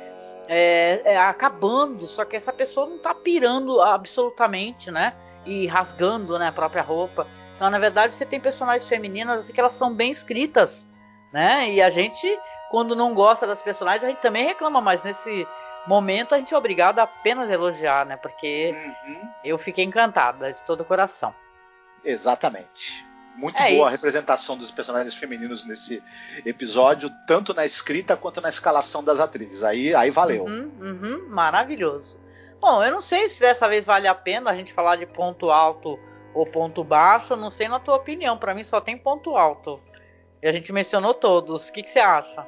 é, 0.49 1.03
é, 1.05 1.19
acabando, 1.19 2.07
só 2.07 2.25
que 2.25 2.35
essa 2.35 2.53
pessoa 2.53 2.87
não 2.87 2.97
está 2.97 3.15
pirando 3.15 3.81
absolutamente, 3.83 4.91
né? 4.91 5.13
E 5.45 5.67
rasgando 5.67 6.39
né, 6.39 6.49
a 6.49 6.53
própria 6.53 6.83
roupa. 6.83 7.27
Então, 7.59 7.69
na 7.71 7.79
verdade, 7.81 8.13
você 8.13 8.25
tem 8.25 8.39
personagens 8.39 8.89
femininas 8.89 9.41
assim 9.41 9.53
que 9.53 9.59
elas 9.59 9.75
são 9.75 9.93
bem 9.93 10.13
escritas, 10.13 10.87
né? 11.33 11.69
E 11.73 11.83
a 11.83 11.91
gente, 11.91 12.39
quando 12.71 12.95
não 12.95 13.13
gosta 13.13 13.49
das 13.49 13.61
personagens, 13.61 14.05
a 14.05 14.07
gente 14.07 14.21
também 14.21 14.45
reclama, 14.45 14.81
mas 14.81 15.03
nesse 15.03 15.45
momento 15.85 16.37
a 16.37 16.39
gente 16.39 16.55
é 16.55 16.57
obrigado 16.57 17.01
a 17.01 17.03
apenas 17.03 17.51
elogiar, 17.51 18.07
né? 18.07 18.17
Porque 18.17 18.71
uhum. 18.73 19.29
eu 19.43 19.59
fiquei 19.59 19.85
encantada 19.85 20.53
de 20.53 20.63
todo 20.63 20.83
o 20.83 20.85
coração. 20.85 21.35
Exatamente. 22.05 23.05
Muito 23.35 23.61
é 23.61 23.71
boa 23.71 23.73
isso. 23.73 23.85
a 23.87 23.91
representação 23.91 24.57
dos 24.57 24.71
personagens 24.71 25.17
femininos 25.17 25.67
nesse 25.67 26.01
episódio, 26.47 27.11
tanto 27.27 27.53
na 27.53 27.67
escrita 27.67 28.17
quanto 28.17 28.41
na 28.41 28.51
escalação 28.51 29.03
das 29.03 29.19
atrizes. 29.19 29.65
Aí, 29.65 29.93
aí 29.97 30.13
valeu. 30.13 30.45
Uhum, 30.45 30.71
uhum, 30.81 31.29
maravilhoso. 31.29 32.21
Bom, 32.61 32.85
eu 32.85 32.93
não 32.93 33.01
sei 33.01 33.29
se 33.29 33.41
dessa 33.41 33.69
vez 33.69 33.85
vale 33.85 34.07
a 34.07 34.15
pena 34.15 34.49
a 34.49 34.55
gente 34.55 34.73
falar 34.73 34.95
de 34.95 35.07
ponto 35.07 35.51
alto 35.51 35.99
ou 36.35 36.47
ponto 36.47 36.85
baixo. 36.85 37.37
Não 37.37 37.51
sei 37.51 37.69
na 37.69 37.81
tua 37.81 37.97
opinião. 37.97 38.39
Para 38.39 38.55
mim 38.55 38.65
só 38.65 38.81
tem 38.81 38.97
ponto 38.97 39.37
alto. 39.37 39.81
E 40.43 40.49
a 40.49 40.53
gente 40.53 40.73
mencionou 40.73 41.15
todos. 41.15 41.69
O 41.69 41.73
que, 41.73 41.83
que 41.83 41.91
você 41.91 41.99
acha? 41.99 42.47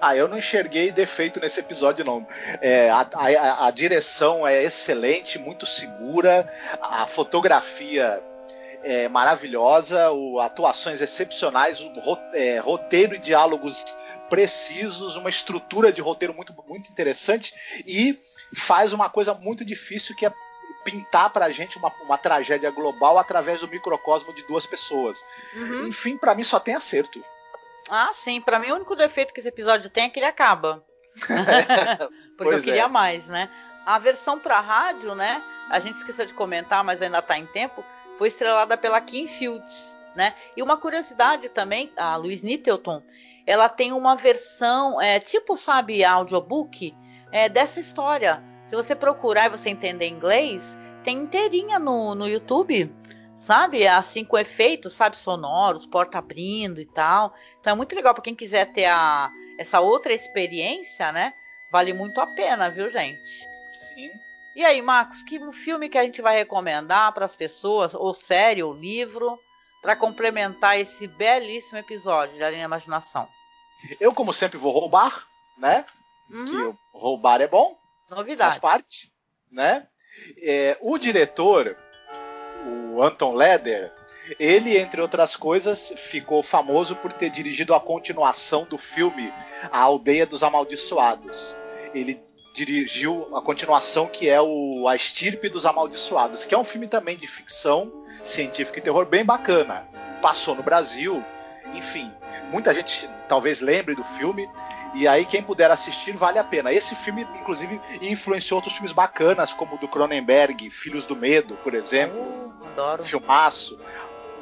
Ah, 0.00 0.14
eu 0.16 0.28
não 0.28 0.38
enxerguei 0.38 0.92
defeito 0.92 1.40
nesse 1.40 1.60
episódio, 1.60 2.04
não. 2.04 2.26
É, 2.60 2.90
a, 2.90 3.06
a, 3.14 3.66
a, 3.66 3.70
direção 3.70 4.46
é 4.46 4.62
excelente, 4.62 5.38
muito 5.38 5.64
segura, 5.64 6.52
a 6.82 7.06
fotografia 7.06 8.22
é 8.82 9.08
maravilhosa, 9.08 10.10
o, 10.10 10.38
atuações 10.38 11.00
excepcionais, 11.00 11.80
o 11.80 11.90
é, 12.34 12.58
roteiro 12.58 13.14
e 13.14 13.18
diálogos 13.18 13.84
precisos, 14.28 15.16
uma 15.16 15.28
estrutura 15.28 15.92
de 15.92 16.00
roteiro 16.00 16.32
muito, 16.34 16.54
muito 16.68 16.90
interessante 16.90 17.52
e 17.86 18.18
faz 18.54 18.92
uma 18.92 19.10
coisa 19.10 19.34
muito 19.34 19.64
difícil 19.64 20.14
que 20.14 20.24
é 20.24 20.32
pintar 20.84 21.30
pra 21.30 21.50
gente 21.50 21.78
uma, 21.78 21.92
uma 22.02 22.18
tragédia 22.18 22.70
global 22.70 23.18
através 23.18 23.60
do 23.60 23.68
microcosmo 23.68 24.32
de 24.32 24.42
duas 24.44 24.66
pessoas. 24.66 25.24
Uhum. 25.54 25.88
Enfim, 25.88 26.16
para 26.16 26.34
mim 26.34 26.44
só 26.44 26.58
tem 26.58 26.74
acerto. 26.74 27.22
Ah, 27.88 28.10
sim. 28.12 28.40
Para 28.40 28.58
mim, 28.58 28.70
o 28.70 28.76
único 28.76 28.94
defeito 28.94 29.34
que 29.34 29.40
esse 29.40 29.48
episódio 29.48 29.90
tem 29.90 30.04
é 30.04 30.08
que 30.08 30.18
ele 30.18 30.26
acaba. 30.26 30.84
Porque 32.38 32.54
eu 32.54 32.62
queria 32.62 32.84
é. 32.84 32.88
mais, 32.88 33.26
né? 33.26 33.50
A 33.84 33.98
versão 33.98 34.38
para 34.38 34.60
rádio, 34.60 35.14
né? 35.14 35.42
A 35.68 35.80
gente 35.80 35.96
esqueceu 35.96 36.24
de 36.24 36.34
comentar, 36.34 36.84
mas 36.84 37.02
ainda 37.02 37.20
tá 37.20 37.36
em 37.36 37.46
tempo. 37.46 37.84
Foi 38.16 38.28
estrelada 38.28 38.76
pela 38.76 39.00
Kim 39.00 39.26
Fields, 39.26 39.96
né? 40.14 40.34
E 40.56 40.62
uma 40.62 40.76
curiosidade 40.76 41.48
também, 41.48 41.92
a 41.96 42.16
Louise 42.16 42.44
Nittleton, 42.44 43.02
ela 43.46 43.68
tem 43.68 43.92
uma 43.92 44.14
versão, 44.14 45.00
é, 45.00 45.18
tipo, 45.18 45.56
sabe, 45.56 46.04
audiobook, 46.04 46.94
é, 47.32 47.48
dessa 47.48 47.80
história. 47.80 48.42
Se 48.70 48.76
você 48.76 48.94
procurar 48.94 49.46
e 49.46 49.50
você 49.50 49.68
entender 49.68 50.08
inglês, 50.08 50.78
tem 51.04 51.18
inteirinha 51.18 51.78
no, 51.78 52.14
no 52.14 52.28
YouTube 52.28 52.90
sabe? 53.40 53.88
Assim 53.88 54.22
com 54.22 54.38
efeitos, 54.38 54.92
sabe, 54.92 55.16
sonoros, 55.16 55.86
porta 55.86 56.18
abrindo 56.18 56.78
e 56.78 56.84
tal. 56.84 57.34
Então 57.58 57.72
é 57.72 57.76
muito 57.76 57.96
legal 57.96 58.12
para 58.12 58.22
quem 58.22 58.34
quiser 58.34 58.70
ter 58.72 58.84
a, 58.84 59.30
essa 59.58 59.80
outra 59.80 60.12
experiência, 60.12 61.10
né? 61.10 61.32
Vale 61.72 61.94
muito 61.94 62.20
a 62.20 62.26
pena, 62.26 62.68
viu, 62.68 62.90
gente? 62.90 63.48
Sim. 63.72 64.10
E 64.54 64.64
aí, 64.64 64.82
Marcos, 64.82 65.22
que 65.22 65.40
filme 65.52 65.88
que 65.88 65.96
a 65.96 66.04
gente 66.04 66.20
vai 66.20 66.36
recomendar 66.36 67.12
para 67.12 67.24
as 67.24 67.34
pessoas, 67.34 67.94
ou 67.94 68.12
série, 68.12 68.62
ou 68.62 68.74
livro, 68.74 69.38
para 69.80 69.96
complementar 69.96 70.78
esse 70.78 71.06
belíssimo 71.06 71.78
episódio 71.78 72.38
da 72.38 72.52
Imaginação? 72.52 73.26
Eu, 73.98 74.12
como 74.12 74.34
sempre, 74.34 74.58
vou 74.58 74.72
roubar, 74.72 75.26
né? 75.56 75.86
Uhum. 76.28 76.44
Que 76.44 76.78
roubar 76.92 77.40
é 77.40 77.48
bom. 77.48 77.79
Novidade. 78.10 78.58
Faz 78.58 78.60
parte, 78.60 79.12
né? 79.50 79.86
É, 80.42 80.76
o 80.80 80.98
diretor 80.98 81.76
o 82.94 83.02
Anton 83.02 83.34
Leder, 83.34 83.92
ele, 84.38 84.76
entre 84.76 85.00
outras 85.00 85.34
coisas, 85.36 85.92
ficou 85.96 86.42
famoso 86.42 86.94
por 86.96 87.12
ter 87.12 87.30
dirigido 87.30 87.74
a 87.74 87.80
continuação 87.80 88.64
do 88.64 88.76
filme 88.76 89.32
A 89.72 89.80
Aldeia 89.80 90.26
dos 90.26 90.42
Amaldiçoados. 90.42 91.56
Ele 91.94 92.20
dirigiu 92.52 93.34
a 93.36 93.40
continuação 93.40 94.06
que 94.06 94.28
é 94.28 94.40
o 94.40 94.86
A 94.88 94.94
Estirpe 94.94 95.48
dos 95.48 95.64
Amaldiçoados, 95.64 96.44
que 96.44 96.54
é 96.54 96.58
um 96.58 96.64
filme 96.64 96.86
também 96.86 97.16
de 97.16 97.26
ficção 97.26 98.04
científica 98.24 98.78
e 98.78 98.82
terror 98.82 99.06
bem 99.06 99.24
bacana. 99.24 99.88
Passou 100.20 100.54
no 100.54 100.62
Brasil, 100.62 101.24
enfim, 101.74 102.12
muita 102.50 102.74
gente 102.74 103.08
talvez 103.28 103.60
lembre 103.60 103.94
do 103.94 104.04
filme. 104.04 104.48
E 104.94 105.06
aí, 105.06 105.24
quem 105.24 105.42
puder 105.42 105.70
assistir, 105.70 106.16
vale 106.16 106.38
a 106.38 106.44
pena. 106.44 106.72
Esse 106.72 106.94
filme, 106.94 107.26
inclusive, 107.40 107.80
influenciou 108.02 108.58
outros 108.58 108.74
filmes 108.74 108.92
bacanas, 108.92 109.52
como 109.52 109.76
o 109.76 109.78
do 109.78 109.86
Cronenberg, 109.86 110.68
Filhos 110.70 111.06
do 111.06 111.14
Medo, 111.14 111.54
por 111.62 111.74
exemplo. 111.74 112.20
Uh, 112.20 112.66
adoro. 112.66 113.02
Filmaço. 113.02 113.78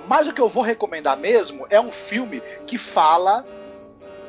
Mas 0.06 0.26
o 0.26 0.32
que 0.32 0.40
eu 0.40 0.48
vou 0.48 0.62
recomendar 0.62 1.16
mesmo 1.18 1.66
é 1.68 1.78
um 1.78 1.92
filme 1.92 2.40
que 2.66 2.78
fala 2.78 3.46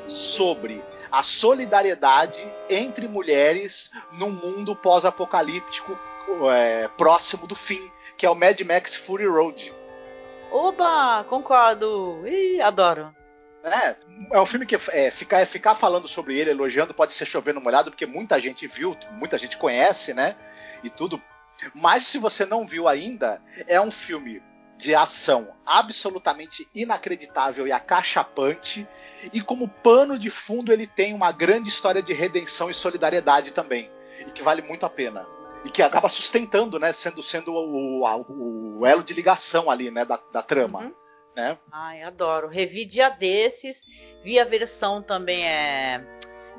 sobre 0.07 0.83
a 1.11 1.23
solidariedade 1.23 2.45
entre 2.69 3.07
mulheres 3.07 3.89
num 4.19 4.31
mundo 4.31 4.75
pós-apocalíptico 4.75 5.97
é, 6.51 6.87
próximo 6.89 7.47
do 7.47 7.55
fim, 7.55 7.91
que 8.17 8.25
é 8.25 8.29
o 8.29 8.35
Mad 8.35 8.59
Max 8.61 8.95
Fury 8.95 9.25
Road. 9.25 9.73
Oba, 10.51 11.25
concordo. 11.29 12.27
Ih, 12.27 12.61
adoro. 12.61 13.15
É, 13.63 13.95
é 14.31 14.39
um 14.39 14.45
filme 14.45 14.65
que 14.65 14.75
é, 14.91 15.11
ficar, 15.11 15.45
ficar 15.45 15.75
falando 15.75 16.07
sobre 16.07 16.37
ele, 16.37 16.51
elogiando, 16.51 16.93
pode 16.93 17.13
ser 17.13 17.25
chovendo 17.25 17.59
molhado, 17.59 17.91
porque 17.91 18.05
muita 18.05 18.39
gente 18.39 18.65
viu, 18.67 18.97
muita 19.13 19.37
gente 19.37 19.57
conhece, 19.57 20.13
né? 20.13 20.35
E 20.83 20.89
tudo. 20.89 21.21
Mas 21.75 22.05
se 22.05 22.17
você 22.17 22.45
não 22.45 22.65
viu 22.65 22.87
ainda, 22.87 23.41
é 23.67 23.79
um 23.81 23.91
filme 23.91 24.41
de 24.77 24.95
ação 24.95 25.49
absolutamente 25.65 26.65
inacreditável 26.73 27.67
e 27.67 27.71
acachapante. 27.71 28.87
E 29.33 29.41
como 29.41 29.67
pano 29.67 30.17
de 30.17 30.29
fundo, 30.29 30.71
ele 30.71 30.87
tem 30.87 31.13
uma 31.13 31.33
grande 31.33 31.67
história 31.67 32.01
de 32.01 32.13
redenção 32.13 32.69
e 32.71 32.73
solidariedade 32.73 33.51
também. 33.51 33.91
E 34.21 34.31
que 34.31 34.41
vale 34.41 34.61
muito 34.61 34.85
a 34.85 34.89
pena. 34.89 35.27
E 35.65 35.69
que 35.69 35.81
acaba 35.81 36.07
sustentando, 36.07 36.79
né? 36.79 36.93
Sendo, 36.93 37.21
sendo 37.21 37.53
o, 37.53 38.01
o, 38.01 38.79
o 38.79 38.85
elo 38.85 39.03
de 39.03 39.13
ligação 39.13 39.69
ali, 39.69 39.91
né? 39.91 40.05
Da, 40.05 40.17
da 40.31 40.41
trama. 40.41 40.79
Uhum. 40.79 40.93
Né? 41.39 41.57
Ai, 41.71 42.03
adoro. 42.03 42.47
Revi 42.47 42.85
dia 42.85 43.09
desses. 43.09 43.83
Vi 44.23 44.39
a 44.39 44.45
versão 44.45 45.01
também 45.01 45.47
é 45.47 46.03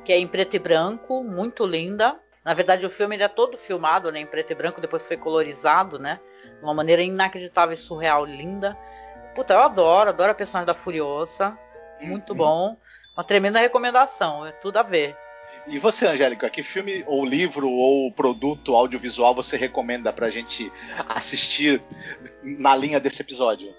que 0.04 0.12
é 0.12 0.18
em 0.18 0.26
preto 0.26 0.56
e 0.56 0.58
branco, 0.58 1.22
muito 1.22 1.66
linda. 1.66 2.18
Na 2.44 2.54
verdade, 2.54 2.86
o 2.86 2.90
filme 2.90 3.16
ele 3.16 3.22
é 3.22 3.28
todo 3.28 3.58
filmado 3.58 4.10
né, 4.10 4.20
em 4.20 4.26
preto 4.26 4.50
e 4.50 4.54
branco, 4.54 4.80
depois 4.80 5.02
foi 5.02 5.16
colorizado, 5.16 5.98
né? 5.98 6.18
De 6.58 6.64
uma 6.64 6.72
maneira 6.72 7.02
inacreditável 7.02 7.74
e 7.74 7.76
surreal, 7.76 8.24
linda. 8.24 8.76
Puta, 9.34 9.52
eu 9.52 9.60
adoro, 9.60 10.08
adoro 10.08 10.32
a 10.32 10.34
personagem 10.34 10.66
da 10.66 10.74
Furiosa. 10.74 11.56
Muito 12.00 12.30
uhum. 12.30 12.36
bom. 12.36 12.76
Uma 13.16 13.24
tremenda 13.24 13.58
recomendação, 13.58 14.46
é 14.46 14.52
tudo 14.52 14.78
a 14.78 14.82
ver. 14.82 15.14
E 15.66 15.78
você, 15.78 16.06
Angélica, 16.06 16.48
que 16.48 16.62
filme 16.62 17.04
ou 17.06 17.24
livro 17.24 17.68
ou 17.68 18.10
produto 18.12 18.74
audiovisual 18.74 19.34
você 19.34 19.56
recomenda 19.56 20.12
pra 20.12 20.30
gente 20.30 20.72
assistir 21.08 21.82
na 22.42 22.74
linha 22.74 22.98
desse 22.98 23.20
episódio? 23.20 23.74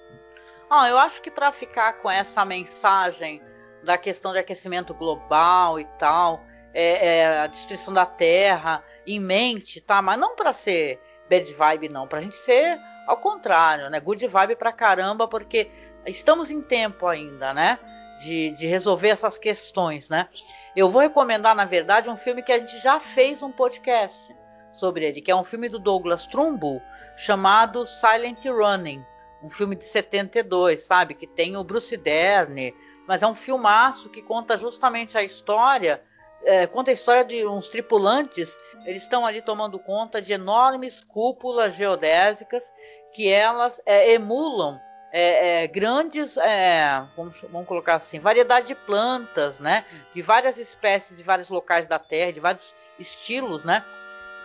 Ah, 0.74 0.88
eu 0.88 0.98
acho 0.98 1.22
que 1.22 1.30
para 1.30 1.52
ficar 1.52 1.92
com 2.00 2.10
essa 2.10 2.46
mensagem 2.46 3.42
da 3.84 3.98
questão 3.98 4.32
de 4.32 4.40
aquecimento 4.40 4.94
global 4.94 5.78
e 5.78 5.84
tal, 6.00 6.46
é, 6.74 7.18
é, 7.18 7.40
a 7.40 7.48
destruição 7.48 7.94
da 7.94 8.06
Terra 8.06 8.82
em 9.06 9.20
mente, 9.20 9.82
tá? 9.82 10.02
Mas 10.02 10.18
não 10.18 10.34
para 10.34 10.54
ser 10.54 10.98
bad 11.30 11.54
vibe, 11.54 11.90
não. 11.90 12.08
Pra 12.08 12.22
gente 12.22 12.38
ser 12.38 12.80
ao 13.06 13.18
contrário, 13.18 13.90
né? 13.90 14.00
Good 14.00 14.26
vibe 14.26 14.56
pra 14.56 14.72
caramba, 14.72 15.28
porque 15.28 15.70
estamos 16.06 16.50
em 16.50 16.62
tempo 16.62 17.06
ainda, 17.06 17.54
né? 17.54 17.78
De, 18.24 18.52
de 18.52 18.66
resolver 18.66 19.10
essas 19.10 19.38
questões, 19.38 20.08
né? 20.08 20.30
Eu 20.74 20.90
vou 20.90 21.02
recomendar, 21.02 21.54
na 21.54 21.66
verdade, 21.66 22.10
um 22.10 22.16
filme 22.16 22.42
que 22.42 22.54
a 22.54 22.60
gente 22.60 22.80
já 22.80 22.98
fez 22.98 23.44
um 23.44 23.52
podcast 23.52 24.34
sobre 24.72 25.04
ele, 25.04 25.20
que 25.20 25.32
é 25.32 25.36
um 25.36 25.44
filme 25.44 25.68
do 25.68 25.80
Douglas 25.80 26.26
Trumbull 26.28 26.82
chamado 27.18 27.86
Silent 27.86 28.46
Running 28.46 29.04
um 29.44 29.50
filme 29.50 29.76
de 29.76 29.84
72, 29.84 30.82
sabe? 30.82 31.14
Que 31.14 31.28
tem 31.28 31.58
o 31.58 31.64
Bruce 31.64 31.96
Dern, 31.98 32.74
mas 33.08 33.24
é 33.24 33.28
um 33.28 33.36
filmaço 33.36 34.10
que 34.10 34.22
conta 34.22 34.58
justamente 34.58 35.18
a 35.18 35.24
história, 35.24 36.02
é, 36.44 36.68
conta 36.68 36.92
a 36.92 36.94
história 36.94 37.26
de 37.26 37.46
uns 37.46 37.68
tripulantes, 37.68 38.58
eles 38.86 39.04
estão 39.04 39.26
ali 39.26 39.42
tomando 39.42 39.80
conta 39.80 40.22
de 40.22 40.34
enormes 40.34 41.04
cúpulas 41.04 41.76
geodésicas 41.76 42.74
que 43.12 43.30
elas 43.30 43.82
é, 43.86 44.12
emulam 44.14 44.80
é, 45.12 45.64
é, 45.64 45.68
grandes, 45.68 46.38
é, 46.38 47.06
vamos, 47.18 47.42
vamos, 47.52 47.68
colocar 47.68 47.96
assim, 47.96 48.20
variedade 48.20 48.68
de 48.68 48.76
plantas, 48.76 49.60
né? 49.60 49.86
De 50.14 50.22
várias 50.22 50.58
espécies, 50.58 51.18
de 51.18 51.24
vários 51.24 51.50
locais 51.50 51.86
da 51.86 52.00
Terra, 52.00 52.32
de 52.32 52.40
vários 52.40 52.74
estilos, 52.98 53.66
né? 53.66 53.84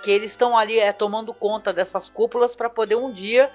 Que 0.02 0.10
eles 0.10 0.32
estão 0.32 0.58
ali 0.58 0.78
é, 0.78 0.92
tomando 0.92 1.32
conta 1.32 1.72
dessas 1.72 2.10
cúpulas 2.10 2.56
para 2.56 2.68
poder 2.68 2.96
um 2.96 3.12
dia 3.12 3.50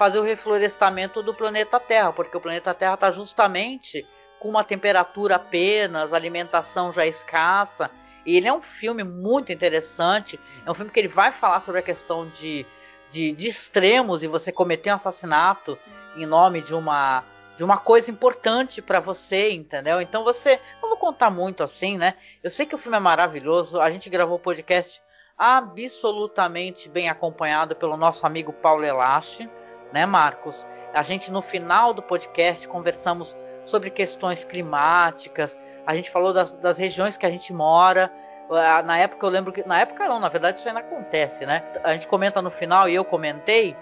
fazer 0.00 0.18
o 0.18 0.22
reflorestamento 0.22 1.22
do 1.22 1.34
planeta 1.34 1.78
Terra, 1.78 2.10
porque 2.10 2.34
o 2.34 2.40
planeta 2.40 2.72
Terra 2.72 2.94
está 2.94 3.10
justamente 3.10 4.06
com 4.38 4.48
uma 4.48 4.64
temperatura 4.64 5.34
apenas, 5.34 6.14
alimentação 6.14 6.90
já 6.90 7.04
escassa. 7.04 7.90
E 8.24 8.34
ele 8.34 8.48
é 8.48 8.52
um 8.52 8.62
filme 8.62 9.04
muito 9.04 9.52
interessante. 9.52 10.40
É 10.64 10.70
um 10.70 10.72
filme 10.72 10.90
que 10.90 10.98
ele 10.98 11.06
vai 11.06 11.30
falar 11.32 11.60
sobre 11.60 11.80
a 11.80 11.82
questão 11.82 12.26
de, 12.26 12.64
de, 13.10 13.32
de 13.32 13.46
extremos 13.46 14.22
e 14.22 14.26
você 14.26 14.50
cometer 14.50 14.90
um 14.90 14.94
assassinato 14.94 15.78
em 16.16 16.24
nome 16.24 16.62
de 16.62 16.74
uma 16.74 17.22
de 17.54 17.62
uma 17.62 17.76
coisa 17.76 18.10
importante 18.10 18.80
para 18.80 19.00
você, 19.00 19.50
entendeu? 19.50 20.00
Então 20.00 20.24
você, 20.24 20.58
não 20.80 20.88
vou 20.88 20.96
contar 20.96 21.28
muito 21.28 21.62
assim, 21.62 21.98
né? 21.98 22.14
Eu 22.42 22.50
sei 22.50 22.64
que 22.64 22.74
o 22.74 22.78
filme 22.78 22.96
é 22.96 23.00
maravilhoso. 23.00 23.78
A 23.78 23.90
gente 23.90 24.08
gravou 24.08 24.36
o 24.36 24.40
podcast 24.40 25.02
absolutamente 25.36 26.88
bem 26.88 27.10
acompanhado 27.10 27.76
pelo 27.76 27.98
nosso 27.98 28.26
amigo 28.26 28.50
Paulo 28.50 28.82
Elache 28.82 29.46
né, 29.92 30.06
Marcos? 30.06 30.66
A 30.92 31.02
gente 31.02 31.30
no 31.30 31.42
final 31.42 31.92
do 31.94 32.02
podcast 32.02 32.66
conversamos 32.66 33.36
sobre 33.64 33.90
questões 33.90 34.44
climáticas, 34.44 35.58
a 35.86 35.94
gente 35.94 36.10
falou 36.10 36.32
das, 36.32 36.52
das 36.52 36.78
regiões 36.78 37.16
que 37.16 37.26
a 37.26 37.30
gente 37.30 37.52
mora. 37.52 38.12
Ah, 38.50 38.82
na 38.82 38.98
época 38.98 39.24
eu 39.24 39.30
lembro 39.30 39.52
que. 39.52 39.66
Na 39.66 39.80
época 39.80 40.08
não, 40.08 40.20
na 40.20 40.28
verdade 40.28 40.58
isso 40.58 40.68
ainda 40.68 40.80
acontece, 40.80 41.46
né? 41.46 41.62
A 41.82 41.92
gente 41.92 42.06
comenta 42.06 42.42
no 42.42 42.50
final 42.50 42.88
e 42.88 42.94
eu 42.94 43.04
comentei 43.04 43.76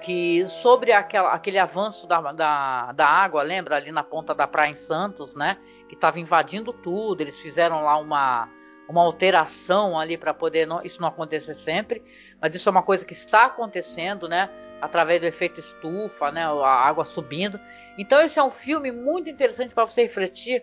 que 0.00 0.44
sobre 0.46 0.92
aquela, 0.92 1.32
aquele 1.32 1.58
avanço 1.58 2.06
da, 2.06 2.20
da, 2.32 2.92
da 2.92 3.06
água, 3.06 3.42
lembra 3.42 3.76
ali 3.76 3.90
na 3.90 4.04
ponta 4.04 4.34
da 4.34 4.46
praia 4.46 4.70
em 4.70 4.74
Santos, 4.74 5.34
né? 5.34 5.56
Que 5.88 5.94
estava 5.94 6.20
invadindo 6.20 6.72
tudo, 6.72 7.20
eles 7.20 7.36
fizeram 7.36 7.82
lá 7.82 7.96
uma, 7.96 8.48
uma 8.88 9.02
alteração 9.02 9.98
ali 9.98 10.16
para 10.16 10.32
poder 10.32 10.66
não, 10.66 10.82
isso 10.82 11.00
não 11.00 11.08
acontecer 11.08 11.54
sempre, 11.54 12.02
mas 12.40 12.54
isso 12.54 12.68
é 12.68 12.72
uma 12.72 12.82
coisa 12.82 13.04
que 13.04 13.12
está 13.12 13.46
acontecendo, 13.46 14.28
né? 14.28 14.50
Através 14.80 15.20
do 15.20 15.26
efeito 15.26 15.60
estufa, 15.60 16.30
né, 16.30 16.44
a 16.44 16.68
água 16.68 17.04
subindo. 17.04 17.58
Então 17.98 18.20
esse 18.20 18.38
é 18.38 18.42
um 18.42 18.50
filme 18.50 18.92
muito 18.92 19.30
interessante 19.30 19.74
para 19.74 19.84
você 19.84 20.02
refletir 20.02 20.62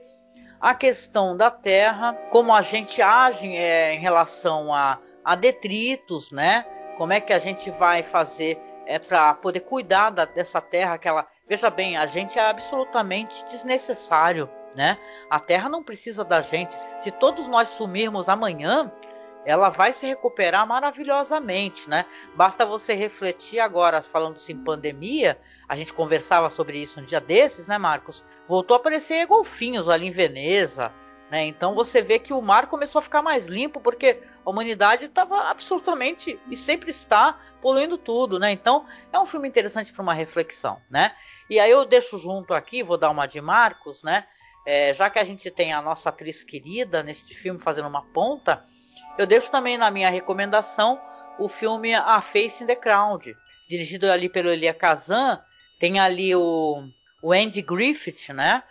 a 0.63 0.73
questão 0.73 1.35
da 1.35 1.51
Terra, 1.51 2.13
como 2.29 2.53
a 2.53 2.61
gente 2.61 3.01
age 3.01 3.53
é, 3.53 3.95
em 3.95 3.99
relação 3.99 4.73
a, 4.73 4.97
a, 5.21 5.35
detritos, 5.35 6.31
né? 6.31 6.65
Como 6.97 7.11
é 7.11 7.19
que 7.19 7.33
a 7.33 7.39
gente 7.39 7.69
vai 7.71 8.01
fazer 8.01 8.57
é, 8.85 8.97
para 8.97 9.33
poder 9.33 9.59
cuidar 9.59 10.11
da, 10.11 10.23
dessa 10.23 10.61
Terra? 10.61 10.93
Aquela, 10.93 11.27
veja 11.49 11.69
bem, 11.69 11.97
a 11.97 12.05
gente 12.05 12.39
é 12.39 12.49
absolutamente 12.49 13.45
desnecessário, 13.47 14.49
né? 14.73 14.97
A 15.29 15.37
Terra 15.37 15.67
não 15.67 15.83
precisa 15.83 16.23
da 16.23 16.39
gente. 16.39 16.73
Se 17.01 17.11
todos 17.11 17.49
nós 17.49 17.67
sumirmos 17.67 18.29
amanhã, 18.29 18.89
ela 19.45 19.69
vai 19.69 19.93
se 19.93 20.05
recuperar 20.05 20.65
maravilhosamente, 20.67 21.89
né? 21.89 22.05
Basta 22.35 22.65
você 22.65 22.93
refletir 22.93 23.59
agora, 23.59 24.01
falando 24.01 24.37
em 24.47 24.57
pandemia, 24.57 25.39
a 25.67 25.75
gente 25.75 25.93
conversava 25.93 26.49
sobre 26.49 26.79
isso 26.79 26.99
um 26.99 27.03
dia 27.03 27.19
desses, 27.19 27.67
né, 27.67 27.77
Marcos? 27.77 28.25
Voltou 28.47 28.75
a 28.75 28.79
aparecer 28.79 29.25
golfinhos 29.25 29.89
ali 29.89 30.07
em 30.07 30.11
Veneza, 30.11 30.91
né? 31.29 31.45
Então 31.45 31.73
você 31.73 32.01
vê 32.01 32.19
que 32.19 32.33
o 32.33 32.41
mar 32.41 32.67
começou 32.67 32.99
a 32.99 33.01
ficar 33.01 33.21
mais 33.21 33.47
limpo 33.47 33.81
porque 33.81 34.21
a 34.45 34.49
humanidade 34.49 35.05
estava 35.05 35.49
absolutamente 35.49 36.39
e 36.49 36.55
sempre 36.55 36.91
está 36.91 37.39
poluindo 37.61 37.97
tudo, 37.97 38.37
né? 38.37 38.51
Então 38.51 38.85
é 39.11 39.19
um 39.19 39.25
filme 39.25 39.47
interessante 39.47 39.91
para 39.91 40.03
uma 40.03 40.13
reflexão, 40.13 40.79
né? 40.89 41.15
E 41.49 41.59
aí 41.59 41.71
eu 41.71 41.85
deixo 41.85 42.19
junto 42.19 42.53
aqui, 42.53 42.83
vou 42.83 42.97
dar 42.97 43.09
uma 43.09 43.25
de 43.25 43.41
Marcos, 43.41 44.03
né? 44.03 44.25
É, 44.65 44.93
já 44.93 45.09
que 45.09 45.19
a 45.19 45.23
gente 45.23 45.49
tem 45.51 45.73
a 45.73 45.81
nossa 45.81 46.09
atriz 46.09 46.43
querida 46.43 47.03
neste 47.03 47.35
filme 47.35 47.59
fazendo 47.59 47.87
uma 47.87 48.03
ponta, 48.03 48.63
eu 49.17 49.25
deixo 49.25 49.51
também 49.51 49.77
na 49.77 49.91
minha 49.91 50.09
recomendação 50.09 50.99
o 51.37 51.47
filme 51.47 51.93
A 51.93 52.21
Face 52.21 52.63
in 52.63 52.67
the 52.67 52.75
Crowd, 52.75 53.35
dirigido 53.69 54.09
ali 54.11 54.29
pelo 54.29 54.49
Elia 54.49 54.73
Kazan. 54.73 55.41
Tem 55.79 55.99
ali 55.99 56.35
o, 56.35 56.87
o 57.21 57.31
Andy 57.31 57.61
Griffith, 57.61 58.31
né? 58.33 58.63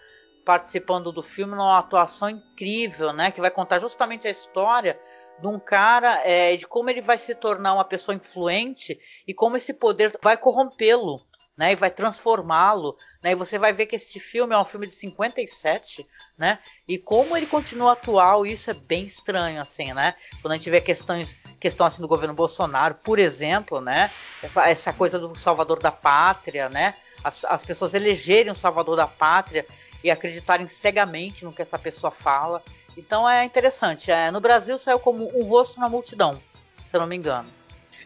Participando 0.44 1.12
do 1.12 1.22
filme 1.22 1.54
numa 1.54 1.78
atuação 1.78 2.30
incrível, 2.30 3.12
né? 3.12 3.30
Que 3.30 3.40
vai 3.40 3.50
contar 3.50 3.78
justamente 3.78 4.26
a 4.26 4.30
história 4.30 4.98
de 5.40 5.46
um 5.46 5.58
cara, 5.58 6.20
é, 6.24 6.56
de 6.56 6.66
como 6.66 6.90
ele 6.90 7.00
vai 7.00 7.18
se 7.18 7.34
tornar 7.34 7.74
uma 7.74 7.84
pessoa 7.84 8.14
influente 8.14 8.98
e 9.26 9.34
como 9.34 9.56
esse 9.56 9.74
poder 9.74 10.16
vai 10.22 10.36
corrompê-lo 10.36 11.20
né, 11.56 11.72
e 11.72 11.76
vai 11.76 11.90
transformá-lo, 11.90 12.96
né, 13.22 13.32
e 13.32 13.34
você 13.34 13.58
vai 13.58 13.72
ver 13.72 13.86
que 13.86 13.96
esse 13.96 14.18
filme 14.18 14.54
é 14.54 14.58
um 14.58 14.64
filme 14.64 14.86
de 14.86 14.94
57, 14.94 16.06
né, 16.38 16.58
e 16.88 16.98
como 16.98 17.36
ele 17.36 17.46
continua 17.46 17.92
atual, 17.92 18.46
isso 18.46 18.70
é 18.70 18.74
bem 18.74 19.04
estranho, 19.04 19.60
assim, 19.60 19.92
né, 19.92 20.14
quando 20.40 20.52
a 20.52 20.56
gente 20.56 20.70
vê 20.70 20.80
questões, 20.80 21.34
questão 21.60 21.86
assim 21.86 22.00
do 22.00 22.08
governo 22.08 22.34
Bolsonaro, 22.34 22.94
por 22.96 23.18
exemplo, 23.18 23.80
né, 23.80 24.10
essa, 24.42 24.68
essa 24.68 24.92
coisa 24.92 25.18
do 25.18 25.34
salvador 25.36 25.78
da 25.78 25.92
pátria, 25.92 26.68
né, 26.68 26.94
as, 27.22 27.44
as 27.44 27.64
pessoas 27.64 27.94
elegerem 27.94 28.50
o 28.50 28.56
salvador 28.56 28.96
da 28.96 29.06
pátria 29.06 29.66
e 30.02 30.10
acreditarem 30.10 30.66
cegamente 30.68 31.44
no 31.44 31.52
que 31.52 31.62
essa 31.62 31.78
pessoa 31.78 32.10
fala, 32.10 32.62
Então 32.96 33.28
é 33.28 33.44
interessante. 33.44 34.10
É, 34.10 34.30
no 34.30 34.40
Brasil 34.40 34.76
saiu 34.76 34.98
como 34.98 35.30
Um 35.34 35.44
Rosto 35.44 35.80
na 35.80 35.88
Multidão, 35.88 36.40
se 36.86 36.96
eu 36.96 37.00
não 37.00 37.06
me 37.06 37.16
engano. 37.16 37.48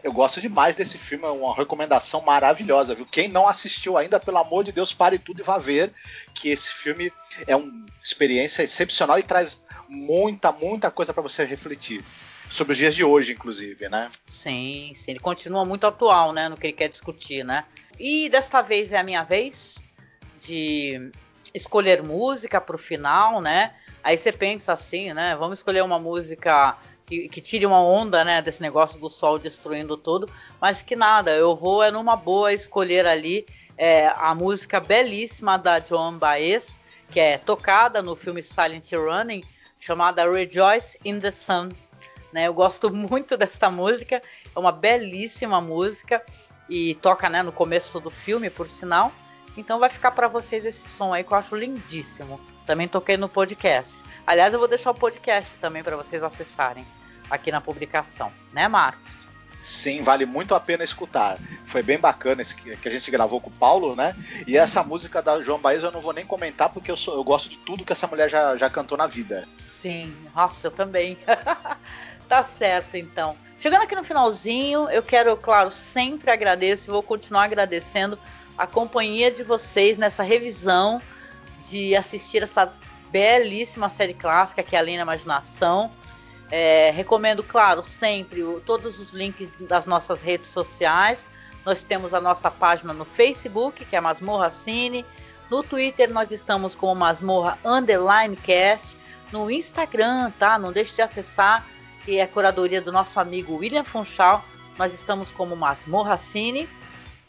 Eu 0.03 0.11
gosto 0.11 0.39
demais 0.39 0.75
desse 0.75 0.97
filme, 0.97 1.25
é 1.25 1.29
uma 1.29 1.55
recomendação 1.55 2.21
maravilhosa, 2.21 2.95
viu? 2.95 3.05
Quem 3.05 3.27
não 3.27 3.47
assistiu 3.47 3.97
ainda, 3.97 4.19
pelo 4.19 4.37
amor 4.37 4.63
de 4.63 4.71
Deus, 4.71 4.93
pare 4.93 5.17
tudo 5.17 5.41
e 5.41 5.43
vá 5.43 5.57
ver, 5.57 5.91
que 6.33 6.49
esse 6.49 6.71
filme 6.71 7.11
é 7.45 7.55
uma 7.55 7.85
experiência 8.03 8.63
excepcional 8.63 9.17
e 9.19 9.23
traz 9.23 9.63
muita, 9.89 10.51
muita 10.51 10.91
coisa 10.91 11.13
para 11.13 11.23
você 11.23 11.43
refletir. 11.43 12.03
Sobre 12.49 12.71
os 12.71 12.77
dias 12.77 12.95
de 12.95 13.03
hoje, 13.03 13.33
inclusive, 13.33 13.89
né? 13.89 14.07
Sim, 14.25 14.93
sim. 14.95 15.11
Ele 15.11 15.19
continua 15.19 15.65
muito 15.65 15.85
atual, 15.85 16.31
né? 16.31 16.47
No 16.47 16.55
que 16.55 16.67
ele 16.67 16.73
quer 16.73 16.87
discutir, 16.87 17.43
né? 17.43 17.65
E 17.99 18.29
desta 18.29 18.61
vez 18.61 18.93
é 18.93 18.97
a 18.97 19.03
minha 19.03 19.23
vez 19.23 19.75
de 20.39 21.11
escolher 21.53 22.01
música 22.01 22.61
pro 22.61 22.77
final, 22.77 23.41
né? 23.41 23.73
Aí 24.01 24.15
você 24.15 24.31
pensa 24.31 24.71
assim, 24.71 25.13
né? 25.13 25.35
Vamos 25.35 25.59
escolher 25.59 25.83
uma 25.83 25.99
música 25.99 26.77
que, 27.07 27.29
que, 27.29 27.41
tire 27.41 27.65
uma 27.65 27.81
onda, 27.81 28.23
né, 28.25 28.41
desse 28.41 28.61
negócio 28.61 28.99
do 28.99 29.09
sol 29.09 29.39
destruindo 29.39 29.95
tudo, 29.95 30.29
mas 30.59 30.81
que 30.81 30.93
nada, 30.93 31.31
eu 31.31 31.55
vou 31.55 31.81
é 31.81 31.89
numa 31.89 32.17
boa 32.17 32.53
escolher 32.53 33.07
ali 33.07 33.47
é, 33.77 34.09
a 34.09 34.35
música 34.35 34.81
belíssima 34.81 35.57
da 35.57 35.79
Joan 35.79 36.17
Baez, 36.17 36.77
que 37.09 37.19
é 37.19 37.37
tocada 37.37 38.01
no 38.01 38.13
filme 38.13 38.43
Silent 38.43 38.91
Running, 38.91 39.41
chamada 39.79 40.29
Rejoice 40.29 40.99
in 41.05 41.19
the 41.21 41.31
Sun. 41.31 41.69
Né, 42.33 42.45
eu 42.47 42.53
gosto 42.53 42.93
muito 42.93 43.37
desta 43.37 43.71
música, 43.71 44.21
é 44.53 44.59
uma 44.59 44.73
belíssima 44.73 45.61
música 45.61 46.21
e 46.69 46.95
toca 46.95 47.29
né, 47.29 47.41
no 47.41 47.53
começo 47.53 48.01
do 48.01 48.09
filme, 48.09 48.49
por 48.49 48.67
sinal. 48.67 49.13
Então 49.55 49.79
vai 49.79 49.89
ficar 49.89 50.11
para 50.11 50.27
vocês 50.27 50.65
esse 50.65 50.89
som 50.89 51.13
aí 51.13 51.23
que 51.23 51.31
eu 51.31 51.37
acho 51.37 51.55
lindíssimo. 51.55 52.37
Também 52.67 52.87
toquei 52.87 53.15
no 53.15 53.29
podcast. 53.29 54.03
Aliás, 54.27 54.51
eu 54.51 54.59
vou 54.59 54.67
deixar 54.67 54.91
o 54.91 54.93
podcast 54.93 55.49
também 55.61 55.81
para 55.81 55.95
vocês 55.95 56.21
acessarem 56.21 56.85
aqui 57.29 57.49
na 57.49 57.61
publicação, 57.61 58.29
né, 58.51 58.67
Marcos? 58.67 59.15
Sim, 59.63 60.03
vale 60.03 60.25
muito 60.25 60.53
a 60.53 60.59
pena 60.59 60.83
escutar. 60.83 61.37
Foi 61.63 61.81
bem 61.81 61.97
bacana 61.97 62.41
esse 62.41 62.55
que, 62.55 62.75
que 62.75 62.87
a 62.87 62.91
gente 62.91 63.09
gravou 63.09 63.39
com 63.39 63.49
o 63.49 63.53
Paulo, 63.53 63.95
né? 63.95 64.13
E 64.45 64.57
essa 64.57 64.83
música 64.83 65.21
da 65.21 65.41
João 65.41 65.59
Baez 65.59 65.81
eu 65.81 65.91
não 65.91 66.01
vou 66.01 66.11
nem 66.11 66.25
comentar 66.25 66.69
porque 66.69 66.91
eu, 66.91 66.97
sou, 66.97 67.15
eu 67.15 67.23
gosto 67.23 67.49
de 67.49 67.57
tudo 67.59 67.85
que 67.85 67.93
essa 67.93 68.07
mulher 68.07 68.29
já, 68.29 68.57
já 68.57 68.69
cantou 68.69 68.97
na 68.97 69.07
vida. 69.07 69.47
Sim, 69.71 70.13
nossa, 70.35 70.67
eu 70.67 70.71
também. 70.71 71.17
tá 72.27 72.43
certo, 72.43 72.97
então. 72.97 73.35
Chegando 73.59 73.83
aqui 73.83 73.95
no 73.95 74.03
finalzinho, 74.03 74.89
eu 74.89 75.01
quero, 75.01 75.35
claro, 75.37 75.71
sempre 75.71 76.31
agradeço 76.31 76.89
e 76.89 76.91
vou 76.91 77.01
continuar 77.01 77.45
agradecendo 77.45 78.19
a 78.57 78.67
companhia 78.67 79.31
de 79.31 79.43
vocês 79.43 79.97
nessa 79.97 80.21
revisão 80.21 81.01
de 81.69 81.95
assistir 81.95 82.43
essa 82.43 82.71
belíssima 83.09 83.89
série 83.89 84.13
clássica 84.13 84.63
que 84.63 84.75
é 84.75 84.79
Além 84.79 84.97
da 84.97 85.03
Imaginação. 85.03 85.91
É, 86.49 86.91
recomendo, 86.91 87.43
claro, 87.43 87.83
sempre 87.83 88.41
todos 88.65 88.99
os 88.99 89.11
links 89.11 89.51
das 89.61 89.85
nossas 89.85 90.21
redes 90.21 90.47
sociais. 90.47 91.25
Nós 91.65 91.83
temos 91.83 92.13
a 92.13 92.21
nossa 92.21 92.49
página 92.49 92.93
no 92.93 93.03
Facebook, 93.03 93.83
que 93.83 93.95
é 93.95 93.99
Masmorra 93.99 94.49
Cine. 94.49 95.05
No 95.49 95.63
Twitter 95.63 96.09
nós 96.09 96.31
estamos 96.31 96.75
com 96.75 96.93
Masmorra 96.95 97.57
Underline 97.63 98.35
Cast. 98.37 98.97
No 99.31 99.51
Instagram, 99.51 100.31
tá? 100.39 100.57
Não 100.57 100.71
deixe 100.71 100.95
de 100.95 101.01
acessar, 101.01 101.65
que 102.05 102.17
é 102.17 102.21
a 102.21 102.27
curadoria 102.27 102.81
do 102.81 102.93
nosso 102.93 103.19
amigo 103.19 103.57
William 103.57 103.83
Funchal. 103.83 104.43
Nós 104.77 104.93
estamos 104.93 105.31
como 105.31 105.53
Masmorra 105.57 106.17
Cine. 106.17 106.69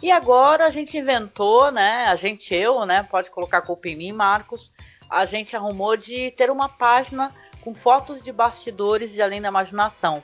E 0.01 0.12
agora 0.12 0.66
a 0.66 0.70
gente 0.70 0.96
inventou, 0.96 1.72
né? 1.72 2.07
A 2.07 2.14
gente, 2.14 2.55
eu, 2.55 2.86
né? 2.86 3.03
Pode 3.03 3.30
colocar 3.30 3.59
a 3.59 3.62
culpa 3.62 3.88
em 3.88 3.96
mim, 3.96 4.12
Marcos. 4.12 4.72
A 5.11 5.24
gente 5.24 5.57
arrumou 5.57 5.96
de 5.96 6.30
ter 6.32 6.51
uma 6.51 6.68
página 6.68 7.34
com 7.62 7.74
fotos 7.74 8.22
de 8.22 8.30
bastidores 8.30 9.11
de 9.11 9.20
Além 9.20 9.42
da 9.42 9.49
Imaginação. 9.49 10.22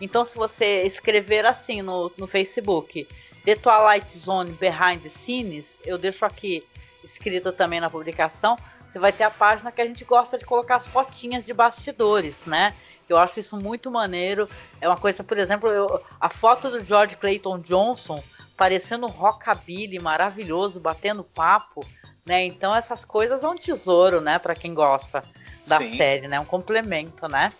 Então, 0.00 0.24
se 0.26 0.36
você 0.36 0.82
escrever 0.82 1.46
assim 1.46 1.80
no, 1.80 2.12
no 2.18 2.26
Facebook, 2.26 3.08
The 3.44 3.54
Twilight 3.54 4.18
Zone 4.18 4.52
Behind 4.52 5.00
the 5.02 5.08
Scenes, 5.08 5.80
eu 5.86 5.96
deixo 5.96 6.26
aqui 6.26 6.62
escrito 7.02 7.52
também 7.52 7.80
na 7.80 7.88
publicação, 7.88 8.58
você 8.90 8.98
vai 8.98 9.12
ter 9.12 9.24
a 9.24 9.30
página 9.30 9.72
que 9.72 9.80
a 9.80 9.86
gente 9.86 10.04
gosta 10.04 10.36
de 10.36 10.44
colocar 10.44 10.76
as 10.76 10.86
fotinhas 10.86 11.46
de 11.46 11.54
bastidores, 11.54 12.44
né? 12.44 12.74
Eu 13.08 13.16
acho 13.16 13.40
isso 13.40 13.56
muito 13.56 13.90
maneiro. 13.90 14.48
É 14.80 14.88
uma 14.88 14.96
coisa, 14.96 15.22
por 15.22 15.38
exemplo, 15.38 15.68
eu, 15.70 16.02
a 16.20 16.28
foto 16.28 16.70
do 16.70 16.82
George 16.82 17.16
Clayton 17.16 17.58
Johnson 17.60 18.22
parecendo 18.56 19.06
um 19.06 19.10
rockabilly 19.10 19.98
maravilhoso, 19.98 20.80
batendo 20.80 21.22
papo, 21.22 21.86
né? 22.24 22.44
Então 22.44 22.74
essas 22.74 23.04
coisas 23.04 23.44
é 23.44 23.48
um 23.48 23.56
tesouro, 23.56 24.20
né, 24.20 24.38
para 24.38 24.54
quem 24.54 24.74
gosta 24.74 25.22
da 25.66 25.78
Sim. 25.78 25.96
série, 25.96 26.28
né? 26.28 26.40
Um 26.40 26.44
complemento, 26.44 27.28
né? 27.28 27.52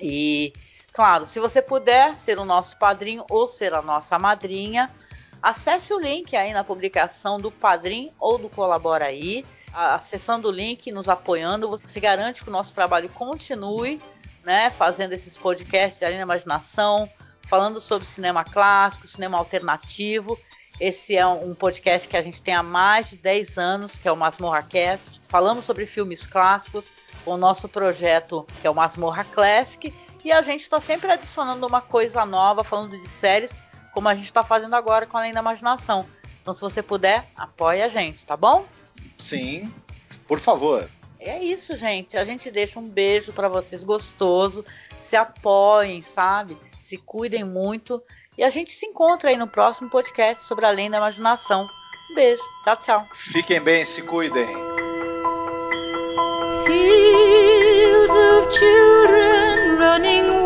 E, 0.00 0.52
claro, 0.92 1.24
se 1.24 1.40
você 1.40 1.62
puder 1.62 2.14
ser 2.16 2.38
o 2.38 2.44
nosso 2.44 2.76
padrinho 2.76 3.24
ou 3.30 3.46
ser 3.48 3.72
a 3.72 3.82
nossa 3.82 4.18
madrinha, 4.18 4.90
acesse 5.42 5.92
o 5.92 6.00
link 6.00 6.36
aí 6.36 6.52
na 6.52 6.64
publicação 6.64 7.40
do 7.40 7.50
Padrim 7.50 8.10
ou 8.18 8.38
do 8.38 8.48
Colabora 8.48 9.06
aí. 9.06 9.44
Acessando 9.72 10.48
o 10.48 10.52
link, 10.52 10.92
nos 10.92 11.08
apoiando, 11.08 11.68
você 11.68 11.98
garante 11.98 12.44
que 12.44 12.48
o 12.48 12.52
nosso 12.52 12.72
trabalho 12.72 13.08
continue, 13.08 14.00
né? 14.44 14.70
Fazendo 14.70 15.12
esses 15.12 15.36
podcasts 15.36 16.00
ali 16.02 16.14
na 16.14 16.22
imaginação, 16.22 17.08
falando 17.46 17.80
sobre 17.80 18.06
cinema 18.06 18.44
clássico, 18.44 19.06
cinema 19.06 19.38
alternativo. 19.38 20.38
Esse 20.80 21.16
é 21.16 21.26
um 21.26 21.54
podcast 21.54 22.08
que 22.08 22.16
a 22.16 22.22
gente 22.22 22.42
tem 22.42 22.54
há 22.54 22.62
mais 22.62 23.10
de 23.10 23.16
10 23.16 23.58
anos, 23.58 23.98
que 23.98 24.08
é 24.08 24.12
o 24.12 24.16
Masmorra 24.16 24.62
Cast. 24.62 25.20
Falamos 25.28 25.64
sobre 25.64 25.86
filmes 25.86 26.26
clássicos, 26.26 26.86
o 27.24 27.36
nosso 27.36 27.68
projeto, 27.68 28.46
que 28.60 28.66
é 28.66 28.70
o 28.70 28.74
Masmorra 28.74 29.24
Classic, 29.24 29.94
e 30.24 30.32
a 30.32 30.42
gente 30.42 30.62
está 30.62 30.80
sempre 30.80 31.12
adicionando 31.12 31.66
uma 31.66 31.80
coisa 31.80 32.24
nova, 32.24 32.64
falando 32.64 32.98
de 32.98 33.08
séries, 33.08 33.54
como 33.92 34.08
a 34.08 34.14
gente 34.14 34.26
está 34.26 34.42
fazendo 34.42 34.74
agora 34.74 35.06
com 35.06 35.16
Além 35.16 35.32
da 35.32 35.40
Imaginação. 35.40 36.04
Então, 36.42 36.54
se 36.54 36.60
você 36.60 36.82
puder, 36.82 37.26
apoie 37.36 37.82
a 37.82 37.88
gente, 37.88 38.26
tá 38.26 38.36
bom? 38.36 38.66
Sim, 39.16 39.72
por 40.26 40.40
favor. 40.40 40.90
É 41.20 41.42
isso, 41.42 41.76
gente. 41.76 42.16
A 42.16 42.24
gente 42.24 42.50
deixa 42.50 42.80
um 42.80 42.88
beijo 42.88 43.32
para 43.32 43.48
vocês 43.48 43.82
gostoso. 43.82 44.64
Se 45.00 45.14
apoiem, 45.14 46.02
sabe? 46.02 46.56
Se 46.94 46.98
cuidem 46.98 47.42
muito. 47.42 48.00
E 48.38 48.44
a 48.44 48.50
gente 48.50 48.70
se 48.70 48.86
encontra 48.86 49.30
aí 49.30 49.36
no 49.36 49.48
próximo 49.48 49.90
podcast 49.90 50.44
sobre 50.44 50.64
Além 50.64 50.88
da 50.88 50.98
Imaginação. 50.98 51.66
Um 52.10 52.14
beijo. 52.14 52.42
Tchau, 52.62 52.76
tchau. 52.76 53.08
Fiquem 53.12 53.60
bem, 53.60 53.84
se 53.84 54.02
cuidem. 54.02 54.46
fields 56.66 58.10
of 58.10 58.56
children 58.56 59.76
running 59.76 60.44